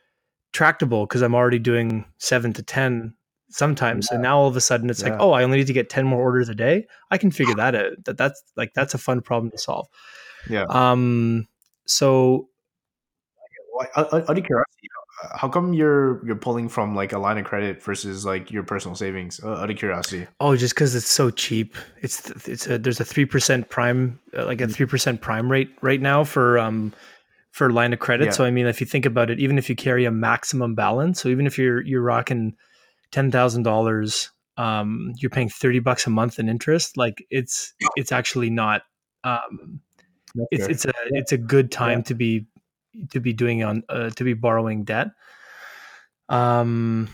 tractable 0.52 1.06
because 1.06 1.22
i'm 1.22 1.34
already 1.34 1.58
doing 1.58 2.04
7 2.18 2.52
to 2.54 2.62
10 2.62 3.14
sometimes. 3.52 4.08
And 4.12 4.22
now 4.22 4.38
all 4.38 4.46
of 4.46 4.56
a 4.56 4.60
sudden 4.60 4.88
it's 4.90 5.02
like 5.02 5.14
oh 5.18 5.32
i 5.32 5.42
only 5.42 5.58
need 5.58 5.66
to 5.66 5.72
get 5.72 5.88
10 5.90 6.06
more 6.06 6.20
orders 6.22 6.48
a 6.48 6.54
day? 6.54 6.86
I 7.10 7.18
can 7.18 7.30
figure 7.32 7.54
that 7.56 7.74
out. 7.74 7.92
That 8.04 8.16
that's 8.16 8.42
like 8.56 8.72
that's 8.74 8.94
a 8.94 8.98
fun 8.98 9.20
problem 9.22 9.50
to 9.50 9.58
solve. 9.58 9.88
Yeah. 10.48 10.66
um 10.68 11.48
so 11.86 12.48
Why- 13.72 13.88
Out 13.96 14.12
out 14.12 14.38
of 14.38 14.44
curiosity, 14.44 14.88
uh, 14.96 14.99
how 15.34 15.48
come 15.48 15.72
you're 15.74 16.24
you're 16.26 16.36
pulling 16.36 16.68
from 16.68 16.94
like 16.94 17.12
a 17.12 17.18
line 17.18 17.38
of 17.38 17.44
credit 17.44 17.82
versus 17.82 18.24
like 18.24 18.50
your 18.50 18.62
personal 18.62 18.94
savings? 18.94 19.40
Uh, 19.42 19.54
out 19.54 19.70
of 19.70 19.76
curiosity. 19.76 20.26
Oh, 20.40 20.56
just 20.56 20.74
because 20.74 20.94
it's 20.94 21.08
so 21.08 21.30
cheap. 21.30 21.76
It's 22.02 22.30
it's 22.48 22.66
a 22.66 22.78
there's 22.78 23.00
a 23.00 23.04
three 23.04 23.26
percent 23.26 23.68
prime, 23.68 24.18
uh, 24.36 24.46
like 24.46 24.60
a 24.60 24.66
Mm. 24.66 24.74
three 24.74 24.86
percent 24.86 25.20
prime 25.20 25.50
rate 25.50 25.70
right 25.82 26.00
now 26.00 26.24
for 26.24 26.58
um 26.58 26.92
for 27.50 27.70
line 27.70 27.92
of 27.92 27.98
credit. 27.98 28.26
Yeah. 28.26 28.30
So 28.32 28.44
I 28.44 28.50
mean, 28.50 28.66
if 28.66 28.80
you 28.80 28.86
think 28.86 29.06
about 29.06 29.30
it, 29.30 29.40
even 29.40 29.58
if 29.58 29.68
you 29.68 29.76
carry 29.76 30.04
a 30.04 30.10
maximum 30.10 30.74
balance, 30.74 31.20
so 31.20 31.28
even 31.28 31.46
if 31.46 31.58
you're 31.58 31.82
you're 31.82 32.02
rocking 32.02 32.56
ten 33.10 33.30
thousand 33.30 33.64
dollars, 33.64 34.30
um, 34.56 35.12
you're 35.16 35.30
paying 35.30 35.48
thirty 35.48 35.80
bucks 35.80 36.06
a 36.06 36.10
month 36.10 36.38
in 36.38 36.48
interest. 36.48 36.96
Like 36.96 37.26
it's 37.30 37.74
it's 37.96 38.12
actually 38.12 38.50
not. 38.50 38.82
Um, 39.24 39.80
it's 40.50 40.66
it's 40.66 40.84
a 40.84 40.92
it's 41.06 41.32
a 41.32 41.38
good 41.38 41.72
time 41.72 41.98
Yeah. 41.98 42.04
to 42.04 42.14
be 42.14 42.46
to 43.10 43.20
be 43.20 43.32
doing 43.32 43.62
on 43.62 43.82
uh, 43.88 44.10
to 44.10 44.24
be 44.24 44.34
borrowing 44.34 44.84
debt. 44.84 45.08
Um 46.28 47.08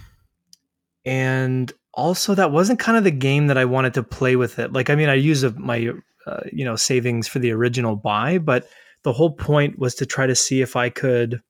and 1.05 1.73
also 1.95 2.35
that 2.35 2.51
wasn't 2.51 2.79
kind 2.79 2.99
of 2.99 3.05
the 3.05 3.11
game 3.11 3.47
that 3.47 3.57
i 3.57 3.65
wanted 3.65 3.95
to 3.95 4.03
play 4.03 4.37
with 4.37 4.59
it. 4.59 4.73
Like 4.73 4.91
i 4.91 4.95
mean 4.95 5.09
i 5.09 5.15
use 5.15 5.43
a, 5.43 5.51
my 5.53 5.93
uh, 6.27 6.41
you 6.53 6.65
know 6.65 6.77
savings 6.77 7.29
for 7.29 7.39
the 7.39 7.53
original 7.53 7.97
buy 7.97 8.39
but 8.39 8.69
the 9.05 9.13
whole 9.13 9.31
point 9.31 9.79
was 9.79 9.95
to 9.95 10.07
try 10.07 10.27
to 10.27 10.35
see 10.35 10.61
if 10.61 10.75
i 10.75 10.91
could 10.91 11.41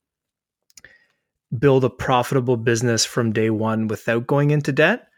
build 1.56 1.84
a 1.84 1.90
profitable 1.90 2.56
business 2.56 3.04
from 3.04 3.32
day 3.32 3.50
one 3.50 3.88
without 3.88 4.26
going 4.26 4.50
into 4.50 4.72
debt. 4.72 5.08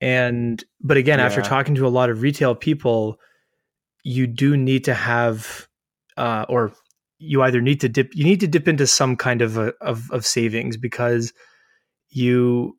And 0.00 0.62
but 0.80 0.96
again 0.96 1.20
after 1.20 1.40
talking 1.40 1.74
to 1.76 1.86
a 1.86 1.88
lot 1.88 2.10
of 2.10 2.20
retail 2.20 2.54
people 2.54 3.18
you 4.02 4.26
do 4.26 4.56
need 4.56 4.84
to 4.84 4.94
have 4.94 5.66
uh, 6.18 6.44
or 6.48 6.72
you 7.18 7.42
either 7.42 7.60
need 7.60 7.80
to 7.80 7.88
dip 7.88 8.14
you 8.14 8.24
need 8.24 8.40
to 8.40 8.46
dip 8.46 8.68
into 8.68 8.86
some 8.86 9.16
kind 9.16 9.42
of 9.42 9.56
a, 9.56 9.72
of 9.80 10.10
of 10.10 10.26
savings 10.26 10.76
because 10.76 11.32
you 12.10 12.76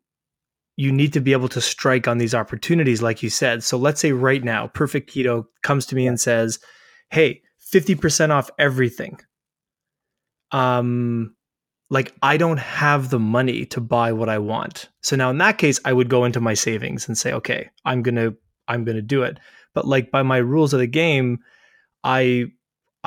you 0.76 0.92
need 0.92 1.14
to 1.14 1.20
be 1.20 1.32
able 1.32 1.50
to 1.50 1.62
strike 1.62 2.08
on 2.08 2.20
these 2.20 2.36
opportunities 2.36 3.02
like 3.02 3.24
you 3.24 3.30
said. 3.30 3.64
So 3.64 3.78
let's 3.78 4.00
say 4.00 4.12
right 4.12 4.44
now 4.44 4.68
perfect 4.68 5.12
keto 5.12 5.46
comes 5.64 5.86
to 5.88 5.96
me 5.96 6.08
and 6.08 6.20
says 6.20 6.60
hey 7.10 7.42
50% 7.74 8.30
off 8.30 8.50
everything. 8.60 9.20
Um 10.52 11.34
like 11.90 12.14
i 12.22 12.36
don't 12.36 12.60
have 12.60 13.10
the 13.10 13.20
money 13.20 13.66
to 13.66 13.82
buy 13.82 14.12
what 14.12 14.30
i 14.30 14.38
want. 14.38 14.90
So 15.02 15.16
now 15.16 15.30
in 15.32 15.40
that 15.40 15.58
case 15.58 15.80
i 15.84 15.94
would 15.94 16.10
go 16.10 16.26
into 16.26 16.40
my 16.40 16.54
savings 16.54 17.08
and 17.08 17.18
say 17.18 17.34
okay 17.34 17.70
i'm 17.86 18.04
gonna 18.04 18.34
i'm 18.68 18.84
gonna 18.84 19.02
do 19.02 19.24
it. 19.24 19.40
But 19.74 19.88
like 19.88 20.12
by 20.12 20.22
my 20.22 20.38
rules 20.38 20.74
of 20.74 20.80
the 20.80 20.88
game 20.88 21.40
i 22.04 22.46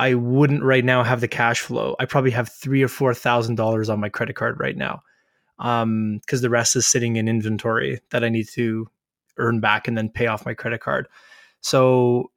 i 0.06 0.14
wouldn't 0.14 0.62
right 0.64 0.84
now 0.84 1.02
have 1.04 1.20
the 1.20 1.28
cash 1.28 1.60
flow. 1.60 1.94
I 2.00 2.04
probably 2.06 2.32
have 2.32 2.48
three 2.48 2.82
or 2.82 2.88
four 2.88 3.12
thousand 3.14 3.56
dollars 3.56 3.88
on 3.88 4.00
my 4.00 4.08
credit 4.08 4.36
card 4.36 4.58
right 4.58 4.76
now 4.76 5.02
um 5.58 6.18
because 6.24 6.40
the 6.40 6.48
rest 6.50 6.74
is 6.76 6.86
sitting 6.86 7.16
in 7.16 7.28
inventory 7.28 8.00
that 8.10 8.24
i 8.24 8.30
need 8.30 8.48
to 8.48 8.86
earn 9.36 9.60
back 9.60 9.88
and 9.88 9.96
then 9.96 10.08
pay 10.08 10.26
off 10.26 10.46
my 10.46 10.54
credit 10.54 10.80
card. 10.80 11.06
So 11.60 12.30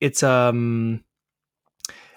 it's 0.00 0.22
um 0.22 1.02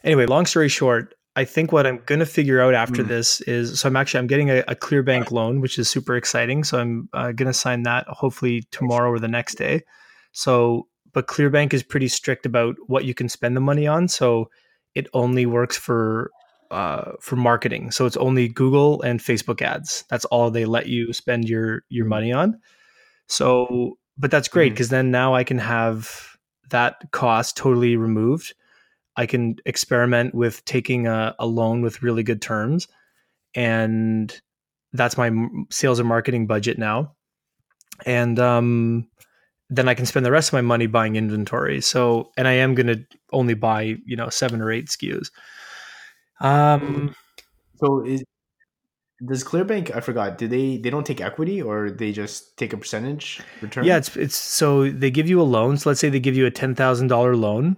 anyway 0.03 0.25
long 0.25 0.45
story 0.45 0.69
short 0.69 1.15
i 1.35 1.45
think 1.45 1.71
what 1.71 1.85
i'm 1.87 1.99
going 2.05 2.19
to 2.19 2.25
figure 2.25 2.59
out 2.61 2.73
after 2.73 3.03
Mm. 3.03 3.07
this 3.07 3.41
is 3.41 3.79
so 3.79 3.87
i'm 3.87 3.95
actually 3.95 4.19
i'm 4.19 4.27
getting 4.27 4.49
a, 4.49 4.59
a 4.67 4.75
Clearbanc 4.75 5.31
loan 5.31 5.61
which 5.61 5.79
is 5.79 5.87
super 5.89 6.15
exciting. 6.15 6.63
So 6.65 6.79
i'm 6.79 7.09
uh, 7.13 7.31
going 7.31 7.47
to 7.47 7.53
sign 7.65 7.83
that 7.83 8.05
hopefully 8.07 8.63
tomorrow 8.71 9.09
or 9.09 9.19
the 9.19 9.27
next 9.39 9.55
day. 9.55 9.83
So 10.33 10.87
but 11.13 11.27
Clearbanc 11.27 11.73
is 11.73 11.83
pretty 11.83 12.07
strict 12.09 12.45
about 12.45 12.75
what 12.87 13.05
you 13.05 13.13
can 13.13 13.29
spend 13.29 13.55
the 13.55 13.61
money 13.61 13.87
on. 13.87 14.07
So 14.07 14.49
it 14.95 15.07
only 15.13 15.45
works 15.45 15.77
for 15.77 16.31
uh, 16.71 17.13
for 17.19 17.35
marketing. 17.35 17.91
So 17.91 18.05
it's 18.05 18.17
only 18.17 18.47
google 18.47 19.01
and 19.01 19.19
facebook 19.19 19.61
ads. 19.61 20.03
That's 20.09 20.25
all 20.25 20.51
they 20.51 20.65
let 20.65 20.87
you 20.87 21.13
spend 21.13 21.49
your 21.49 21.83
your 21.89 22.05
money 22.05 22.31
on. 22.31 22.59
So 23.27 23.97
but 24.17 24.31
that's 24.31 24.47
great 24.47 24.73
because 24.73 24.89
then 24.89 25.11
now 25.11 25.33
i 25.33 25.45
can 25.45 25.57
have 25.59 26.29
that 26.69 27.11
cost 27.11 27.57
totally 27.57 27.95
removed, 27.95 28.53
I 29.15 29.25
can 29.25 29.57
experiment 29.65 30.33
with 30.33 30.63
taking 30.65 31.07
a, 31.07 31.35
a 31.39 31.45
loan 31.45 31.81
with 31.81 32.03
really 32.03 32.23
good 32.23 32.41
terms. 32.41 32.87
And 33.55 34.39
that's 34.93 35.17
my 35.17 35.31
sales 35.69 35.99
and 35.99 36.07
marketing 36.07 36.47
budget 36.47 36.77
now. 36.77 37.15
And 38.05 38.39
um, 38.39 39.07
then 39.69 39.87
I 39.87 39.93
can 39.93 40.05
spend 40.05 40.25
the 40.25 40.31
rest 40.31 40.49
of 40.49 40.53
my 40.53 40.61
money 40.61 40.87
buying 40.87 41.15
inventory. 41.15 41.81
So, 41.81 42.31
and 42.37 42.47
I 42.47 42.53
am 42.53 42.73
going 42.75 42.87
to 42.87 43.05
only 43.31 43.53
buy, 43.53 43.97
you 44.05 44.15
know, 44.15 44.29
seven 44.29 44.61
or 44.61 44.71
eight 44.71 44.87
SKUs. 44.87 45.29
Um, 46.41 47.15
so 47.75 48.03
is 48.05 48.23
does 49.25 49.43
Clearbanc? 49.43 49.93
I 49.95 49.99
forgot. 49.99 50.37
Do 50.37 50.47
they 50.47 50.77
they 50.77 50.89
don't 50.89 51.05
take 51.05 51.21
equity 51.21 51.61
or 51.61 51.91
they 51.91 52.11
just 52.11 52.57
take 52.57 52.73
a 52.73 52.77
percentage 52.77 53.41
return? 53.61 53.83
Yeah, 53.83 53.97
it's 53.97 54.15
it's 54.15 54.35
so 54.35 54.89
they 54.89 55.11
give 55.11 55.29
you 55.29 55.41
a 55.41 55.43
loan. 55.43 55.77
So 55.77 55.89
let's 55.89 55.99
say 55.99 56.09
they 56.09 56.19
give 56.19 56.37
you 56.37 56.45
a 56.45 56.51
ten 56.51 56.73
thousand 56.73 57.07
dollar 57.07 57.35
loan. 57.35 57.75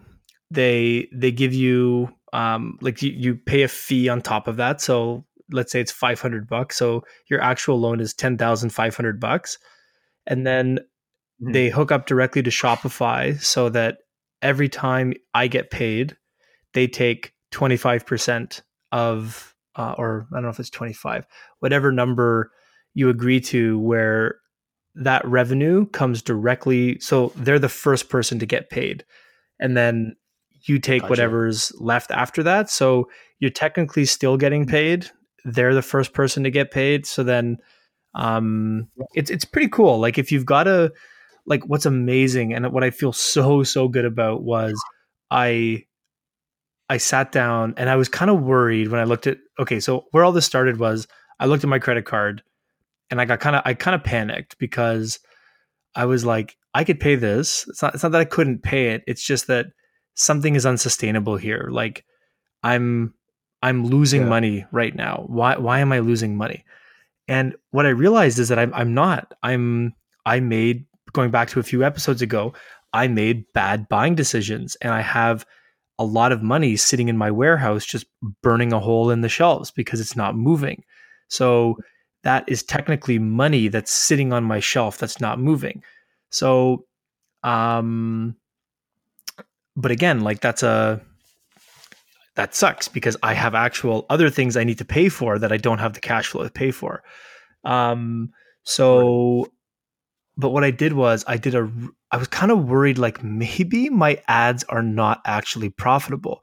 They 0.52 1.10
they 1.14 1.32
give 1.32 1.54
you 1.54 2.10
um 2.34 2.78
like 2.82 3.02
you, 3.02 3.12
you 3.12 3.36
pay 3.36 3.64
a 3.64 3.68
fee 3.68 4.08
on 4.08 4.22
top 4.22 4.48
of 4.48 4.58
that. 4.58 4.82
So 4.82 5.26
let's 5.52 5.72
say 5.72 5.82
it's 5.82 5.92
five 5.92 6.22
hundred 6.22 6.48
bucks. 6.48 6.78
So 6.78 7.04
your 7.28 7.42
actual 7.42 7.80
loan 7.80 8.00
is 8.00 8.14
ten 8.14 8.38
thousand 8.38 8.70
five 8.70 8.96
hundred 8.96 9.20
bucks, 9.20 9.58
and 10.28 10.46
then 10.46 10.80
mm-hmm. 11.42 11.52
they 11.52 11.70
hook 11.70 11.92
up 11.92 12.06
directly 12.06 12.44
to 12.44 12.50
Shopify 12.50 13.42
so 13.42 13.70
that 13.70 14.00
every 14.42 14.70
time 14.70 15.14
I 15.34 15.48
get 15.48 15.72
paid, 15.72 16.18
they 16.74 16.88
take 16.88 17.34
twenty 17.52 17.78
five 17.78 18.06
percent 18.06 18.62
of 18.92 19.52
uh, 19.76 19.96
or 19.98 20.28
I 20.32 20.36
don't 20.36 20.44
know 20.44 20.50
if 20.50 20.60
it's 20.60 20.70
25, 20.70 21.26
whatever 21.60 21.92
number 21.92 22.52
you 22.94 23.10
agree 23.10 23.40
to 23.40 23.80
where 23.80 24.36
that 24.96 25.26
revenue 25.26 25.86
comes 25.88 26.22
directly. 26.22 27.00
So 27.00 27.32
they're 27.38 27.60
the 27.60 27.70
first 27.70 28.10
person 28.10 28.40
to 28.40 28.46
get 28.46 28.70
paid. 28.70 29.06
And 29.60 29.78
then 29.78 30.16
you 30.64 30.80
take 30.80 31.02
gotcha. 31.02 31.10
whatever's 31.10 31.72
left 31.80 32.12
after 32.12 32.44
that. 32.44 32.70
So 32.70 33.10
you're 33.40 33.50
technically 33.50 34.06
still 34.06 34.38
getting 34.38 34.64
mm-hmm. 34.64 34.72
paid. 34.72 35.10
They're 35.46 35.74
the 35.74 35.82
first 35.82 36.14
person 36.14 36.44
to 36.44 36.52
get 36.52 36.72
paid. 36.72 37.06
So 37.06 37.24
then 37.24 37.58
um, 38.14 38.90
it's 39.16 39.32
it's 39.32 39.46
pretty 39.46 39.70
cool. 39.70 40.00
Like 40.00 40.18
if 40.18 40.32
you've 40.32 40.46
got 40.46 40.68
a 40.68 40.92
like 41.46 41.64
what's 41.66 41.86
amazing 41.86 42.54
and 42.54 42.72
what 42.72 42.84
I 42.84 42.92
feel 42.92 43.14
so 43.14 43.64
so 43.64 43.88
good 43.88 44.06
about 44.06 44.44
was 44.44 44.82
I 45.30 45.86
I 46.90 46.98
sat 46.98 47.32
down 47.32 47.74
and 47.78 47.90
I 47.90 47.96
was 47.96 48.10
kind 48.10 48.30
of 48.30 48.42
worried 48.42 48.90
when 48.90 49.00
I 49.00 49.06
looked 49.06 49.28
at 49.28 49.38
okay, 49.60 49.80
so 49.80 50.06
where 50.12 50.24
all 50.24 50.32
this 50.32 50.46
started 50.46 50.78
was 50.78 51.08
I 51.40 51.46
looked 51.46 51.64
at 51.64 51.70
my 51.70 51.80
credit 51.80 52.06
card 52.06 52.44
and 53.10 53.20
I 53.20 53.26
got 53.26 53.40
kind 53.40 53.56
of 53.56 53.62
I 53.66 53.74
kind 53.74 53.96
of 53.96 54.04
panicked 54.04 54.58
because 54.58 55.20
I 55.96 56.06
was 56.06 56.26
like, 56.26 56.58
I 56.74 56.84
could 56.84 57.00
pay 57.00 57.16
this. 57.16 57.66
It's 57.68 57.82
not 57.82 57.94
it's 57.94 58.04
not 58.04 58.12
that 58.14 58.22
I 58.22 58.26
couldn't 58.26 58.64
pay 58.64 58.90
it. 58.90 59.04
It's 59.08 59.24
just 59.24 59.48
that 59.48 59.68
something 60.16 60.56
is 60.56 60.66
unsustainable 60.66 61.38
here. 61.38 61.70
Like 61.72 62.06
I'm 62.64 63.14
I'm 63.64 63.86
losing 63.86 64.22
yeah. 64.22 64.30
money 64.30 64.66
right 64.72 64.96
now. 64.96 65.26
Why 65.28 65.58
why 65.58 65.80
am 65.80 65.92
I 65.92 66.00
losing 66.00 66.36
money? 66.36 66.66
And 67.28 67.56
what 67.72 67.86
I 67.86 67.90
realized 67.90 68.40
is 68.40 68.50
that 68.50 68.60
I'm 68.60 68.74
I'm 68.74 68.94
not. 68.94 69.34
I'm 69.42 69.94
I 70.26 70.40
made 70.40 70.86
going 71.14 71.32
back 71.32 71.50
to 71.50 71.60
a 71.60 71.64
few 71.64 71.84
episodes 71.84 72.22
ago, 72.22 72.54
I 72.94 73.08
made 73.08 73.52
bad 73.54 73.88
buying 73.90 74.16
decisions 74.16 74.76
and 74.82 74.94
I 74.94 75.02
have 75.02 75.46
a 76.00 76.06
lot 76.06 76.32
of 76.32 76.42
money 76.42 76.76
sitting 76.76 77.10
in 77.10 77.18
my 77.18 77.30
warehouse 77.32 77.86
just 77.86 78.06
burning 78.42 78.74
a 78.74 78.80
hole 78.80 79.12
in 79.12 79.22
the 79.22 79.30
shelves 79.30 79.72
because 79.72 80.00
it's 80.00 80.16
not 80.16 80.36
moving. 80.36 80.84
So 81.28 81.78
that 82.24 82.44
is 82.48 82.64
technically 82.64 83.20
money 83.20 83.68
that's 83.68 83.92
sitting 83.92 84.34
on 84.34 84.44
my 84.44 84.60
shelf 84.60 84.98
that's 84.98 85.22
not 85.22 85.40
moving. 85.40 85.84
So 86.30 86.86
um 87.44 88.36
but 89.76 89.92
again, 89.92 90.22
like 90.22 90.42
that's 90.42 90.64
a 90.64 91.02
that 92.36 92.56
sucks 92.56 92.88
because 92.88 93.18
I 93.24 93.34
have 93.34 93.56
actual 93.56 94.06
other 94.10 94.30
things 94.30 94.58
I 94.58 94.64
need 94.64 94.78
to 94.80 94.86
pay 94.86 95.10
for 95.10 95.38
that 95.40 95.52
I 95.52 95.58
don't 95.58 95.80
have 95.80 95.94
the 95.94 96.00
cash 96.00 96.28
flow 96.28 96.44
to 96.44 96.50
pay 96.50 96.72
for. 96.72 97.04
Um 97.64 98.32
so 98.64 99.52
but 100.38 100.50
what 100.50 100.64
I 100.64 100.72
did 100.72 100.94
was 100.94 101.24
I 101.28 101.38
did 101.38 101.56
a 101.56 101.72
I 102.12 102.18
was 102.18 102.28
kind 102.28 102.52
of 102.52 102.66
worried 102.66 102.98
like 102.98 103.24
maybe 103.24 103.90
my 103.90 104.22
ads 104.28 104.64
are 104.66 104.84
not 104.84 105.22
actually 105.26 105.70
profitable. 105.70 106.42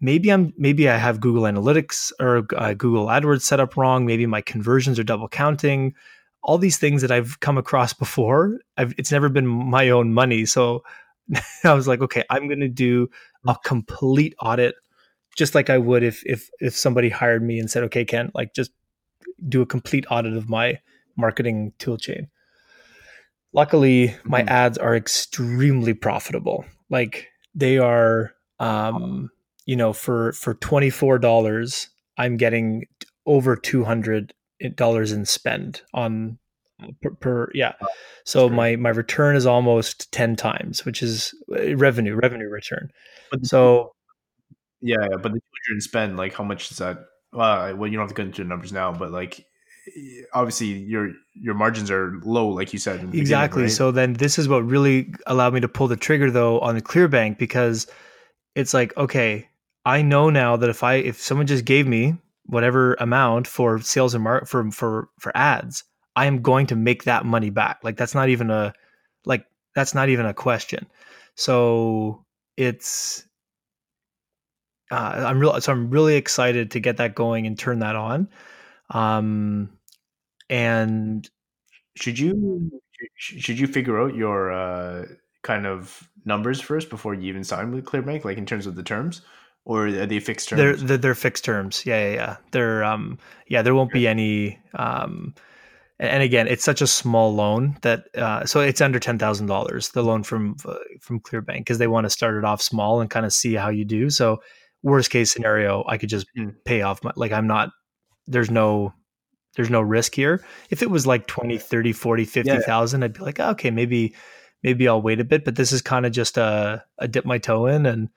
Maybe 0.00 0.30
I'm 0.30 0.52
maybe 0.56 0.88
I 0.88 0.96
have 0.96 1.20
Google 1.20 1.44
Analytics 1.44 2.12
or 2.20 2.46
uh, 2.56 2.74
Google 2.74 3.06
AdWords 3.06 3.42
set 3.42 3.60
up 3.60 3.76
wrong. 3.76 4.04
Maybe 4.04 4.26
my 4.26 4.40
conversions 4.40 4.98
are 4.98 5.04
double 5.04 5.28
counting. 5.28 5.94
All 6.42 6.58
these 6.58 6.76
things 6.76 7.00
that 7.02 7.10
I've 7.10 7.40
come 7.40 7.56
across 7.56 7.94
before. 7.94 8.58
I've, 8.76 8.92
it's 8.98 9.10
never 9.10 9.30
been 9.30 9.46
my 9.46 9.88
own 9.88 10.12
money, 10.12 10.44
so 10.44 10.82
I 11.64 11.72
was 11.72 11.88
like, 11.88 12.02
okay, 12.02 12.22
I'm 12.28 12.48
going 12.48 12.60
to 12.60 12.68
do 12.68 13.08
a 13.46 13.56
complete 13.64 14.34
audit, 14.40 14.74
just 15.36 15.54
like 15.54 15.70
I 15.70 15.78
would 15.78 16.02
if 16.02 16.22
if 16.26 16.50
if 16.60 16.76
somebody 16.76 17.08
hired 17.08 17.42
me 17.42 17.58
and 17.58 17.70
said, 17.70 17.84
okay, 17.84 18.04
Ken, 18.04 18.30
like 18.34 18.54
just 18.54 18.72
do 19.48 19.62
a 19.62 19.66
complete 19.66 20.04
audit 20.10 20.36
of 20.36 20.50
my 20.50 20.80
marketing 21.16 21.72
tool 21.78 21.96
chain 21.96 22.28
luckily 23.54 24.14
my 24.24 24.40
mm-hmm. 24.40 24.48
ads 24.48 24.76
are 24.78 24.94
extremely 24.94 25.94
profitable. 25.94 26.64
Like 26.90 27.28
they 27.54 27.78
are 27.78 28.34
um 28.60 29.30
you 29.66 29.76
know 29.76 29.92
for 29.92 30.32
for 30.32 30.54
$24 30.54 31.88
i'm 32.18 32.36
getting 32.36 32.84
over 33.26 33.56
$200 33.56 34.32
in 35.12 35.24
spend 35.24 35.82
on 35.92 36.38
per, 37.00 37.10
per 37.10 37.50
yeah. 37.54 37.72
So 38.24 38.48
my 38.48 38.76
my 38.76 38.90
return 38.90 39.36
is 39.36 39.46
almost 39.46 40.12
10 40.12 40.36
times 40.36 40.84
which 40.84 41.02
is 41.02 41.34
uh, 41.56 41.76
revenue 41.76 42.14
revenue 42.14 42.48
return. 42.48 42.90
But 43.30 43.46
so 43.46 43.92
yeah 44.80 45.08
but 45.10 45.32
the 45.32 45.40
200 45.40 45.82
spend 45.82 46.16
like 46.16 46.34
how 46.34 46.44
much 46.44 46.70
is 46.70 46.78
that? 46.78 46.98
Uh, 47.32 47.74
well 47.76 47.90
you 47.90 47.96
don't 47.96 48.06
have 48.06 48.08
to 48.10 48.14
go 48.14 48.22
into 48.22 48.42
the 48.42 48.48
numbers 48.48 48.72
now 48.72 48.92
but 48.92 49.10
like 49.10 49.46
obviously 50.32 50.66
your 50.66 51.12
your 51.34 51.54
margins 51.54 51.90
are 51.90 52.18
low, 52.22 52.48
like 52.48 52.72
you 52.72 52.78
said. 52.78 53.14
exactly. 53.14 53.64
Right? 53.64 53.72
So 53.72 53.90
then 53.90 54.14
this 54.14 54.38
is 54.38 54.48
what 54.48 54.64
really 54.64 55.12
allowed 55.26 55.54
me 55.54 55.60
to 55.60 55.68
pull 55.68 55.88
the 55.88 55.96
trigger 55.96 56.30
though 56.30 56.60
on 56.60 56.74
the 56.74 56.82
Clearbanc 56.82 57.38
because 57.38 57.86
it's 58.54 58.74
like 58.74 58.96
okay, 58.96 59.48
I 59.84 60.02
know 60.02 60.30
now 60.30 60.56
that 60.56 60.70
if 60.70 60.82
I 60.82 60.94
if 60.94 61.20
someone 61.20 61.46
just 61.46 61.64
gave 61.64 61.86
me 61.86 62.16
whatever 62.46 62.94
amount 62.94 63.46
for 63.46 63.80
sales 63.80 64.14
and 64.14 64.24
mark 64.24 64.46
for 64.46 64.70
for 64.70 65.08
for 65.18 65.36
ads, 65.36 65.84
I 66.16 66.26
am 66.26 66.42
going 66.42 66.66
to 66.68 66.76
make 66.76 67.04
that 67.04 67.24
money 67.24 67.50
back. 67.50 67.80
Like 67.82 67.96
that's 67.96 68.14
not 68.14 68.28
even 68.28 68.50
a 68.50 68.72
like 69.24 69.46
that's 69.74 69.94
not 69.94 70.08
even 70.08 70.26
a 70.26 70.34
question. 70.34 70.86
So 71.34 72.24
it's 72.56 73.26
uh, 74.90 75.24
I'm 75.26 75.38
real 75.38 75.60
so 75.60 75.72
I'm 75.72 75.90
really 75.90 76.16
excited 76.16 76.72
to 76.72 76.80
get 76.80 76.98
that 76.98 77.14
going 77.14 77.46
and 77.46 77.58
turn 77.58 77.80
that 77.80 77.96
on. 77.96 78.28
Um, 78.90 79.70
and 80.50 81.28
should 81.96 82.18
you 82.18 82.70
should 83.16 83.58
you 83.58 83.66
figure 83.66 84.00
out 84.00 84.14
your 84.14 84.52
uh, 84.52 85.06
kind 85.42 85.66
of 85.66 86.08
numbers 86.24 86.60
first 86.60 86.90
before 86.90 87.14
you 87.14 87.28
even 87.28 87.44
sign 87.44 87.72
with 87.72 87.84
Clearbanc, 87.84 88.24
like 88.24 88.38
in 88.38 88.46
terms 88.46 88.66
of 88.66 88.74
the 88.74 88.82
terms, 88.82 89.22
or 89.64 89.86
are 89.86 90.06
they 90.06 90.20
fixed 90.20 90.48
terms? 90.48 90.58
They're 90.60 90.76
they're, 90.76 90.96
they're 90.98 91.14
fixed 91.14 91.44
terms. 91.44 91.84
Yeah, 91.86 92.08
yeah, 92.08 92.14
yeah. 92.14 92.36
They're 92.50 92.84
um 92.84 93.18
yeah. 93.48 93.62
There 93.62 93.74
won't 93.74 93.92
be 93.92 94.06
any 94.06 94.58
um. 94.74 95.34
And 96.00 96.24
again, 96.24 96.48
it's 96.48 96.64
such 96.64 96.82
a 96.82 96.88
small 96.88 97.32
loan 97.32 97.78
that 97.82 98.06
uh, 98.16 98.44
so 98.46 98.60
it's 98.60 98.80
under 98.80 98.98
ten 98.98 99.16
thousand 99.16 99.46
dollars. 99.46 99.90
The 99.90 100.02
loan 100.02 100.24
from 100.24 100.56
uh, 100.66 100.74
from 101.00 101.20
Clearbanc 101.20 101.58
because 101.58 101.78
they 101.78 101.86
want 101.86 102.04
to 102.04 102.10
start 102.10 102.36
it 102.36 102.44
off 102.44 102.60
small 102.60 103.00
and 103.00 103.08
kind 103.08 103.24
of 103.24 103.32
see 103.32 103.54
how 103.54 103.68
you 103.68 103.84
do. 103.84 104.10
So 104.10 104.42
worst 104.82 105.10
case 105.10 105.32
scenario, 105.32 105.84
I 105.86 105.96
could 105.96 106.08
just 106.08 106.26
mm. 106.36 106.52
pay 106.64 106.82
off 106.82 107.04
my 107.04 107.12
like 107.14 107.30
I'm 107.30 107.46
not 107.46 107.70
there's 108.26 108.50
no 108.50 108.94
there's 109.56 109.70
no 109.70 109.80
risk 109.80 110.14
here. 110.14 110.44
If 110.70 110.82
it 110.82 110.90
was 110.90 111.06
like 111.06 111.26
20, 111.28 111.58
30, 111.58 111.92
40, 111.92 112.24
50,000, 112.24 113.00
yeah. 113.00 113.04
I'd 113.04 113.12
be 113.12 113.20
like, 113.20 113.38
oh, 113.38 113.50
okay, 113.50 113.70
maybe 113.70 114.14
maybe 114.62 114.88
I'll 114.88 115.02
wait 115.02 115.20
a 115.20 115.24
bit, 115.24 115.44
but 115.44 115.56
this 115.56 115.72
is 115.72 115.82
kind 115.82 116.06
of 116.06 116.12
just 116.12 116.36
a, 116.38 116.84
a 116.98 117.06
dip 117.06 117.24
my 117.24 117.38
toe 117.38 117.66
in 117.66 117.86
and 117.86 118.08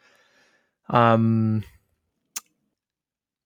um 0.90 1.64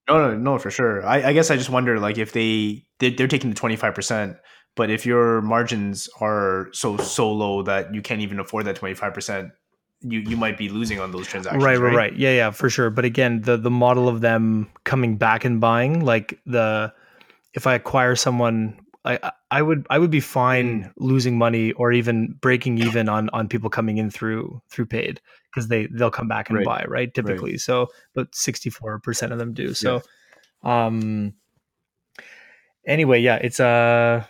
no, 0.07 0.31
no, 0.31 0.37
no, 0.37 0.57
for 0.57 0.69
sure. 0.69 1.05
I, 1.05 1.29
I 1.29 1.33
guess 1.33 1.51
I 1.51 1.57
just 1.57 1.69
wonder, 1.69 1.99
like, 1.99 2.17
if 2.17 2.33
they 2.33 2.85
they're 2.99 3.27
taking 3.27 3.49
the 3.49 3.55
twenty 3.55 3.75
five 3.77 3.95
percent, 3.95 4.35
but 4.75 4.89
if 4.89 5.05
your 5.05 5.41
margins 5.41 6.09
are 6.19 6.67
so 6.73 6.97
so 6.97 7.31
low 7.31 7.63
that 7.63 7.93
you 7.93 8.01
can't 8.01 8.21
even 8.21 8.39
afford 8.39 8.65
that 8.65 8.75
twenty 8.75 8.95
five 8.95 9.13
percent, 9.13 9.51
you 10.01 10.19
you 10.19 10.37
might 10.37 10.57
be 10.57 10.69
losing 10.69 10.99
on 10.99 11.11
those 11.11 11.27
transactions. 11.27 11.63
Right, 11.63 11.79
right, 11.79 11.95
right. 11.95 12.15
Yeah, 12.15 12.33
yeah, 12.33 12.51
for 12.51 12.69
sure. 12.69 12.89
But 12.89 13.05
again, 13.05 13.41
the 13.41 13.57
the 13.57 13.71
model 13.71 14.07
of 14.07 14.21
them 14.21 14.69
coming 14.83 15.17
back 15.17 15.45
and 15.45 15.61
buying, 15.61 16.03
like 16.03 16.39
the 16.45 16.93
if 17.53 17.67
I 17.67 17.75
acquire 17.75 18.15
someone, 18.15 18.79
I 19.05 19.31
I 19.49 19.61
would 19.61 19.85
I 19.89 19.99
would 19.99 20.11
be 20.11 20.19
fine 20.19 20.83
mm. 20.83 20.91
losing 20.97 21.37
money 21.37 21.71
or 21.73 21.91
even 21.91 22.35
breaking 22.41 22.77
even 22.79 23.09
on 23.09 23.29
on 23.29 23.47
people 23.47 23.69
coming 23.69 23.97
in 23.97 24.09
through 24.09 24.61
through 24.69 24.87
paid 24.87 25.21
because 25.49 25.67
they 25.67 25.87
they'll 25.87 26.11
come 26.11 26.27
back 26.27 26.49
and 26.49 26.57
right. 26.57 26.65
buy 26.65 26.85
right 26.87 27.13
typically. 27.13 27.51
Right. 27.51 27.59
So, 27.59 27.87
but 28.13 28.33
sixty 28.33 28.69
four 28.69 28.99
percent 28.99 29.31
of 29.33 29.39
them 29.39 29.53
do. 29.53 29.73
So, 29.73 30.01
yeah. 30.63 30.85
um. 30.87 31.33
Anyway, 32.87 33.21
yeah, 33.21 33.35
it's 33.35 33.59
uh 33.59 34.23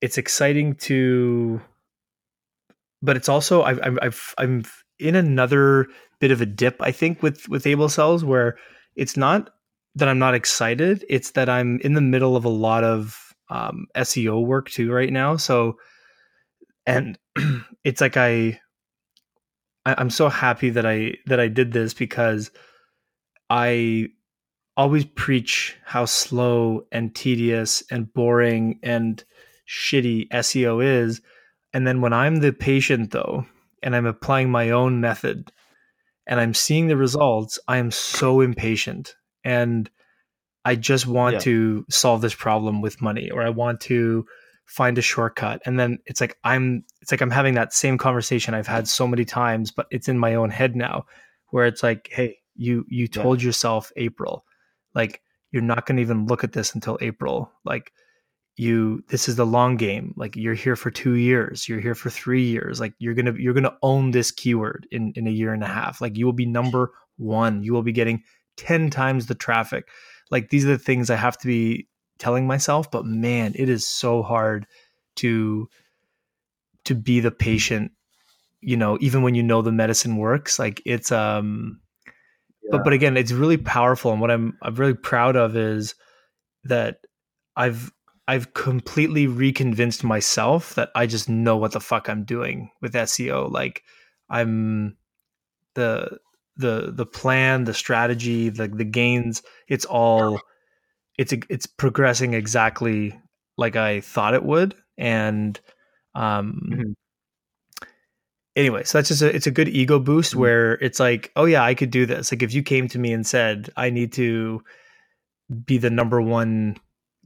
it's 0.00 0.18
exciting 0.18 0.74
to 0.74 1.60
but 3.02 3.16
it's 3.16 3.28
also 3.28 3.62
I've, 3.62 3.80
I've, 4.02 4.34
I'm 4.38 4.64
in 4.98 5.14
another 5.14 5.86
bit 6.20 6.30
of 6.30 6.40
a 6.40 6.46
dip, 6.46 6.76
I 6.80 6.92
think, 6.92 7.22
with 7.22 7.48
with 7.48 7.66
Able 7.66 7.88
Cells, 7.88 8.24
where 8.24 8.58
it's 8.96 9.16
not 9.16 9.50
that 9.94 10.08
I'm 10.08 10.18
not 10.18 10.34
excited; 10.34 11.04
it's 11.08 11.32
that 11.32 11.48
I'm 11.48 11.80
in 11.80 11.94
the 11.94 12.00
middle 12.00 12.36
of 12.36 12.44
a 12.44 12.50
lot 12.50 12.84
of 12.84 13.34
um, 13.48 13.86
SEO 13.96 14.44
work 14.44 14.70
too 14.70 14.92
right 14.92 15.12
now. 15.12 15.36
So, 15.36 15.78
and 16.86 17.18
it's 17.84 18.00
like 18.00 18.16
I, 18.16 18.60
I 19.86 19.94
I'm 19.98 20.10
so 20.10 20.28
happy 20.28 20.70
that 20.70 20.86
I 20.86 21.14
that 21.26 21.40
I 21.40 21.48
did 21.48 21.72
this 21.72 21.94
because 21.94 22.50
I 23.48 24.08
always 24.76 25.04
preach 25.04 25.76
how 25.84 26.04
slow 26.04 26.86
and 26.92 27.14
tedious 27.14 27.82
and 27.90 28.12
boring 28.12 28.78
and 28.82 29.24
shitty 29.68 30.28
SEO 30.28 30.84
is. 30.84 31.20
And 31.72 31.86
then 31.86 32.00
when 32.00 32.12
I'm 32.12 32.36
the 32.36 32.52
patient, 32.52 33.10
though, 33.12 33.46
and 33.82 33.94
I'm 33.94 34.06
applying 34.06 34.50
my 34.50 34.70
own 34.70 35.00
method 35.00 35.52
and 36.26 36.40
I'm 36.40 36.54
seeing 36.54 36.88
the 36.88 36.96
results, 36.96 37.58
I 37.66 37.78
am 37.78 37.90
so 37.90 38.40
impatient. 38.40 39.14
And 39.44 39.90
I 40.64 40.76
just 40.76 41.06
want 41.06 41.34
yeah. 41.34 41.40
to 41.40 41.86
solve 41.88 42.20
this 42.20 42.34
problem 42.34 42.82
with 42.82 43.00
money 43.00 43.30
or 43.30 43.42
I 43.42 43.50
want 43.50 43.80
to 43.82 44.26
find 44.66 44.98
a 44.98 45.02
shortcut. 45.02 45.62
And 45.64 45.80
then 45.80 45.98
it's 46.06 46.20
like 46.20 46.36
I'm 46.44 46.84
it's 47.00 47.10
like 47.10 47.22
I'm 47.22 47.30
having 47.30 47.54
that 47.54 47.72
same 47.72 47.98
conversation 47.98 48.54
I've 48.54 48.66
had 48.66 48.86
so 48.86 49.06
many 49.06 49.24
times, 49.24 49.70
but 49.70 49.86
it's 49.90 50.08
in 50.08 50.18
my 50.18 50.34
own 50.34 50.50
head 50.50 50.76
now 50.76 51.06
where 51.48 51.66
it's 51.66 51.82
like, 51.82 52.08
hey, 52.12 52.36
you 52.54 52.84
you 52.88 53.08
told 53.08 53.40
yeah. 53.40 53.46
yourself 53.46 53.90
April. 53.96 54.44
Like 54.94 55.22
you're 55.50 55.62
not 55.62 55.86
going 55.86 55.96
to 55.96 56.02
even 56.02 56.26
look 56.26 56.44
at 56.44 56.52
this 56.52 56.74
until 56.74 56.98
April. 57.00 57.50
Like 57.64 57.92
you 58.60 59.02
this 59.08 59.26
is 59.26 59.36
the 59.36 59.46
long 59.46 59.76
game. 59.76 60.12
Like 60.18 60.36
you're 60.36 60.54
here 60.54 60.76
for 60.76 60.90
two 60.90 61.14
years. 61.14 61.66
You're 61.66 61.80
here 61.80 61.94
for 61.94 62.10
three 62.10 62.42
years. 62.42 62.78
Like 62.78 62.92
you're 62.98 63.14
gonna 63.14 63.32
you're 63.32 63.54
gonna 63.54 63.76
own 63.82 64.10
this 64.10 64.30
keyword 64.30 64.86
in 64.90 65.14
in 65.16 65.26
a 65.26 65.30
year 65.30 65.54
and 65.54 65.64
a 65.64 65.66
half. 65.66 66.02
Like 66.02 66.18
you 66.18 66.26
will 66.26 66.34
be 66.34 66.44
number 66.44 66.92
one. 67.16 67.62
You 67.62 67.72
will 67.72 67.82
be 67.82 67.92
getting 67.92 68.22
10 68.58 68.90
times 68.90 69.26
the 69.26 69.34
traffic. 69.34 69.88
Like 70.30 70.50
these 70.50 70.66
are 70.66 70.68
the 70.68 70.78
things 70.78 71.08
i 71.08 71.16
have 71.16 71.38
to 71.38 71.46
be 71.46 71.88
telling 72.18 72.46
myself 72.46 72.90
but 72.90 73.06
man 73.06 73.52
it 73.56 73.70
is 73.70 73.86
so 73.86 74.22
hard 74.22 74.66
to 75.16 75.66
to 76.84 76.94
be 76.94 77.18
the 77.18 77.30
patient 77.30 77.92
you 78.60 78.76
know 78.76 78.98
even 79.00 79.22
when 79.22 79.34
you 79.34 79.42
know 79.42 79.62
the 79.62 79.72
medicine 79.72 80.18
works. 80.18 80.58
Like 80.58 80.82
it's 80.84 81.10
um 81.10 81.80
yeah. 82.62 82.68
but 82.72 82.84
but 82.84 82.92
again 82.92 83.16
it's 83.16 83.32
really 83.32 83.56
powerful. 83.56 84.12
And 84.12 84.20
what 84.20 84.30
i'm 84.30 84.58
i'm 84.60 84.74
really 84.74 84.94
proud 84.94 85.34
of 85.34 85.56
is 85.56 85.94
that 86.64 86.98
i've 87.56 87.90
I've 88.28 88.54
completely 88.54 89.26
reconvinced 89.26 90.04
myself 90.04 90.74
that 90.74 90.90
I 90.94 91.06
just 91.06 91.28
know 91.28 91.56
what 91.56 91.72
the 91.72 91.80
fuck 91.80 92.08
I'm 92.08 92.24
doing 92.24 92.70
with 92.80 92.94
SEO. 92.94 93.50
Like 93.50 93.82
I'm 94.28 94.96
the 95.74 96.18
the 96.56 96.92
the 96.94 97.06
plan, 97.06 97.64
the 97.64 97.74
strategy, 97.74 98.48
the 98.48 98.68
the 98.68 98.84
gains, 98.84 99.42
it's 99.68 99.84
all 99.84 100.40
it's 101.18 101.34
it's 101.48 101.66
progressing 101.66 102.34
exactly 102.34 103.18
like 103.56 103.76
I 103.76 104.00
thought 104.00 104.34
it 104.34 104.44
would. 104.44 104.74
And 104.96 105.58
um 106.14 106.60
mm-hmm. 106.70 107.86
anyway, 108.54 108.84
so 108.84 108.98
that's 108.98 109.08
just 109.08 109.22
a 109.22 109.34
it's 109.34 109.46
a 109.46 109.50
good 109.50 109.68
ego 109.68 109.98
boost 109.98 110.32
mm-hmm. 110.32 110.40
where 110.40 110.72
it's 110.74 111.00
like, 111.00 111.32
oh 111.36 111.46
yeah, 111.46 111.64
I 111.64 111.74
could 111.74 111.90
do 111.90 112.06
this. 112.06 112.30
Like 112.30 112.42
if 112.42 112.54
you 112.54 112.62
came 112.62 112.88
to 112.88 112.98
me 112.98 113.12
and 113.12 113.26
said, 113.26 113.70
I 113.76 113.90
need 113.90 114.12
to 114.14 114.62
be 115.64 115.78
the 115.78 115.90
number 115.90 116.20
one 116.22 116.76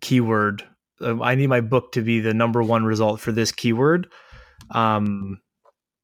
keyword 0.00 0.64
uh, 1.00 1.20
I 1.22 1.34
need 1.34 1.48
my 1.48 1.60
book 1.60 1.92
to 1.92 2.02
be 2.02 2.20
the 2.20 2.34
number 2.34 2.62
one 2.62 2.84
result 2.84 3.20
for 3.20 3.32
this 3.32 3.52
keyword. 3.52 4.08
Um, 4.70 5.40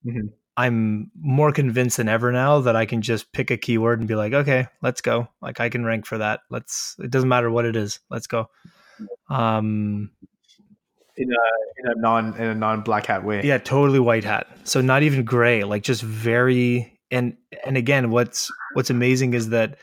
mm-hmm. 0.05 0.28
I'm 0.57 1.11
more 1.18 1.53
convinced 1.53 1.97
than 1.97 2.09
ever 2.09 2.32
now 2.32 2.61
that 2.61 2.76
I 2.76 2.84
can 2.84 3.01
just 3.01 3.32
pick 3.32 3.51
a 3.51 3.57
keyword 3.57 4.01
and 4.01 4.09
be 4.09 4.14
like, 4.14 4.32
okay, 4.32 4.66
let's 4.82 5.01
go. 5.01 5.28
Like 5.41 5.61
I 5.61 5.68
can 5.68 5.84
rank 5.84 6.07
for 6.07 6.18
that. 6.18 6.41
Let's. 6.51 6.97
It 6.99 7.11
doesn't 7.11 7.28
matter 7.28 7.51
what 7.51 7.64
it 7.64 7.76
is. 7.76 8.01
Let's 8.11 8.26
go. 8.26 8.51
Um, 9.30 10.11
in 11.16 11.30
a 11.30 11.80
in 11.80 11.99
a 11.99 12.01
non 12.01 12.34
in 12.36 12.45
a 12.45 12.55
non 12.55 12.82
black 12.82 13.07
hat 13.07 13.24
way. 13.24 13.43
Yeah, 13.43 13.59
totally 13.59 14.01
white 14.01 14.24
hat. 14.24 14.49
So 14.64 14.80
not 14.80 15.03
even 15.03 15.24
gray. 15.24 15.64
Like 15.64 15.82
just 15.82 16.03
very 16.03 16.99
and 17.11 17.36
and 17.64 17.76
again, 17.76 18.11
what's 18.11 18.51
what's 18.74 18.91
amazing 18.91 19.34
is 19.34 19.51
that 19.51 19.76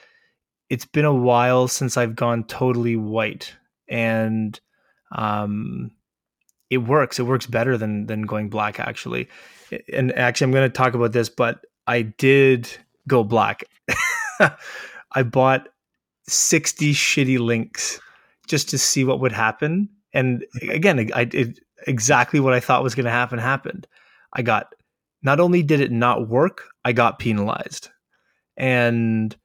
it's 0.70 0.86
been 0.86 1.06
a 1.06 1.14
while 1.14 1.68
since 1.68 1.98
I've 1.98 2.16
gone 2.16 2.44
totally 2.44 2.96
white 2.96 3.56
and 3.88 4.60
um, 5.12 5.92
it 6.70 6.78
works. 6.80 7.20
It 7.20 7.24
works 7.24 7.46
better 7.46 7.78
than 7.78 8.08
than 8.08 8.24
going 8.24 8.50
black 8.50 8.80
actually. 8.80 9.28
And 9.92 10.12
actually, 10.14 10.46
I'm 10.46 10.52
going 10.52 10.70
to 10.70 10.76
talk 10.76 10.94
about 10.94 11.12
this, 11.12 11.30
but 11.30 11.66
I 11.88 12.04
did 12.04 12.70
go 13.08 13.24
black. 13.24 13.64
I 15.14 15.24
bought 15.24 15.70
60 16.28 16.94
shitty 16.94 17.40
links 17.40 18.00
just 18.48 18.70
to 18.70 18.78
see 18.78 19.04
what 19.04 19.20
would 19.20 19.32
happen. 19.32 19.90
And 20.14 20.46
again, 20.70 21.10
I 21.14 21.26
did 21.26 21.60
exactly 21.86 22.40
what 22.40 22.54
I 22.54 22.60
thought 22.60 22.84
was 22.84 22.96
going 22.96 23.06
to 23.06 23.12
happen 23.12 23.40
happened. 23.40 23.88
I 24.34 24.42
got 24.42 24.74
not 25.22 25.40
only 25.40 25.64
did 25.64 25.82
it 25.82 25.92
not 25.92 26.28
work, 26.28 26.70
I 26.86 26.94
got 26.94 27.20
penalized. 27.20 27.90
And 28.56 29.36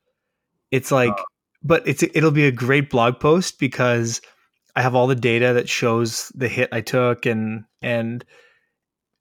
it's 0.70 0.90
like, 0.90 1.14
but 1.62 1.86
it's 1.86 2.02
it'll 2.02 2.30
be 2.30 2.46
a 2.46 2.52
great 2.52 2.90
blog 2.90 3.20
post 3.20 3.58
because 3.58 4.20
I 4.74 4.82
have 4.82 4.94
all 4.94 5.06
the 5.06 5.14
data 5.14 5.52
that 5.54 5.68
shows 5.68 6.32
the 6.34 6.48
hit 6.48 6.68
I 6.72 6.80
took 6.80 7.26
and 7.26 7.64
and 7.80 8.24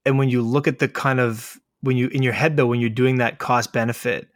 and 0.05 0.17
when 0.17 0.29
you 0.29 0.41
look 0.41 0.67
at 0.67 0.79
the 0.79 0.87
kind 0.87 1.19
of 1.19 1.57
when 1.81 1.97
you 1.97 2.07
in 2.09 2.23
your 2.23 2.33
head 2.33 2.57
though 2.57 2.67
when 2.67 2.79
you're 2.79 2.89
doing 2.89 3.17
that 3.17 3.39
cost 3.39 3.73
benefit 3.73 4.27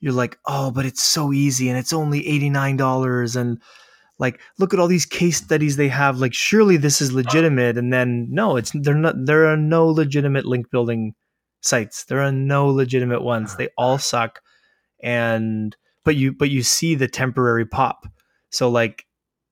you're 0.00 0.12
like 0.12 0.38
oh 0.46 0.70
but 0.70 0.86
it's 0.86 1.02
so 1.02 1.32
easy 1.32 1.68
and 1.68 1.78
it's 1.78 1.92
only 1.92 2.22
$89 2.22 3.36
and 3.36 3.60
like 4.18 4.40
look 4.58 4.74
at 4.74 4.80
all 4.80 4.88
these 4.88 5.06
case 5.06 5.38
studies 5.38 5.76
they 5.76 5.88
have 5.88 6.18
like 6.18 6.34
surely 6.34 6.76
this 6.76 7.00
is 7.00 7.12
legitimate. 7.12 7.78
And 7.78 7.92
then 7.92 8.26
no 8.30 8.56
it's 8.56 8.72
they're 8.74 8.94
not 8.94 9.14
there 9.24 9.46
are 9.46 9.56
no 9.56 9.86
legitimate 9.86 10.44
link 10.44 10.70
building 10.70 11.14
sites. 11.60 12.04
There 12.04 12.20
are 12.20 12.32
no 12.32 12.66
legitimate 12.66 13.22
ones. 13.22 13.56
They 13.56 13.68
all 13.78 13.98
suck. 13.98 14.40
And 15.02 15.76
but 16.04 16.16
you 16.16 16.32
but 16.32 16.50
you 16.50 16.62
see 16.62 16.94
the 16.94 17.08
temporary 17.08 17.66
pop. 17.66 18.06
So 18.50 18.68
like 18.68 19.04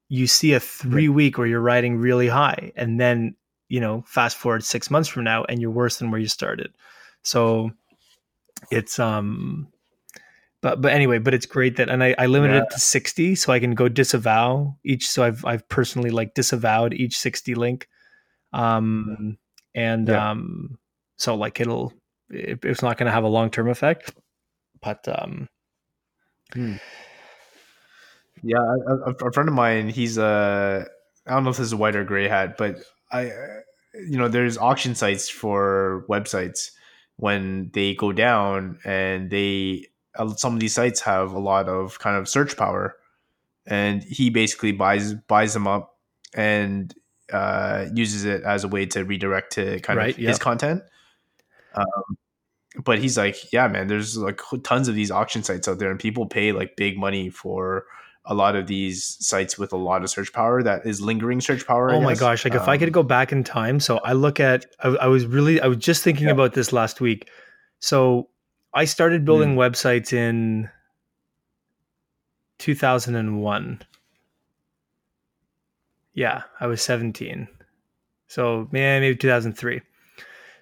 you 0.09 0.27
see 0.27 0.53
a 0.53 0.61
three 0.61 1.09
week 1.09 1.39
where 1.39 1.47
you're 1.47 1.61
riding 1.61 1.97
really 1.97 2.29
high 2.29 2.73
and 2.77 3.01
then 3.01 3.35
you 3.69 3.81
know 3.81 4.03
fast 4.07 4.37
forward 4.37 4.65
six 4.65 4.91
months 4.91 5.09
from 5.09 5.25
now 5.25 5.45
and 5.45 5.61
you're 5.61 5.71
worse 5.71 5.99
than 5.99 6.11
where 6.11 6.21
you 6.21 6.29
started 6.29 6.73
so 7.23 7.71
it's 8.71 8.99
um 8.99 9.67
but 10.63 10.81
but 10.81 10.93
anyway 10.93 11.19
but 11.19 11.35
it's 11.35 11.47
great 11.47 11.77
that 11.77 11.89
and 11.89 12.03
i, 12.03 12.15
I 12.19 12.27
limited 12.27 12.55
yeah. 12.55 12.63
it 12.63 12.71
to 12.71 12.79
60 12.79 13.35
so 13.35 13.53
i 13.53 13.59
can 13.59 13.75
go 13.75 13.89
disavow 13.89 14.77
each 14.85 15.09
so 15.09 15.25
i've 15.25 15.45
i've 15.45 15.69
personally 15.69 16.11
like 16.11 16.35
disavowed 16.35 16.95
each 16.95 17.19
60 17.19 17.55
link 17.55 17.89
um 18.53 19.37
and 19.75 20.09
yeah. 20.09 20.31
um 20.31 20.79
so 21.17 21.35
like 21.35 21.61
it'll 21.61 21.93
it, 22.31 22.65
it's 22.65 22.83
not 22.83 22.97
going 22.97 23.07
to 23.07 23.13
have 23.13 23.25
a 23.25 23.29
long-term 23.29 23.69
effect 23.69 24.15
but 24.81 25.07
um 25.09 25.49
hmm. 26.53 26.77
Yeah, 28.43 28.59
a, 28.59 29.11
a, 29.11 29.33
friend 29.33 29.49
of 29.49 29.55
mine, 29.55 29.89
he's 29.89 30.19
a 30.19 30.25
uh, 30.25 30.85
don't 31.33 31.45
know 31.45 31.51
if 31.51 31.57
this 31.57 31.67
is 31.67 31.73
a 31.73 31.77
white 31.77 31.97
or 31.97 32.05
gray 32.05 32.29
hat, 32.29 32.57
but 32.57 32.79
I, 33.11 33.33
you 33.95 34.19
know, 34.19 34.29
there's 34.29 34.59
auction 34.59 34.95
sites 34.95 35.29
for 35.29 36.05
websites 36.09 36.71
when 37.17 37.71
they 37.73 37.95
go 37.95 38.13
down, 38.13 38.79
and 38.85 39.31
they 39.31 39.87
uh, 40.17 40.29
some 40.35 40.55
of 40.55 40.61
these 40.61 40.75
sites 40.75 41.01
have 41.01 41.33
a 41.33 41.39
lot 41.39 41.69
of 41.69 41.99
kind 41.99 42.17
of 42.17 42.29
search 42.29 42.57
power, 42.57 42.97
and 43.67 44.03
he 44.03 44.31
basically 44.31 44.73
buys 44.73 45.15
buys 45.15 45.55
them 45.55 45.67
up 45.67 45.97
and 46.35 46.95
uh, 47.33 47.87
uses 47.95 48.25
it 48.25 48.43
as 48.43 48.65
a 48.65 48.69
way 48.69 48.87
to 48.87 49.05
redirect 49.05 49.53
to 49.53 49.81
kind 49.81 49.99
right, 49.99 50.15
of 50.15 50.19
yep. 50.19 50.29
his 50.29 50.39
content. 50.39 50.83
Um, 51.75 52.17
but 52.85 52.99
he's 52.99 53.17
like, 53.17 53.53
yeah, 53.53 53.69
man, 53.69 53.87
there's 53.87 54.17
like 54.17 54.41
tons 54.63 54.89
of 54.89 54.95
these 54.95 55.11
auction 55.11 55.43
sites 55.43 55.67
out 55.67 55.79
there, 55.79 55.91
and 55.91 55.99
people 55.99 56.27
pay 56.27 56.53
like 56.53 56.77
big 56.77 56.99
money 56.99 57.31
for 57.31 57.87
a 58.27 58.35
lot 58.35 58.57
of 58.57 58.67
these 58.67 59.17
sites 59.25 59.57
with 59.57 59.73
a 59.73 59.77
lot 59.77 60.03
of 60.03 60.11
search 60.11 60.33
power 60.33 60.63
that 60.63 60.85
is 60.85 61.01
lingering 61.01 61.41
search 61.41 61.67
power. 61.67 61.91
Oh 61.91 62.01
my 62.01 62.15
gosh! 62.15 62.45
Like 62.45 62.55
um, 62.55 62.63
if 62.63 62.69
I 62.69 62.77
could 62.77 62.89
um, 62.89 62.93
go 62.93 63.03
back 63.03 63.33
in 63.33 63.45
time, 63.45 63.81
so 63.81 63.99
I 63.99 64.13
look 64.13 64.41
at 64.41 64.67
I, 64.81 64.89
I 64.89 65.07
was 65.07 65.27
really 65.27 65.61
I 65.61 65.69
was 65.69 65.79
just 65.79 66.03
thinking 66.03 66.27
yeah. 66.27 66.33
about 66.33 66.53
this 66.53 66.73
last 66.73 67.01
week. 67.01 67.29
So 67.79 68.29
I 68.75 68.85
started 68.85 69.25
building 69.25 69.55
mm. 69.55 69.59
websites 69.59 70.13
in 70.13 70.69
2001. 72.59 73.83
Yeah, 76.15 76.43
I 76.61 76.67
was 76.67 76.83
17. 76.83 77.47
So 78.27 78.69
man, 78.73 79.03
maybe 79.03 79.17
2003. 79.17 79.83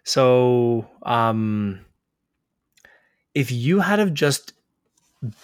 So 0.03 0.87
um, 1.03 1.81
if 3.35 3.51
you 3.51 3.81
had 3.81 3.99
have 3.99 4.13
just 4.13 4.53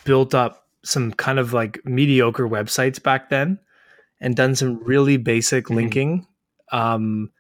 built 0.05 0.35
up 0.35 0.67
some 0.85 1.13
kind 1.13 1.39
of 1.39 1.53
like 1.53 1.85
mediocre 1.85 2.49
websites 2.49 3.03
back 3.03 3.29
then 3.31 3.59
and 4.21 4.37
done 4.37 4.55
some 4.55 4.83
really 4.83 5.17
basic 5.17 5.67
mm-hmm. 5.67 5.75
linking. 5.75 6.27
Um 6.73 7.31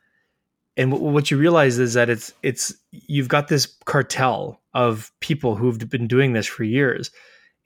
and 0.76 0.93
w- 0.93 1.12
what 1.12 1.30
you 1.30 1.36
realize 1.36 1.78
is 1.78 1.95
that 1.95 2.11
it's 2.11 2.32
it's 2.43 2.74
you've 2.91 3.28
got 3.28 3.49
this 3.49 3.66
cartel 3.84 4.61
of 4.74 5.12
people 5.20 5.57
who've 5.57 5.78
been 5.88 6.07
doing 6.07 6.32
this 6.32 6.47
for 6.47 6.64
years 6.64 7.11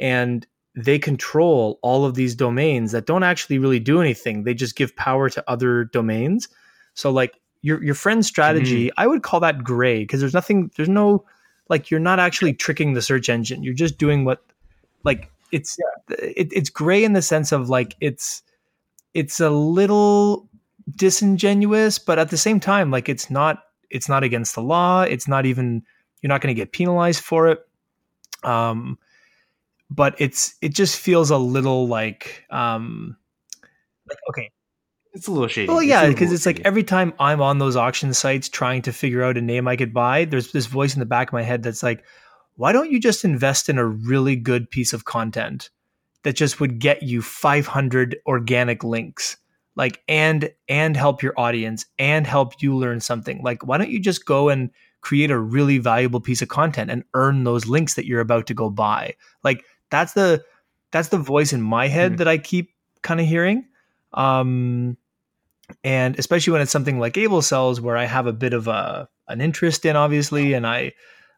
and 0.01 0.47
they 0.77 0.99
control 0.99 1.79
all 1.83 2.05
of 2.05 2.15
these 2.15 2.35
domains 2.35 2.93
that 2.93 3.07
don't 3.07 3.23
actually 3.23 3.59
really 3.59 3.79
do 3.79 4.01
anything. 4.01 4.43
They 4.43 4.55
just 4.55 4.75
give 4.75 4.97
power 4.97 5.31
to 5.31 5.45
other 5.49 5.85
domains. 5.85 6.49
So 6.95 7.11
like 7.11 7.39
your 7.63 7.83
your 7.83 7.95
friend's 7.95 8.27
strategy 8.27 8.91
i 8.99 9.07
would 9.07 9.23
call 9.23 9.41
that 9.41 9.65
gray 9.65 10.01
because 10.01 10.21
there's 10.21 10.35
nothing 10.35 10.71
there's 10.77 10.87
no 10.87 11.25
like 11.69 11.91
you're 11.91 12.01
not 12.01 12.19
actually 12.19 12.53
tricking 12.53 12.93
the 12.93 13.03
search 13.03 13.29
engine. 13.29 13.63
You're 13.63 13.75
just 13.75 13.99
doing 13.99 14.25
what 14.25 14.45
like 15.03 15.31
it's 15.53 15.79
it, 16.19 16.49
it's 16.53 16.71
gray 16.71 17.05
in 17.05 17.13
the 17.13 17.23
sense 17.23 17.53
of 17.53 17.69
like 17.69 17.97
it's 18.01 18.43
it's 19.13 19.41
a 19.41 19.51
little 19.51 20.49
disingenuous 20.97 21.99
but 21.99 22.19
at 22.19 22.31
the 22.31 22.37
same 22.37 22.61
time 22.61 22.91
like 22.91 23.09
it's 23.09 23.31
not 23.31 23.65
it's 23.91 24.09
not 24.09 24.25
against 24.25 24.55
the 24.57 24.63
law. 24.63 25.03
It's 25.03 25.29
not 25.29 25.47
even 25.47 25.83
you're 26.21 26.29
not 26.29 26.41
going 26.41 26.55
to 26.55 26.61
get 26.61 26.73
penalized 26.73 27.23
for 27.23 27.49
it. 27.49 27.61
Um 28.43 28.99
but 29.91 30.15
it's 30.19 30.55
it 30.61 30.75
just 30.75 30.99
feels 30.99 31.31
a 31.31 31.39
little 31.39 31.87
like 31.87 32.45
um 32.51 33.17
like 34.09 34.19
okay. 34.31 34.51
It's 35.13 35.29
a 35.29 35.31
little 35.31 35.47
shady. 35.47 35.69
well 35.69 35.81
yeah 35.81 36.09
because 36.09 36.33
little 36.33 36.35
it's 36.35 36.47
like 36.47 36.61
every 36.65 36.83
time 36.83 37.15
i'm 37.21 37.41
on 37.41 37.59
those 37.59 37.77
auction 37.77 38.13
sites 38.13 38.49
trying 38.49 38.83
to 38.83 38.93
figure 38.93 39.23
out 39.23 39.37
a 39.37 39.41
name 39.41 39.69
i 39.69 39.77
could 39.77 39.95
buy 39.95 40.25
there's 40.25 40.51
this 40.51 40.67
voice 40.67 40.95
in 40.95 40.99
the 40.99 41.07
back 41.07 41.29
of 41.29 41.33
my 41.33 41.43
head 41.43 41.63
that's 41.63 41.85
like 41.85 42.03
why 42.57 42.73
don't 42.73 42.91
you 42.91 43.01
just 43.01 43.25
invest 43.25 43.69
in 43.69 43.79
a 43.79 43.87
really 43.87 44.37
good 44.37 44.71
piece 44.71 44.93
of 44.93 45.05
content 45.05 45.71
that 46.23 46.37
just 46.37 46.61
would 46.61 46.79
get 46.79 47.03
you 47.03 47.21
500 47.23 48.17
organic 48.27 48.85
links? 48.85 49.37
Like 49.77 50.03
and 50.09 50.51
and 50.69 50.97
help 50.97 51.23
your 51.23 51.35
audience 51.37 51.85
and 51.99 52.27
help 52.27 52.63
you 52.63 52.77
learn 52.77 53.01
something. 53.01 53.43
Like 53.43 53.67
why 53.67 53.77
don't 53.77 53.91
you 53.91 53.99
just 53.99 54.25
go 54.25 54.49
and 54.49 54.71
create 55.01 55.31
a 55.33 55.39
really 55.39 55.79
valuable 55.79 56.21
piece 56.21 56.43
of 56.43 56.49
content 56.49 56.91
and 56.91 57.03
earn 57.15 57.43
those 57.45 57.67
links 57.67 57.95
that 57.95 58.07
you're 58.07 58.21
about 58.21 58.47
to 58.47 58.55
go 58.55 58.71
buy? 58.71 59.15
Like 59.43 59.65
that's 59.91 60.13
the 60.13 60.45
that's 60.93 61.09
the 61.09 61.19
voice 61.19 61.53
in 61.53 61.61
my 61.61 61.89
head 61.89 62.13
Mhm. 62.13 62.17
that 62.19 62.29
i 62.29 62.39
keep 62.39 62.71
kind 63.03 63.21
of 63.21 63.27
hearing. 63.27 63.67
Um 64.13 64.97
and 65.83 66.19
especially 66.19 66.53
when 66.53 66.63
it's 66.63 66.71
something 66.71 66.99
like 67.01 67.17
able 67.17 67.43
cells 67.43 67.81
where 67.81 67.97
i 67.97 68.05
have 68.05 68.27
a 68.27 68.33
bit 68.33 68.53
of 68.53 68.69
a 68.69 69.09
an 69.29 69.41
interest 69.41 69.85
in 69.85 69.97
obviously 69.97 70.53
and 70.53 70.67
i 70.67 70.93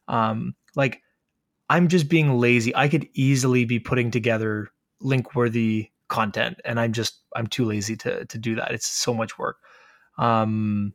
um 0.09 0.55
like 0.75 1.01
i'm 1.69 1.89
just 1.89 2.09
being 2.09 2.39
lazy. 2.39 2.75
I 2.75 2.89
could 2.89 3.09
easily 3.15 3.65
be 3.65 3.79
putting 3.79 4.11
together 4.11 4.69
link 5.01 5.35
worthy 5.35 5.91
content 6.09 6.61
and 6.65 6.79
i'm 6.79 6.93
just 6.93 7.21
i'm 7.35 7.47
too 7.47 7.65
lazy 7.65 7.97
to 7.97 8.25
to 8.27 8.39
do 8.39 8.55
that. 8.57 8.73
It's 8.73 8.87
so 8.87 9.13
much 9.15 9.39
work. 9.39 9.59
Um 10.19 10.95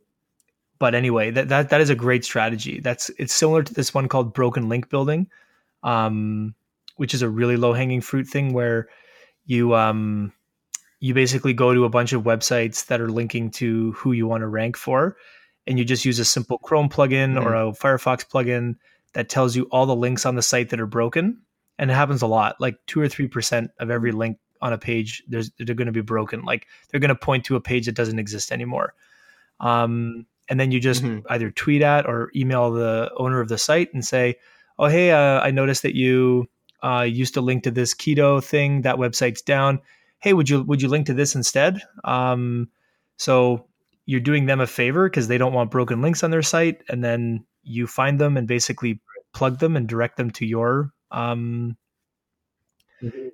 but 0.78 0.94
anyway 0.94 1.30
that 1.30 1.48
that, 1.48 1.70
that 1.70 1.80
is 1.80 1.90
a 1.90 1.94
great 1.94 2.24
strategy. 2.24 2.80
That's 2.80 3.10
it's 3.18 3.34
similar 3.34 3.62
to 3.62 3.74
this 3.74 3.94
one 3.94 4.08
called 4.08 4.34
broken 4.34 4.68
link 4.68 4.88
building 4.88 5.28
um 5.82 6.54
which 6.96 7.14
is 7.14 7.22
a 7.22 7.28
really 7.28 7.56
low 7.56 7.72
hanging 7.72 8.00
fruit 8.00 8.26
thing 8.26 8.52
where 8.52 8.88
you 9.46 9.74
um 9.74 10.32
you 11.00 11.14
basically 11.14 11.52
go 11.52 11.74
to 11.74 11.84
a 11.84 11.90
bunch 11.90 12.12
of 12.12 12.22
websites 12.22 12.86
that 12.86 13.00
are 13.00 13.08
linking 13.10 13.50
to 13.50 13.90
who 13.92 14.12
you 14.12 14.26
want 14.26 14.42
to 14.42 14.46
rank 14.46 14.76
for 14.76 15.16
and 15.66 15.78
you 15.78 15.84
just 15.84 16.04
use 16.04 16.18
a 16.18 16.24
simple 16.24 16.58
chrome 16.58 16.88
plugin 16.88 17.40
or 17.40 17.54
a 17.54 17.72
firefox 17.72 18.26
plugin 18.26 18.76
that 19.14 19.28
tells 19.28 19.54
you 19.56 19.64
all 19.70 19.86
the 19.86 19.96
links 19.96 20.24
on 20.26 20.34
the 20.36 20.42
site 20.42 20.70
that 20.70 20.80
are 20.80 20.86
broken. 20.86 21.42
And 21.78 21.90
it 21.90 21.94
happens 21.94 22.22
a 22.22 22.26
lot. 22.26 22.56
Like 22.60 22.76
2 22.86 23.00
or 23.00 23.06
3% 23.08 23.68
of 23.78 23.90
every 23.90 24.12
link 24.12 24.38
on 24.60 24.72
a 24.72 24.78
page 24.78 25.22
there's 25.28 25.50
they're 25.58 25.74
going 25.74 25.86
to 25.86 25.92
be 25.92 26.00
broken. 26.02 26.42
Like 26.42 26.66
they're 26.90 27.00
going 27.00 27.08
to 27.08 27.14
point 27.14 27.44
to 27.46 27.56
a 27.56 27.60
page 27.60 27.86
that 27.86 27.94
doesn't 27.96 28.18
exist 28.18 28.52
anymore. 28.52 28.94
Um, 29.60 30.26
and 30.48 30.58
then 30.60 30.70
you 30.70 30.80
just 30.80 31.02
Mhm. 31.02 31.22
either 31.30 31.50
tweet 31.50 31.82
at 31.82 32.06
or 32.06 32.30
email 32.36 32.70
the 32.72 33.10
owner 33.16 33.40
of 33.40 33.48
the 33.48 33.58
site 33.58 33.92
and 33.94 34.04
say 34.04 34.36
oh 34.78 34.86
hey 34.86 35.10
uh, 35.12 35.40
i 35.40 35.50
noticed 35.50 35.82
that 35.82 35.94
you 35.94 36.48
uh, 36.82 37.02
used 37.02 37.34
to 37.34 37.40
link 37.40 37.62
to 37.62 37.70
this 37.70 37.94
keto 37.94 38.42
thing. 38.42 38.82
That 38.82 38.96
website's 38.96 39.40
down. 39.42 39.80
Hey 40.18 40.32
would 40.32 40.48
you 40.50 40.62
would 40.62 40.82
you 40.82 40.88
link 40.88 41.06
to 41.06 41.14
this 41.14 41.34
instead? 41.36 41.80
Um, 42.04 42.68
so 43.16 43.66
you're 44.06 44.20
doing 44.20 44.46
them 44.46 44.60
a 44.60 44.66
favor 44.66 45.08
because 45.08 45.28
they 45.28 45.38
don't 45.38 45.52
want 45.52 45.70
broken 45.70 46.02
links 46.02 46.22
on 46.24 46.30
their 46.30 46.42
site 46.42 46.82
and 46.88 47.04
then 47.04 47.44
you 47.62 47.86
find 47.86 48.18
them 48.18 48.36
and 48.36 48.48
basically 48.48 49.00
plug 49.32 49.58
them 49.58 49.76
and 49.76 49.88
direct 49.88 50.16
them 50.16 50.30
to 50.30 50.44
your 50.46 50.92
um, 51.10 51.76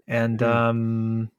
and 0.07 0.41
Mhm. 0.41 0.47
um 0.47 1.31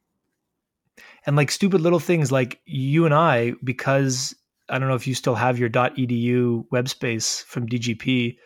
and 1.25 1.35
like 1.35 1.51
stupid 1.51 1.81
little 1.81 1.99
things 1.99 2.31
like 2.31 2.59
you 2.65 3.05
and 3.05 3.13
I 3.13 3.53
because 3.63 4.35
I 4.69 4.79
don't 4.79 4.87
know 4.89 4.95
if 4.95 5.07
you 5.07 5.15
still 5.15 5.35
have 5.35 5.59
your 5.59 5.69
.edu 5.69 6.65
web 6.71 6.89
space 6.89 7.41
from 7.41 7.67
DGP 7.67 8.37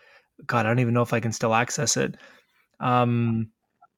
god 0.46 0.66
I 0.66 0.70
don't 0.70 0.80
even 0.80 0.94
know 0.94 1.02
if 1.02 1.14
I 1.14 1.20
can 1.20 1.32
still 1.32 1.54
access 1.54 1.98
it 1.98 2.16
um 2.80 3.50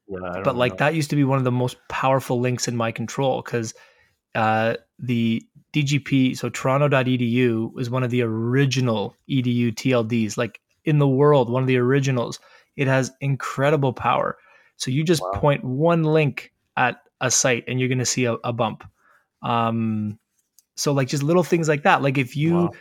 Yeah, 0.08 0.42
but 0.44 0.56
like 0.56 0.74
know. 0.74 0.78
that 0.78 0.96
used 0.96 1.10
to 1.12 1.16
be 1.16 1.24
one 1.24 1.38
of 1.38 1.44
the 1.44 1.52
most 1.52 1.78
powerful 1.90 2.40
links 2.40 2.68
in 2.68 2.76
my 2.76 2.92
control 2.92 3.42
because 3.42 3.74
uh, 4.36 4.76
the 5.00 5.44
DGP, 5.74 6.36
so 6.38 6.50
Toronto.edu, 6.50 7.74
was 7.74 7.90
one 7.90 8.04
of 8.04 8.12
the 8.12 8.22
original 8.22 9.16
edu 9.30 9.74
TLDs, 9.74 10.38
like 10.38 10.62
in 10.86 11.00
the 11.00 11.08
world, 11.08 11.50
one 11.50 11.64
of 11.64 11.68
the 11.68 11.78
originals. 11.78 12.40
It 12.76 12.88
has 12.88 13.12
incredible 13.22 13.94
power. 13.94 14.38
So 14.78 14.92
you 14.92 15.04
just 15.04 15.22
Wow. 15.22 15.32
point 15.32 15.64
one 15.64 16.04
link 16.04 16.54
at 16.78 16.98
a 17.22 17.32
site 17.32 17.64
and 17.68 17.80
you're 17.80 17.90
going 17.90 18.00
to 18.00 18.06
see 18.06 18.26
a, 18.26 18.34
a 18.44 18.54
bump. 18.54 18.84
Um, 19.42 20.20
so 20.76 20.92
like 20.94 21.08
just 21.08 21.24
little 21.24 21.44
things 21.44 21.68
like 21.70 21.84
that. 21.84 22.02
Like 22.02 22.18
if 22.18 22.36
you 22.36 22.70
Wow. 22.70 22.72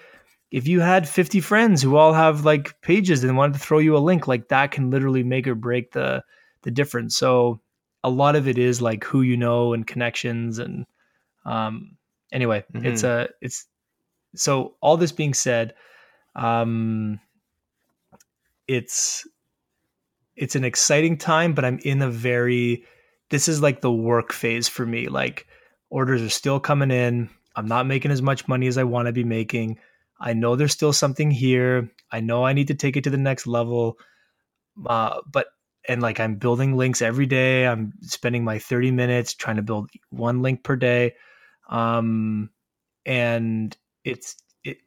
if 0.51 0.69
you 0.69 0.81
had 0.81 1.09
50 1.09 1.41
friends 1.41 1.83
who 1.83 1.97
all 1.97 2.13
have 2.13 2.45
like 2.45 2.81
pages 2.81 3.25
and 3.25 3.37
wanted 3.37 3.55
to 3.55 3.59
throw 3.59 3.79
you 3.79 3.97
a 3.97 3.99
link, 3.99 4.29
like 4.29 4.49
that 4.49 4.71
can 4.71 4.91
literally 4.91 5.23
make 5.23 5.47
or 5.49 5.55
break 5.55 5.93
the 5.93 6.23
the 6.63 6.71
difference. 6.71 7.17
So 7.17 7.61
a 8.03 8.11
lot 8.11 8.37
of 8.37 8.47
it 8.49 8.59
is 8.59 8.83
like 8.83 9.05
who 9.05 9.23
you 9.23 9.37
know 9.37 9.73
and 9.73 9.87
connections 9.87 10.59
and 10.59 10.87
um 11.45 11.97
anyway, 12.33 12.65
it's 12.75 13.03
a 13.03 13.29
it's 13.41 13.67
so 14.35 14.75
all 14.81 14.97
this 14.97 15.13
being 15.13 15.35
said, 15.35 15.75
um 16.35 17.21
it's 18.67 19.27
it's 20.37 20.57
an 20.57 20.65
exciting 20.65 21.17
time, 21.17 21.55
but 21.55 21.65
I'm 21.65 21.79
in 21.79 22.03
a 22.03 22.11
very 22.11 22.85
this 23.31 23.49
is 23.49 23.63
like 23.63 23.81
the 23.81 23.93
work 23.93 24.33
phase 24.33 24.69
for 24.69 24.85
me. 24.85 25.09
Like 25.09 25.47
orders 25.91 26.23
are 26.23 26.29
still 26.29 26.61
coming 26.61 26.91
in. 26.91 27.31
I'm 27.57 27.67
not 27.67 27.87
making 27.87 28.11
as 28.11 28.23
much 28.23 28.49
money 28.49 28.67
as 28.67 28.79
I 28.79 28.85
want 28.85 29.07
to 29.07 29.13
be 29.13 29.25
making. 29.25 29.79
I 30.21 30.33
know 30.33 30.57
there's 30.57 30.73
still 30.73 30.93
something 30.93 31.31
here. 31.31 31.91
I 32.11 32.21
know 32.21 32.45
I 32.45 32.53
need 32.53 32.69
to 32.69 32.75
take 32.75 32.97
it 32.97 33.05
to 33.05 33.11
the 33.11 33.17
next 33.17 33.47
level. 33.47 33.99
Uh, 34.87 35.21
but 35.31 35.47
and 35.89 36.03
like 36.03 36.19
I'm 36.19 36.37
building 36.37 36.77
links 36.77 37.03
every 37.03 37.27
day. 37.27 37.67
I'm 37.67 37.93
spending 38.03 38.45
my 38.45 38.59
30 38.59 38.91
minutes 38.91 39.35
trying 39.35 39.57
to 39.57 39.63
build 39.63 39.91
one 40.11 40.43
link 40.43 40.65
per 40.65 40.77
day. 40.77 41.15
Um, 41.69 42.51
and 43.07 43.77
it's 44.05 44.37
it, 44.65 44.79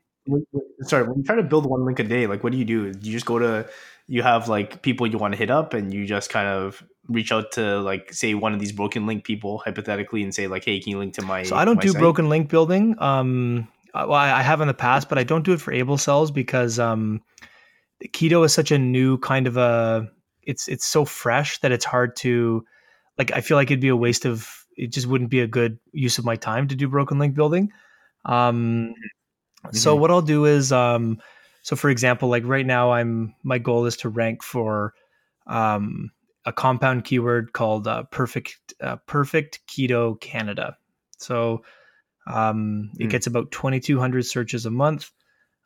sorry, 0.81 1.03
when 1.03 1.17
you 1.17 1.23
try 1.23 1.35
to 1.35 1.43
build 1.43 1.65
one 1.65 1.85
link 1.85 1.99
a 1.99 2.03
day, 2.03 2.27
like 2.27 2.43
what 2.43 2.51
do 2.51 2.57
you 2.57 2.65
do? 2.65 2.85
You 2.85 3.11
just 3.11 3.25
go 3.25 3.39
to 3.39 3.69
you 4.07 4.23
have 4.23 4.47
like 4.47 4.81
people 4.81 5.05
you 5.05 5.17
want 5.17 5.33
to 5.33 5.37
hit 5.37 5.51
up 5.51 5.73
and 5.73 5.93
you 5.93 6.05
just 6.05 6.29
kind 6.29 6.47
of 6.47 6.83
reach 7.07 7.31
out 7.31 7.51
to 7.53 7.79
like 7.81 8.13
say 8.13 8.33
one 8.33 8.53
of 8.53 8.59
these 8.59 8.71
broken 8.71 9.05
link 9.05 9.23
people 9.23 9.59
hypothetically 9.59 10.23
and 10.23 10.33
say 10.33 10.47
like, 10.47 10.65
hey, 10.65 10.79
can 10.79 10.91
you 10.91 10.99
link 10.99 11.13
to 11.15 11.21
my 11.21 11.43
So 11.43 11.55
I 11.55 11.65
don't 11.65 11.81
do 11.81 11.93
site? 11.93 11.99
broken 11.99 12.29
link 12.29 12.49
building. 12.49 12.95
Um, 12.99 13.67
well, 13.93 14.13
I 14.13 14.31
I 14.31 14.41
have 14.41 14.61
in 14.61 14.67
the 14.67 14.73
past, 14.73 15.09
but 15.09 15.17
I 15.17 15.23
don't 15.23 15.43
do 15.43 15.53
it 15.53 15.61
for 15.61 15.73
able 15.73 15.97
cells 15.97 16.31
because 16.31 16.79
um, 16.79 17.21
keto 18.03 18.45
is 18.45 18.53
such 18.53 18.71
a 18.71 18.77
new 18.77 19.17
kind 19.17 19.47
of 19.47 19.57
a. 19.57 20.09
It's 20.43 20.67
it's 20.67 20.85
so 20.85 21.05
fresh 21.05 21.59
that 21.59 21.71
it's 21.71 21.85
hard 21.85 22.15
to, 22.17 22.65
like. 23.17 23.31
I 23.31 23.41
feel 23.41 23.57
like 23.57 23.69
it'd 23.69 23.81
be 23.81 23.89
a 23.89 23.95
waste 23.95 24.25
of. 24.25 24.56
It 24.77 24.91
just 24.93 25.07
wouldn't 25.07 25.29
be 25.31 25.41
a 25.41 25.47
good 25.47 25.79
use 25.91 26.17
of 26.17 26.25
my 26.25 26.35
time 26.35 26.67
to 26.69 26.75
do 26.75 26.87
broken 26.87 27.19
link 27.19 27.35
building. 27.35 27.71
Um, 28.25 28.93
so 29.71 29.95
Mhm. 29.95 29.99
what 29.99 30.11
I'll 30.11 30.21
do 30.21 30.45
is, 30.45 30.71
um, 30.71 31.19
so 31.61 31.75
for 31.75 31.89
example, 31.89 32.29
like 32.29 32.43
right 32.45 32.65
now, 32.65 32.91
I'm 32.91 33.35
my 33.43 33.57
goal 33.57 33.85
is 33.85 33.97
to 33.97 34.09
rank 34.09 34.43
for 34.43 34.93
um, 35.47 36.11
a 36.45 36.53
compound 36.53 37.03
keyword 37.05 37.53
called 37.53 37.87
uh, 37.87 38.03
perfect 38.03 38.73
uh, 38.81 38.97
perfect 39.07 39.61
keto 39.67 40.19
Canada. 40.21 40.77
So 41.17 41.63
um, 42.27 42.91
it 42.99 43.07
Mm. 43.07 43.11
gets 43.11 43.27
about 43.27 43.51
2,200 43.51 44.25
searches 44.25 44.65
a 44.65 44.71
month. 44.71 45.11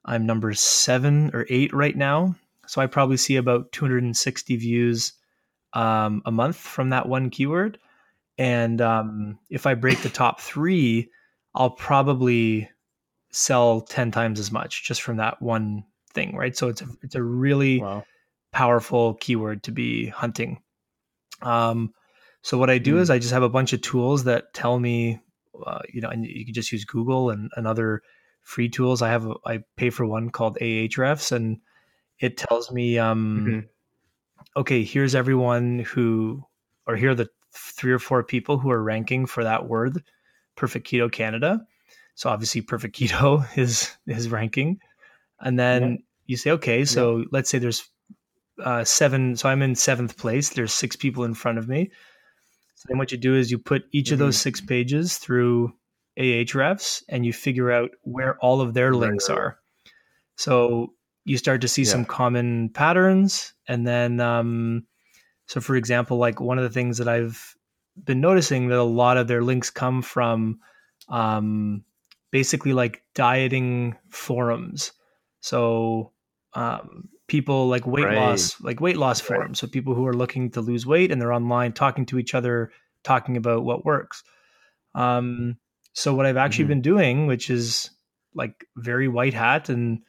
I'm 0.05 0.26
number 0.26 0.53
seven 0.53 1.32
or 1.34 1.45
eight 1.49 1.74
right 1.74 1.95
now, 1.95 2.36
so 2.68 2.82
I 2.82 2.88
probably 2.88 3.18
see 3.18 3.36
about 3.36 3.72
260 3.72 4.55
views 4.57 5.14
um, 5.74 6.22
a 6.26 6.32
month 6.32 6.57
from 6.57 6.89
that 6.89 7.07
one 7.07 7.30
keyword. 7.30 7.78
And 8.41 8.81
um, 8.81 9.37
if 9.51 9.67
I 9.67 9.75
break 9.75 10.01
the 10.01 10.09
top 10.09 10.41
three, 10.41 11.11
I'll 11.53 11.69
probably 11.69 12.71
sell 13.29 13.81
10 13.81 14.09
times 14.09 14.39
as 14.39 14.51
much 14.51 14.83
just 14.83 15.03
from 15.03 15.17
that 15.17 15.39
one 15.43 15.83
thing, 16.11 16.35
right? 16.35 16.57
So 16.57 16.67
it's 16.67 16.81
a, 16.81 16.87
it's 17.03 17.13
a 17.13 17.21
really 17.21 17.81
Wow. 17.81 18.03
powerful 18.51 19.13
keyword 19.13 19.61
to 19.65 19.71
be 19.71 20.07
hunting. 20.07 20.63
Um, 21.43 21.93
so 22.41 22.57
what 22.57 22.71
I 22.71 22.79
do 22.79 22.97
Mm. 22.97 23.01
is 23.01 23.11
I 23.11 23.19
just 23.19 23.31
have 23.31 23.43
a 23.43 23.49
bunch 23.49 23.73
of 23.73 23.81
tools 23.81 24.23
that 24.23 24.55
tell 24.55 24.79
me, 24.79 25.21
uh, 25.63 25.81
you 25.93 26.01
know, 26.01 26.09
and 26.09 26.25
you 26.25 26.43
can 26.43 26.55
just 26.55 26.71
use 26.71 26.83
Google 26.83 27.29
and, 27.29 27.51
and 27.55 27.67
other 27.67 28.01
free 28.41 28.69
tools. 28.69 29.03
I 29.03 29.09
have 29.09 29.27
a, 29.27 29.35
I 29.45 29.59
pay 29.77 29.91
for 29.91 30.07
one 30.07 30.31
called 30.31 30.57
Ahrefs, 30.59 31.31
and 31.31 31.59
it 32.19 32.37
tells 32.37 32.71
me, 32.71 32.97
um, 32.97 33.45
Mhm. 33.45 33.69
okay, 34.57 34.83
here's 34.83 35.13
everyone 35.13 35.79
who, 35.79 36.43
or 36.87 36.95
here 36.95 37.11
are 37.11 37.15
the 37.15 37.29
three 37.54 37.91
or 37.91 37.99
four 37.99 38.24
people 38.24 38.58
who 38.58 38.72
are 38.72 38.82
ranking 38.82 39.26
for 39.26 39.43
that 39.43 39.68
word, 39.68 40.04
Perfect 40.56 40.88
Keto 40.88 41.12
Canada. 41.12 41.66
So 42.16 42.30
obviously, 42.30 42.62
Perfect 42.62 42.95
Keto 42.99 43.45
is 43.58 43.95
is 44.08 44.30
ranking, 44.30 44.80
and 45.39 45.58
then 45.60 46.04
you 46.28 46.38
say, 46.38 46.52
okay, 46.52 46.86
so 46.86 47.26
let's 47.32 47.49
say 47.49 47.58
there's 47.60 47.89
uh, 48.64 48.84
seven. 48.84 49.36
So 49.36 49.49
I'm 49.49 49.62
in 49.62 49.76
seventh 49.76 50.18
place. 50.18 50.49
There's 50.49 50.74
six 50.74 50.95
people 50.95 51.24
in 51.24 51.34
front 51.34 51.58
of 51.58 51.68
me. 51.68 51.89
So 52.76 52.86
then 52.89 52.97
what 52.97 53.12
you 53.12 53.18
do 53.18 53.36
is 53.36 53.52
you 53.52 53.58
put 53.60 53.84
each 53.91 54.12
of 54.12 54.20
those 54.20 54.38
Mhm. 54.38 54.41
six 54.41 54.62
pages 54.62 55.18
through 55.18 55.74
Ahrefs 56.18 57.04
and 57.10 57.26
you 57.26 57.34
figure 57.34 57.72
out 57.72 57.91
where 58.04 58.38
all 58.39 58.62
of 58.62 58.74
their 58.74 58.93
links 58.93 59.30
are. 59.30 59.60
So 60.36 60.93
you 61.26 61.38
start 61.38 61.62
to 61.62 61.68
see 61.68 61.86
some 61.86 62.06
common 62.06 62.70
patterns. 62.70 63.54
And 63.68 63.86
then, 63.86 64.20
um, 64.20 64.86
so 65.52 65.60
for 65.60 65.76
example, 65.76 66.16
like 66.16 66.39
one 66.39 66.58
of 66.58 66.64
the 66.64 66.70
things 66.70 66.97
that 66.99 67.10
I've 67.10 67.58
been 68.02 68.22
noticing 68.22 68.70
that 68.70 68.80
a 68.80 68.84
lot 68.84 69.18
of 69.18 69.28
their 69.28 69.43
links 69.43 69.70
come 69.70 70.02
from 70.02 70.62
um, 71.10 71.84
basically 72.32 72.72
like 72.72 73.04
dieting 73.16 73.97
forums. 74.08 74.93
So 75.41 76.14
um, 76.54 77.10
people 77.28 77.68
like 77.68 77.86
weight 77.86 78.06
Right. 78.06 78.16
loss, 78.16 78.62
like 78.62 78.80
weight 78.80 78.95
loss 78.95 79.20
Right. 79.20 79.28
forums. 79.28 79.60
So 79.60 79.68
people 79.68 79.93
who 79.93 80.08
are 80.08 80.14
looking 80.14 80.52
to 80.52 80.62
lose 80.62 80.86
weight 80.86 81.12
and 81.12 81.22
they're 81.22 81.34
online 81.34 81.74
talking 81.74 82.06
to 82.06 82.18
each 82.18 82.34
other, 82.34 82.72
talking 83.04 83.36
about 83.36 83.66
what 83.66 83.84
works. 83.84 84.24
Um, 84.95 85.58
so 85.91 86.16
what 86.16 86.26
I've 86.26 86.38
actually 86.38 86.64
Mhm. 86.64 86.70
been 86.70 86.82
doing, 86.82 87.28
which 87.28 87.49
is 87.49 87.89
like 88.34 88.64
very 88.78 89.10
white 89.10 89.34
hat 89.34 89.68
and 89.68 89.99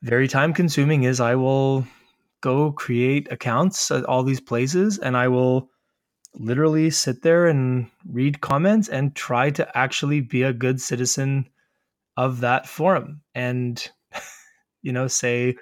very 0.00 0.28
time 0.28 0.54
consuming, 0.54 1.02
is 1.02 1.20
I 1.20 1.34
will 1.34 1.86
go 2.40 2.72
create 2.72 3.30
accounts 3.30 3.90
at 3.90 4.04
all 4.04 4.22
these 4.22 4.40
places 4.40 4.98
and 4.98 5.16
I 5.16 5.28
will 5.28 5.70
literally 6.34 6.90
sit 6.90 7.22
there 7.22 7.46
and 7.46 7.90
read 8.08 8.40
comments 8.40 8.88
and 8.88 9.14
try 9.14 9.50
to 9.50 9.76
actually 9.76 10.20
be 10.20 10.42
a 10.42 10.52
good 10.52 10.80
citizen 10.80 11.48
of 12.16 12.40
that 12.40 12.66
forum 12.68 13.20
and 13.34 13.90
you 14.82 14.92
know 14.92 15.08
say 15.08 15.56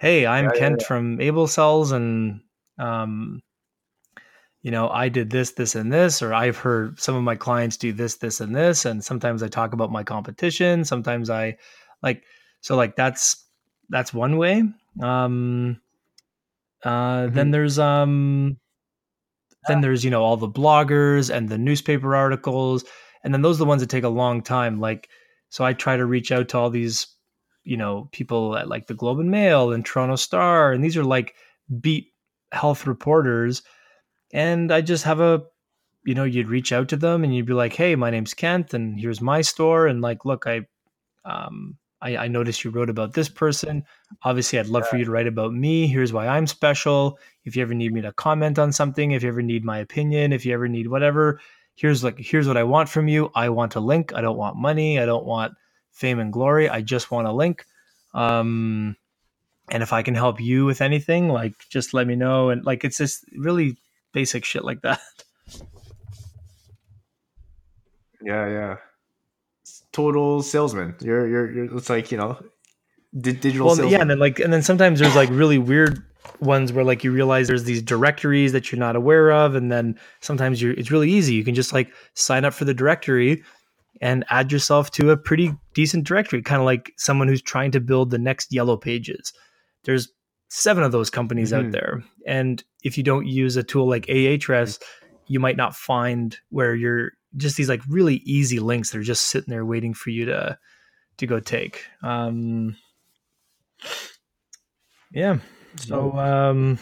hey 0.00 0.26
i'm 0.26 0.46
Yeah, 0.46 0.52
yeah, 0.54 0.58
kent 0.58 0.82
from 0.82 1.20
able 1.20 1.46
cells 1.46 1.92
and 1.92 2.40
um 2.78 3.40
you 4.62 4.70
know 4.70 4.88
i 4.88 5.08
did 5.08 5.30
this 5.30 5.52
this 5.52 5.74
and 5.74 5.92
this 5.92 6.22
or 6.22 6.34
i've 6.34 6.56
heard 6.56 6.98
some 6.98 7.14
of 7.14 7.22
my 7.22 7.36
clients 7.36 7.76
do 7.76 7.92
this 7.92 8.16
this 8.16 8.40
and 8.40 8.54
this 8.54 8.84
and 8.84 9.04
sometimes 9.04 9.42
i 9.42 9.48
talk 9.48 9.72
about 9.72 9.92
my 9.92 10.02
competition 10.02 10.84
sometimes 10.84 11.30
i 11.30 11.56
like 12.02 12.24
so 12.60 12.76
like 12.76 12.96
that's 12.96 13.44
that's 13.88 14.14
one 14.14 14.36
way. 14.38 14.64
Um 15.02 15.80
uh 16.84 17.26
then 17.28 17.48
Mhm. 17.48 17.52
there's 17.52 17.78
um 17.78 18.58
then 19.68 19.80
there's 19.80 20.04
you 20.04 20.10
know 20.10 20.22
all 20.22 20.36
the 20.36 20.48
bloggers 20.48 21.34
and 21.34 21.48
the 21.48 21.58
newspaper 21.58 22.14
articles 22.14 22.84
and 23.22 23.32
then 23.32 23.42
those 23.42 23.56
are 23.56 23.64
the 23.64 23.68
ones 23.68 23.80
that 23.82 23.88
take 23.90 24.04
a 24.04 24.08
long 24.08 24.42
time 24.42 24.78
like 24.80 25.08
so 25.48 25.64
i 25.64 25.72
try 25.72 25.96
to 25.96 26.04
reach 26.06 26.30
out 26.32 26.48
to 26.48 26.58
all 26.58 26.70
these 26.70 27.06
you 27.64 27.76
know 27.76 28.08
people 28.12 28.56
at 28.56 28.68
like 28.68 28.86
the 28.86 28.94
globe 28.94 29.18
and 29.20 29.30
mail 29.30 29.72
and 29.72 29.84
toronto 29.86 30.16
star 30.16 30.72
and 30.72 30.84
these 30.84 30.96
are 30.96 31.04
like 31.04 31.34
beat 31.80 32.08
health 32.52 32.86
reporters 32.86 33.62
and 34.32 34.70
i 34.72 34.80
just 34.80 35.04
have 35.04 35.20
a 35.20 35.42
you 36.04 36.14
know 36.14 36.24
you'd 36.24 36.48
reach 36.48 36.72
out 36.72 36.88
to 36.88 36.96
them 36.96 37.24
and 37.24 37.34
you'd 37.34 37.46
be 37.46 37.54
like 37.54 37.72
hey 37.72 37.96
my 37.96 38.10
name's 38.10 38.34
kent 38.34 38.74
and 38.74 39.00
here's 39.00 39.20
my 39.22 39.40
store 39.40 39.86
and 39.86 40.02
like 40.02 40.24
look 40.26 40.46
i 40.46 40.60
um 41.24 41.76
i, 42.04 42.16
I 42.16 42.28
noticed 42.28 42.62
you 42.62 42.70
wrote 42.70 42.90
about 42.90 43.14
this 43.14 43.28
person. 43.28 43.84
Obviously 44.22 44.58
i'd 44.58 44.66
love 44.66 44.86
for 44.86 44.96
you 44.96 45.04
to 45.04 45.10
write 45.10 45.26
about 45.26 45.52
me. 45.52 45.86
Here's 45.86 46.12
why 46.12 46.28
i'm 46.28 46.46
special. 46.46 47.18
If 47.44 47.56
you 47.56 47.62
ever 47.62 47.74
need 47.74 47.92
me 47.92 48.00
to 48.02 48.12
comment 48.12 48.58
on 48.58 48.72
something 48.72 49.10
if 49.12 49.22
you 49.22 49.28
ever 49.28 49.42
need 49.42 49.64
my 49.64 49.78
opinion 49.78 50.32
if 50.32 50.46
you 50.46 50.54
ever 50.54 50.68
need 50.68 50.86
whatever 50.86 51.40
here's 51.74 52.04
like 52.04 52.18
here's 52.18 52.46
what 52.46 52.56
i 52.56 52.62
want 52.62 52.88
from 52.88 53.08
you. 53.08 53.30
I 53.34 53.48
want 53.48 53.74
a 53.74 53.80
link. 53.80 54.12
I 54.14 54.20
don't 54.20 54.36
want 54.36 54.56
money. 54.56 55.00
I 55.00 55.06
don't 55.06 55.26
want 55.26 55.54
fame 55.90 56.18
and 56.20 56.32
glory. 56.32 56.68
I 56.68 56.80
just 56.82 57.10
want 57.10 57.26
a 57.26 57.32
link. 57.32 57.64
Um 58.12 58.96
and 59.70 59.82
if 59.82 59.92
i 59.92 60.02
can 60.02 60.14
help 60.14 60.40
you 60.40 60.66
with 60.66 60.80
anything 60.82 61.28
like 61.28 61.54
just 61.70 61.94
let 61.94 62.06
me 62.06 62.16
know. 62.16 62.50
And 62.50 62.64
like 62.64 62.84
it's 62.84 62.98
just 62.98 63.24
really 63.36 63.76
basic 64.12 64.44
shit 64.44 64.64
like 64.64 64.82
that. 64.82 65.00
Yeah, 68.24 68.48
yeah. 68.48 68.76
Total 69.94 70.42
salesman. 70.42 70.94
You're, 71.00 71.26
you're, 71.26 71.50
you're. 71.52 71.76
It's 71.78 71.88
like 71.88 72.12
you 72.12 72.18
know, 72.18 72.38
di- 73.18 73.32
digital 73.32 73.66
well 73.68 73.76
salesman. 73.76 73.92
yeah 73.92 74.00
and 74.02 74.10
then 74.10 74.18
like 74.18 74.38
and 74.40 74.52
then 74.52 74.62
sometimes 74.62 75.00
there's 75.00 75.16
like 75.16 75.30
really 75.30 75.56
weird 75.58 76.02
ones 76.40 76.72
where 76.72 76.84
like 76.84 77.04
you 77.04 77.12
realize 77.12 77.46
there's 77.48 77.64
these 77.64 77.80
directories 77.80 78.52
that 78.52 78.70
you're 78.72 78.78
not 78.78 78.96
aware 78.96 79.30
of 79.32 79.54
and 79.54 79.70
then 79.70 79.96
sometimes 80.20 80.60
you're 80.60 80.72
it's 80.72 80.90
really 80.90 81.10
easy 81.10 81.34
you 81.34 81.44
can 81.44 81.54
just 81.54 81.72
like 81.72 81.92
sign 82.14 82.44
up 82.44 82.52
for 82.52 82.64
the 82.64 82.74
directory 82.74 83.42
and 84.00 84.24
add 84.30 84.50
yourself 84.50 84.90
to 84.90 85.10
a 85.10 85.16
pretty 85.16 85.54
decent 85.74 86.04
directory 86.04 86.42
kind 86.42 86.60
of 86.60 86.66
like 86.66 86.92
someone 86.96 87.28
who's 87.28 87.42
trying 87.42 87.70
to 87.70 87.78
build 87.80 88.10
the 88.10 88.18
next 88.18 88.52
yellow 88.52 88.76
pages 88.76 89.32
there's 89.84 90.08
seven 90.48 90.82
of 90.82 90.90
those 90.92 91.08
companies 91.10 91.52
out 91.52 91.64
Mhm. 91.66 91.72
there 91.72 92.02
and 92.26 92.64
if 92.82 92.96
you 92.98 93.04
don't 93.04 93.26
use 93.26 93.56
a 93.56 93.62
tool 93.62 93.86
like 93.88 94.06
ahrefs 94.06 94.80
you 95.28 95.38
might 95.38 95.56
not 95.56 95.76
find 95.76 96.38
where 96.50 96.74
you're 96.74 97.12
just 97.36 97.56
these 97.56 97.68
like 97.68 97.82
really 97.88 98.16
easy 98.24 98.58
links 98.58 98.90
that 98.90 98.98
are 98.98 99.02
just 99.02 99.26
sitting 99.26 99.50
there 99.50 99.64
waiting 99.64 99.94
for 99.94 100.10
you 100.10 100.24
to 100.24 100.58
to 101.16 101.26
go 101.26 101.40
take 101.40 101.86
um 102.02 102.76
yeah 105.12 105.38
so 105.76 106.12
um 106.18 106.78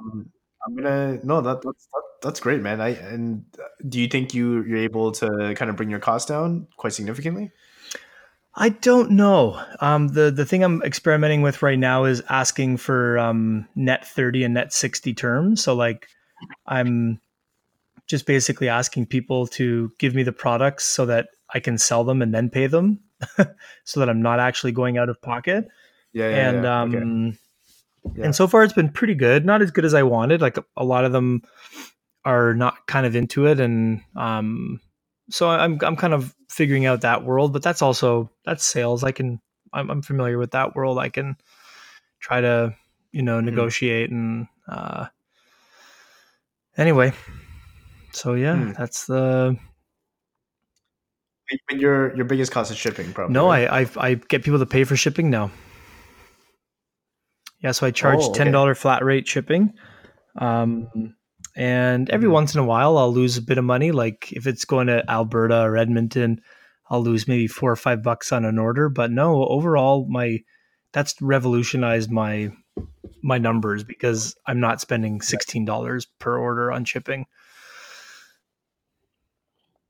Um, 0.00 0.30
I'm 0.66 0.76
gonna 0.76 1.18
no 1.22 1.40
that 1.40 1.62
that's 1.62 1.86
that, 1.92 2.02
that's 2.22 2.40
great, 2.40 2.60
man. 2.60 2.80
I 2.80 2.90
and 2.90 3.44
uh, 3.58 3.64
do 3.88 4.00
you 4.00 4.08
think 4.08 4.34
you 4.34 4.62
you're 4.64 4.78
able 4.78 5.12
to 5.12 5.54
kind 5.56 5.70
of 5.70 5.76
bring 5.76 5.90
your 5.90 6.00
costs 6.00 6.28
down 6.28 6.68
quite 6.76 6.92
significantly? 6.92 7.50
I 8.54 8.70
don't 8.70 9.12
know. 9.12 9.62
Um, 9.80 10.08
the 10.08 10.30
the 10.30 10.44
thing 10.44 10.62
I'm 10.62 10.82
experimenting 10.82 11.42
with 11.42 11.62
right 11.62 11.78
now 11.78 12.04
is 12.04 12.22
asking 12.28 12.78
for 12.78 13.18
um, 13.18 13.68
net 13.74 14.06
thirty 14.06 14.44
and 14.44 14.54
net 14.54 14.72
sixty 14.72 15.14
terms. 15.14 15.62
So 15.62 15.74
like, 15.74 16.08
I'm 16.66 17.20
just 18.10 18.26
basically 18.26 18.68
asking 18.68 19.06
people 19.06 19.46
to 19.46 19.92
give 19.98 20.14
me 20.16 20.24
the 20.24 20.32
products 20.32 20.84
so 20.84 21.06
that 21.06 21.28
I 21.54 21.60
can 21.60 21.78
sell 21.78 22.02
them 22.02 22.20
and 22.22 22.34
then 22.34 22.50
pay 22.50 22.66
them, 22.66 22.98
so 23.84 24.00
that 24.00 24.08
I'm 24.10 24.20
not 24.20 24.40
actually 24.40 24.72
going 24.72 24.98
out 24.98 25.08
of 25.08 25.22
pocket. 25.22 25.68
Yeah, 26.12 26.28
yeah, 26.28 26.48
and 26.48 26.64
yeah. 26.64 26.80
um, 26.82 26.94
okay. 26.94 28.18
Yeah. 28.18 28.24
and 28.24 28.34
so 28.34 28.48
far 28.48 28.64
it's 28.64 28.72
been 28.72 28.88
pretty 28.90 29.14
good. 29.14 29.46
Not 29.46 29.62
as 29.62 29.70
good 29.70 29.84
as 29.84 29.94
I 29.94 30.02
wanted. 30.02 30.40
Like 30.40 30.58
a 30.76 30.84
lot 30.84 31.04
of 31.04 31.12
them 31.12 31.42
are 32.24 32.52
not 32.54 32.86
kind 32.88 33.06
of 33.06 33.14
into 33.14 33.46
it, 33.46 33.60
and 33.60 34.00
um, 34.16 34.80
so 35.30 35.48
I'm 35.48 35.78
I'm 35.82 35.96
kind 35.96 36.12
of 36.14 36.34
figuring 36.48 36.86
out 36.86 37.02
that 37.02 37.24
world. 37.24 37.52
But 37.52 37.62
that's 37.62 37.80
also 37.82 38.28
that's 38.44 38.64
sales. 38.66 39.04
I 39.04 39.12
can 39.12 39.40
I'm, 39.72 39.88
I'm 39.88 40.02
familiar 40.02 40.36
with 40.38 40.50
that 40.50 40.74
world. 40.74 40.98
I 40.98 41.10
can 41.10 41.36
try 42.18 42.40
to 42.40 42.74
you 43.12 43.22
know 43.22 43.38
Mhm. 43.40 43.44
negotiate 43.44 44.10
and 44.10 44.48
uh, 44.66 45.06
anyway. 46.76 47.12
So 48.12 48.34
yeah, 48.34 48.56
Hmm. 48.56 48.72
that's 48.72 49.06
the 49.06 49.56
But 51.68 51.78
your 51.78 52.14
your 52.16 52.24
biggest 52.24 52.52
cost 52.52 52.70
is 52.70 52.76
shipping, 52.76 53.12
probably. 53.12 53.34
no. 53.34 53.48
right? 53.48 53.68
I, 53.68 53.80
I 53.80 53.88
I 54.10 54.14
get 54.14 54.44
people 54.44 54.58
to 54.60 54.66
pay 54.66 54.84
for 54.84 54.96
shipping 54.96 55.30
now. 55.30 55.50
Yeah, 57.62 57.72
so 57.72 57.86
I 57.86 57.90
charge 57.90 58.20
Oh, 58.22 58.30
okay. 58.30 58.38
ten 58.44 58.52
dollar 58.52 58.74
flat 58.74 59.04
rate 59.04 59.28
shipping, 59.28 59.74
um, 60.38 61.14
and 61.56 62.08
every 62.10 62.28
Mhm. 62.28 62.32
once 62.32 62.54
in 62.54 62.60
a 62.60 62.64
while 62.64 62.96
I'll 62.96 63.12
lose 63.12 63.36
a 63.36 63.42
bit 63.42 63.58
of 63.58 63.64
money. 63.64 63.90
Like 63.92 64.32
if 64.32 64.46
it's 64.46 64.64
going 64.64 64.86
to 64.86 65.08
Alberta 65.10 65.60
or 65.62 65.76
Edmonton, 65.76 66.40
I'll 66.88 67.02
lose 67.02 67.28
maybe 67.28 67.46
four 67.48 67.70
or 67.70 67.76
five 67.76 68.02
bucks 68.02 68.32
on 68.32 68.44
an 68.44 68.58
order. 68.58 68.88
But 68.88 69.10
no, 69.10 69.44
overall 69.46 70.06
my 70.08 70.38
that's 70.92 71.14
revolutionized 71.20 72.10
my 72.10 72.50
my 73.22 73.38
numbers 73.38 73.84
because 73.84 74.34
I'm 74.46 74.60
not 74.60 74.80
spending 74.80 75.20
sixteen 75.20 75.64
dollars 75.64 76.06
per 76.18 76.38
order 76.38 76.72
on 76.72 76.84
shipping. 76.84 77.26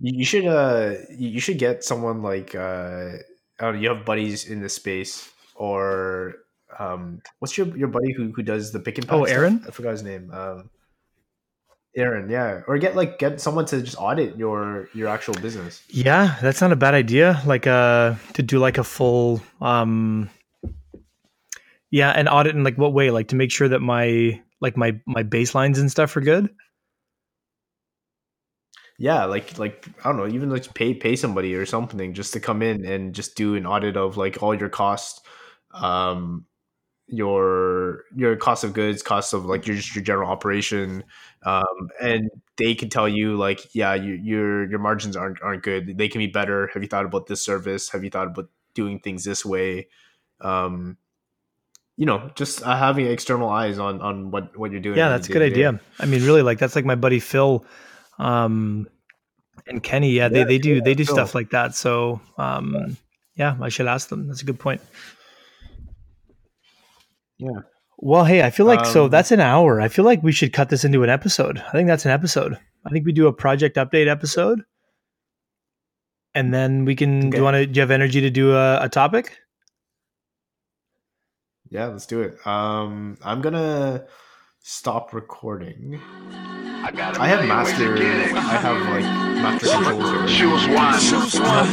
You, 0.01 0.24
should 0.24 0.46
uh 0.46 0.94
you 1.11 1.40
should 1.40 1.59
get 1.59 1.84
someone 1.84 2.22
like 2.22 2.55
uh 2.55 3.18
I 3.59 3.64
don't 3.64 3.74
know, 3.74 3.80
you 3.80 3.88
have 3.90 4.05
buddies 4.05 4.48
in 4.48 4.61
this 4.61 4.74
space 4.74 5.30
or 5.55 6.36
um 6.78 7.20
what's 7.40 7.59
your 7.59 7.66
your 7.76 7.88
buddy 7.88 8.12
who 8.12 8.32
who 8.32 8.42
does 8.42 8.72
the 8.72 8.80
pick 8.80 8.96
and 8.96 9.07
pack 9.07 9.18
Oh, 9.18 9.24
stuff? 9.26 9.36
Aaron? 9.36 9.64
I 9.66 9.70
forgot 9.70 9.90
his 9.90 10.03
name. 10.03 10.30
Um 10.32 10.70
Aaron, 11.96 12.30
yeah. 12.30 12.62
Or 12.68 12.78
get 12.78 12.96
like 12.96 13.18
get 13.18 13.40
someone 13.40 13.66
to 13.66 13.82
just 13.82 13.98
audit 13.98 14.36
your 14.36 14.88
your 14.94 15.09
actual 15.09 15.34
business. 15.34 15.82
Yeah, 15.88 16.36
that's 16.40 16.61
not 16.61 16.72
a 16.72 16.76
bad 16.76 16.94
idea. 16.94 17.42
Like 17.44 17.66
uh 17.66 18.14
to 18.34 18.42
do 18.42 18.59
like 18.59 18.78
a 18.78 18.84
full 18.84 19.42
um 19.61 20.30
yeah, 21.90 22.11
and 22.11 22.28
audit 22.28 22.55
in 22.55 22.62
like 22.62 22.78
what 22.78 22.92
way? 22.92 23.11
Like 23.11 23.28
to 23.28 23.36
make 23.36 23.51
sure 23.51 23.68
that 23.68 23.80
my 23.80 24.40
like 24.61 24.76
my 24.76 24.98
my 25.07 25.24
baselines 25.24 25.78
and 25.78 25.90
stuff 25.90 26.16
are 26.16 26.20
good. 26.20 26.48
Yeah, 29.01 29.24
like 29.24 29.59
like 29.59 29.88
I 30.05 30.11
don't 30.11 30.18
know, 30.18 30.28
even 30.28 30.51
like 30.51 30.74
pay 30.74 30.92
pay 30.92 31.16
somebody 31.16 31.55
or 31.55 31.64
something 31.64 32.12
just 32.12 32.34
to 32.34 32.40
come 32.40 32.61
in 32.61 32.84
and 32.84 33.14
just 33.14 33.34
do 33.34 33.55
an 33.55 33.64
audit 33.64 33.96
of 33.96 34.18
like 34.18 34.42
all 34.42 34.55
your 34.55 34.68
costs, 34.68 35.22
um, 35.72 36.44
your 37.07 38.05
your 38.14 38.36
cost 38.36 38.62
of 38.62 38.74
goods, 38.74 39.03
cost 39.03 39.32
of 39.32 39.46
like 39.46 39.66
your 39.66 39.74
just 39.74 39.94
your 39.94 40.05
general 40.05 40.30
operation, 40.30 41.03
um, 41.44 41.88
and 41.98 42.28
they 42.59 42.74
can 42.74 42.90
tell 42.90 43.09
you 43.09 43.38
like, 43.38 43.74
yeah, 43.74 43.94
you, 43.94 44.12
your 44.22 44.68
your 44.68 44.78
margins 44.78 45.16
aren't 45.16 45.40
aren't 45.40 45.62
good. 45.62 45.96
They 45.96 46.11
can 46.11 46.18
be 46.18 46.26
better. 46.26 46.68
Have 46.74 46.82
you 46.82 46.88
thought 46.88 47.07
about 47.07 47.26
this 47.26 47.42
service? 47.42 47.88
Have 47.88 48.05
you 48.05 48.11
thought 48.11 48.26
about 48.26 48.51
doing 48.74 49.01
things 49.01 49.24
this 49.24 49.46
way? 49.46 49.88
Um, 50.42 50.98
you 51.96 52.05
know, 52.05 52.30
just 52.34 52.62
uh, 52.66 52.76
having 52.76 53.07
external 53.07 53.48
eyes 53.48 53.78
on 53.78 54.03
on 54.03 54.30
what 54.30 54.59
what 54.59 54.72
you're 54.72 54.80
doing. 54.80 54.98
Yeah, 54.98 55.09
that's 55.09 55.30
a 55.30 55.32
good 55.32 55.40
idea. 55.40 55.80
I 55.98 56.05
mean, 56.05 56.22
really, 56.22 56.42
like 56.42 56.59
that's 56.59 56.76
like 56.76 56.84
my 56.84 56.96
buddy 56.96 57.18
Phil 57.18 57.64
um, 58.21 58.87
and 59.66 59.83
Kenny. 59.83 60.11
Yeah, 60.11 60.29
they, 60.29 60.41
yeah, 60.41 60.45
they 60.45 60.59
do 60.59 60.75
yeah, 60.75 60.81
they 60.85 60.95
do 60.95 61.05
stuff 61.05 61.35
like 61.35 61.51
that. 61.51 61.75
So 61.75 62.21
um, 62.39 62.97
yeah, 63.35 63.57
I 63.61 63.71
should 63.71 63.87
ask 63.87 64.09
them. 64.09 64.29
That's 64.29 64.43
a 64.43 64.45
good 64.45 64.59
point. 64.59 64.81
Yeah. 67.39 67.61
Well, 67.99 68.25
hey, 68.25 68.43
I 68.43 68.51
feel 68.51 68.66
like 68.66 68.81
um, 68.81 68.87
so 68.87 69.09
that's 69.09 69.31
an 69.31 69.41
hour. 69.41 69.81
I 69.81 69.89
feel 69.89 70.05
like 70.05 70.23
we 70.23 70.33
should 70.33 70.53
cut 70.53 70.68
this 70.68 70.85
into 70.85 71.03
an 71.03 71.11
episode. 71.11 71.59
I 71.59 71.73
think 71.73 71.89
that's 71.89 72.05
an 72.05 72.11
episode. 72.11 72.59
I 72.87 72.91
think 72.91 73.05
we 73.05 73.12
do 73.12 73.27
a 73.27 73.33
project 73.33 73.77
update 73.77 74.09
episode, 74.09 74.62
and 76.35 76.53
then 76.53 76.85
we 76.85 76.95
can. 76.95 77.18
Okay. 77.18 77.31
Do 77.31 77.37
you 77.39 77.43
want 77.43 77.55
to? 77.57 77.66
Do 77.66 77.79
you 77.79 77.81
have 77.81 77.91
energy 77.91 78.21
to 78.21 78.31
do 78.31 78.55
a, 78.55 78.85
a 78.85 78.89
topic? 78.89 79.39
Yeah, 81.71 81.87
let's 81.87 82.07
do 82.07 82.21
it. 82.23 82.47
Um, 82.47 83.16
I'm 83.23 83.41
gonna 83.41 84.07
stop 84.63 85.13
recording. 85.13 86.01
I, 86.83 86.91
I 87.19 87.29
have 87.29 87.47
master. 87.47 87.97
I 87.97 88.57
have 88.61 88.81
like 88.89 89.05
master 89.41 89.69
controls. 89.69 90.31
Choose 90.31 90.67
one. 90.69 90.99
Choose 91.01 91.41
one. 91.41 91.67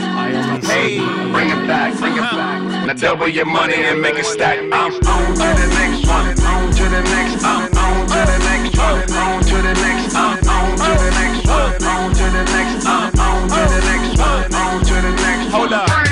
Hey, 0.64 1.00
bring 1.32 1.50
it 1.50 1.68
back, 1.68 1.98
bring 2.00 2.14
it 2.14 2.22
back. 2.22 2.88
Now 2.88 2.94
double 2.94 3.28
your 3.28 3.46
money 3.46 3.76
and 3.76 4.02
make 4.02 4.16
it 4.16 4.26
stack. 4.26 4.60
I'm 4.60 4.72
on 4.72 4.92
to 4.92 5.02
the 5.02 5.68
next 5.80 6.08
one. 6.08 6.28
On 6.46 6.72
to 6.72 6.84
the 6.84 7.02
next. 7.04 7.44
I'm 7.44 7.78
on 7.78 8.08
to 8.08 8.20
the 8.26 8.38
next 8.40 8.78
one. 8.78 9.12
On 9.12 9.44
to 9.44 9.56
the 9.56 9.74
next. 9.74 10.16
I'm 10.16 10.50
on 10.50 10.78
to 10.78 10.92
the 10.98 11.12
next 11.12 11.48
one. 11.48 11.84
On 11.84 12.14
to 12.14 12.24
the 12.24 12.44
next. 12.44 12.86
I'm 12.86 13.20
on 13.20 13.50
to 13.50 13.56
the 13.56 13.82
next 13.88 14.20
one. 14.20 14.54
On 14.56 14.80
to 14.84 14.94
the 14.94 15.12
next. 15.12 15.52
Hold 15.52 15.74
up. 15.74 16.07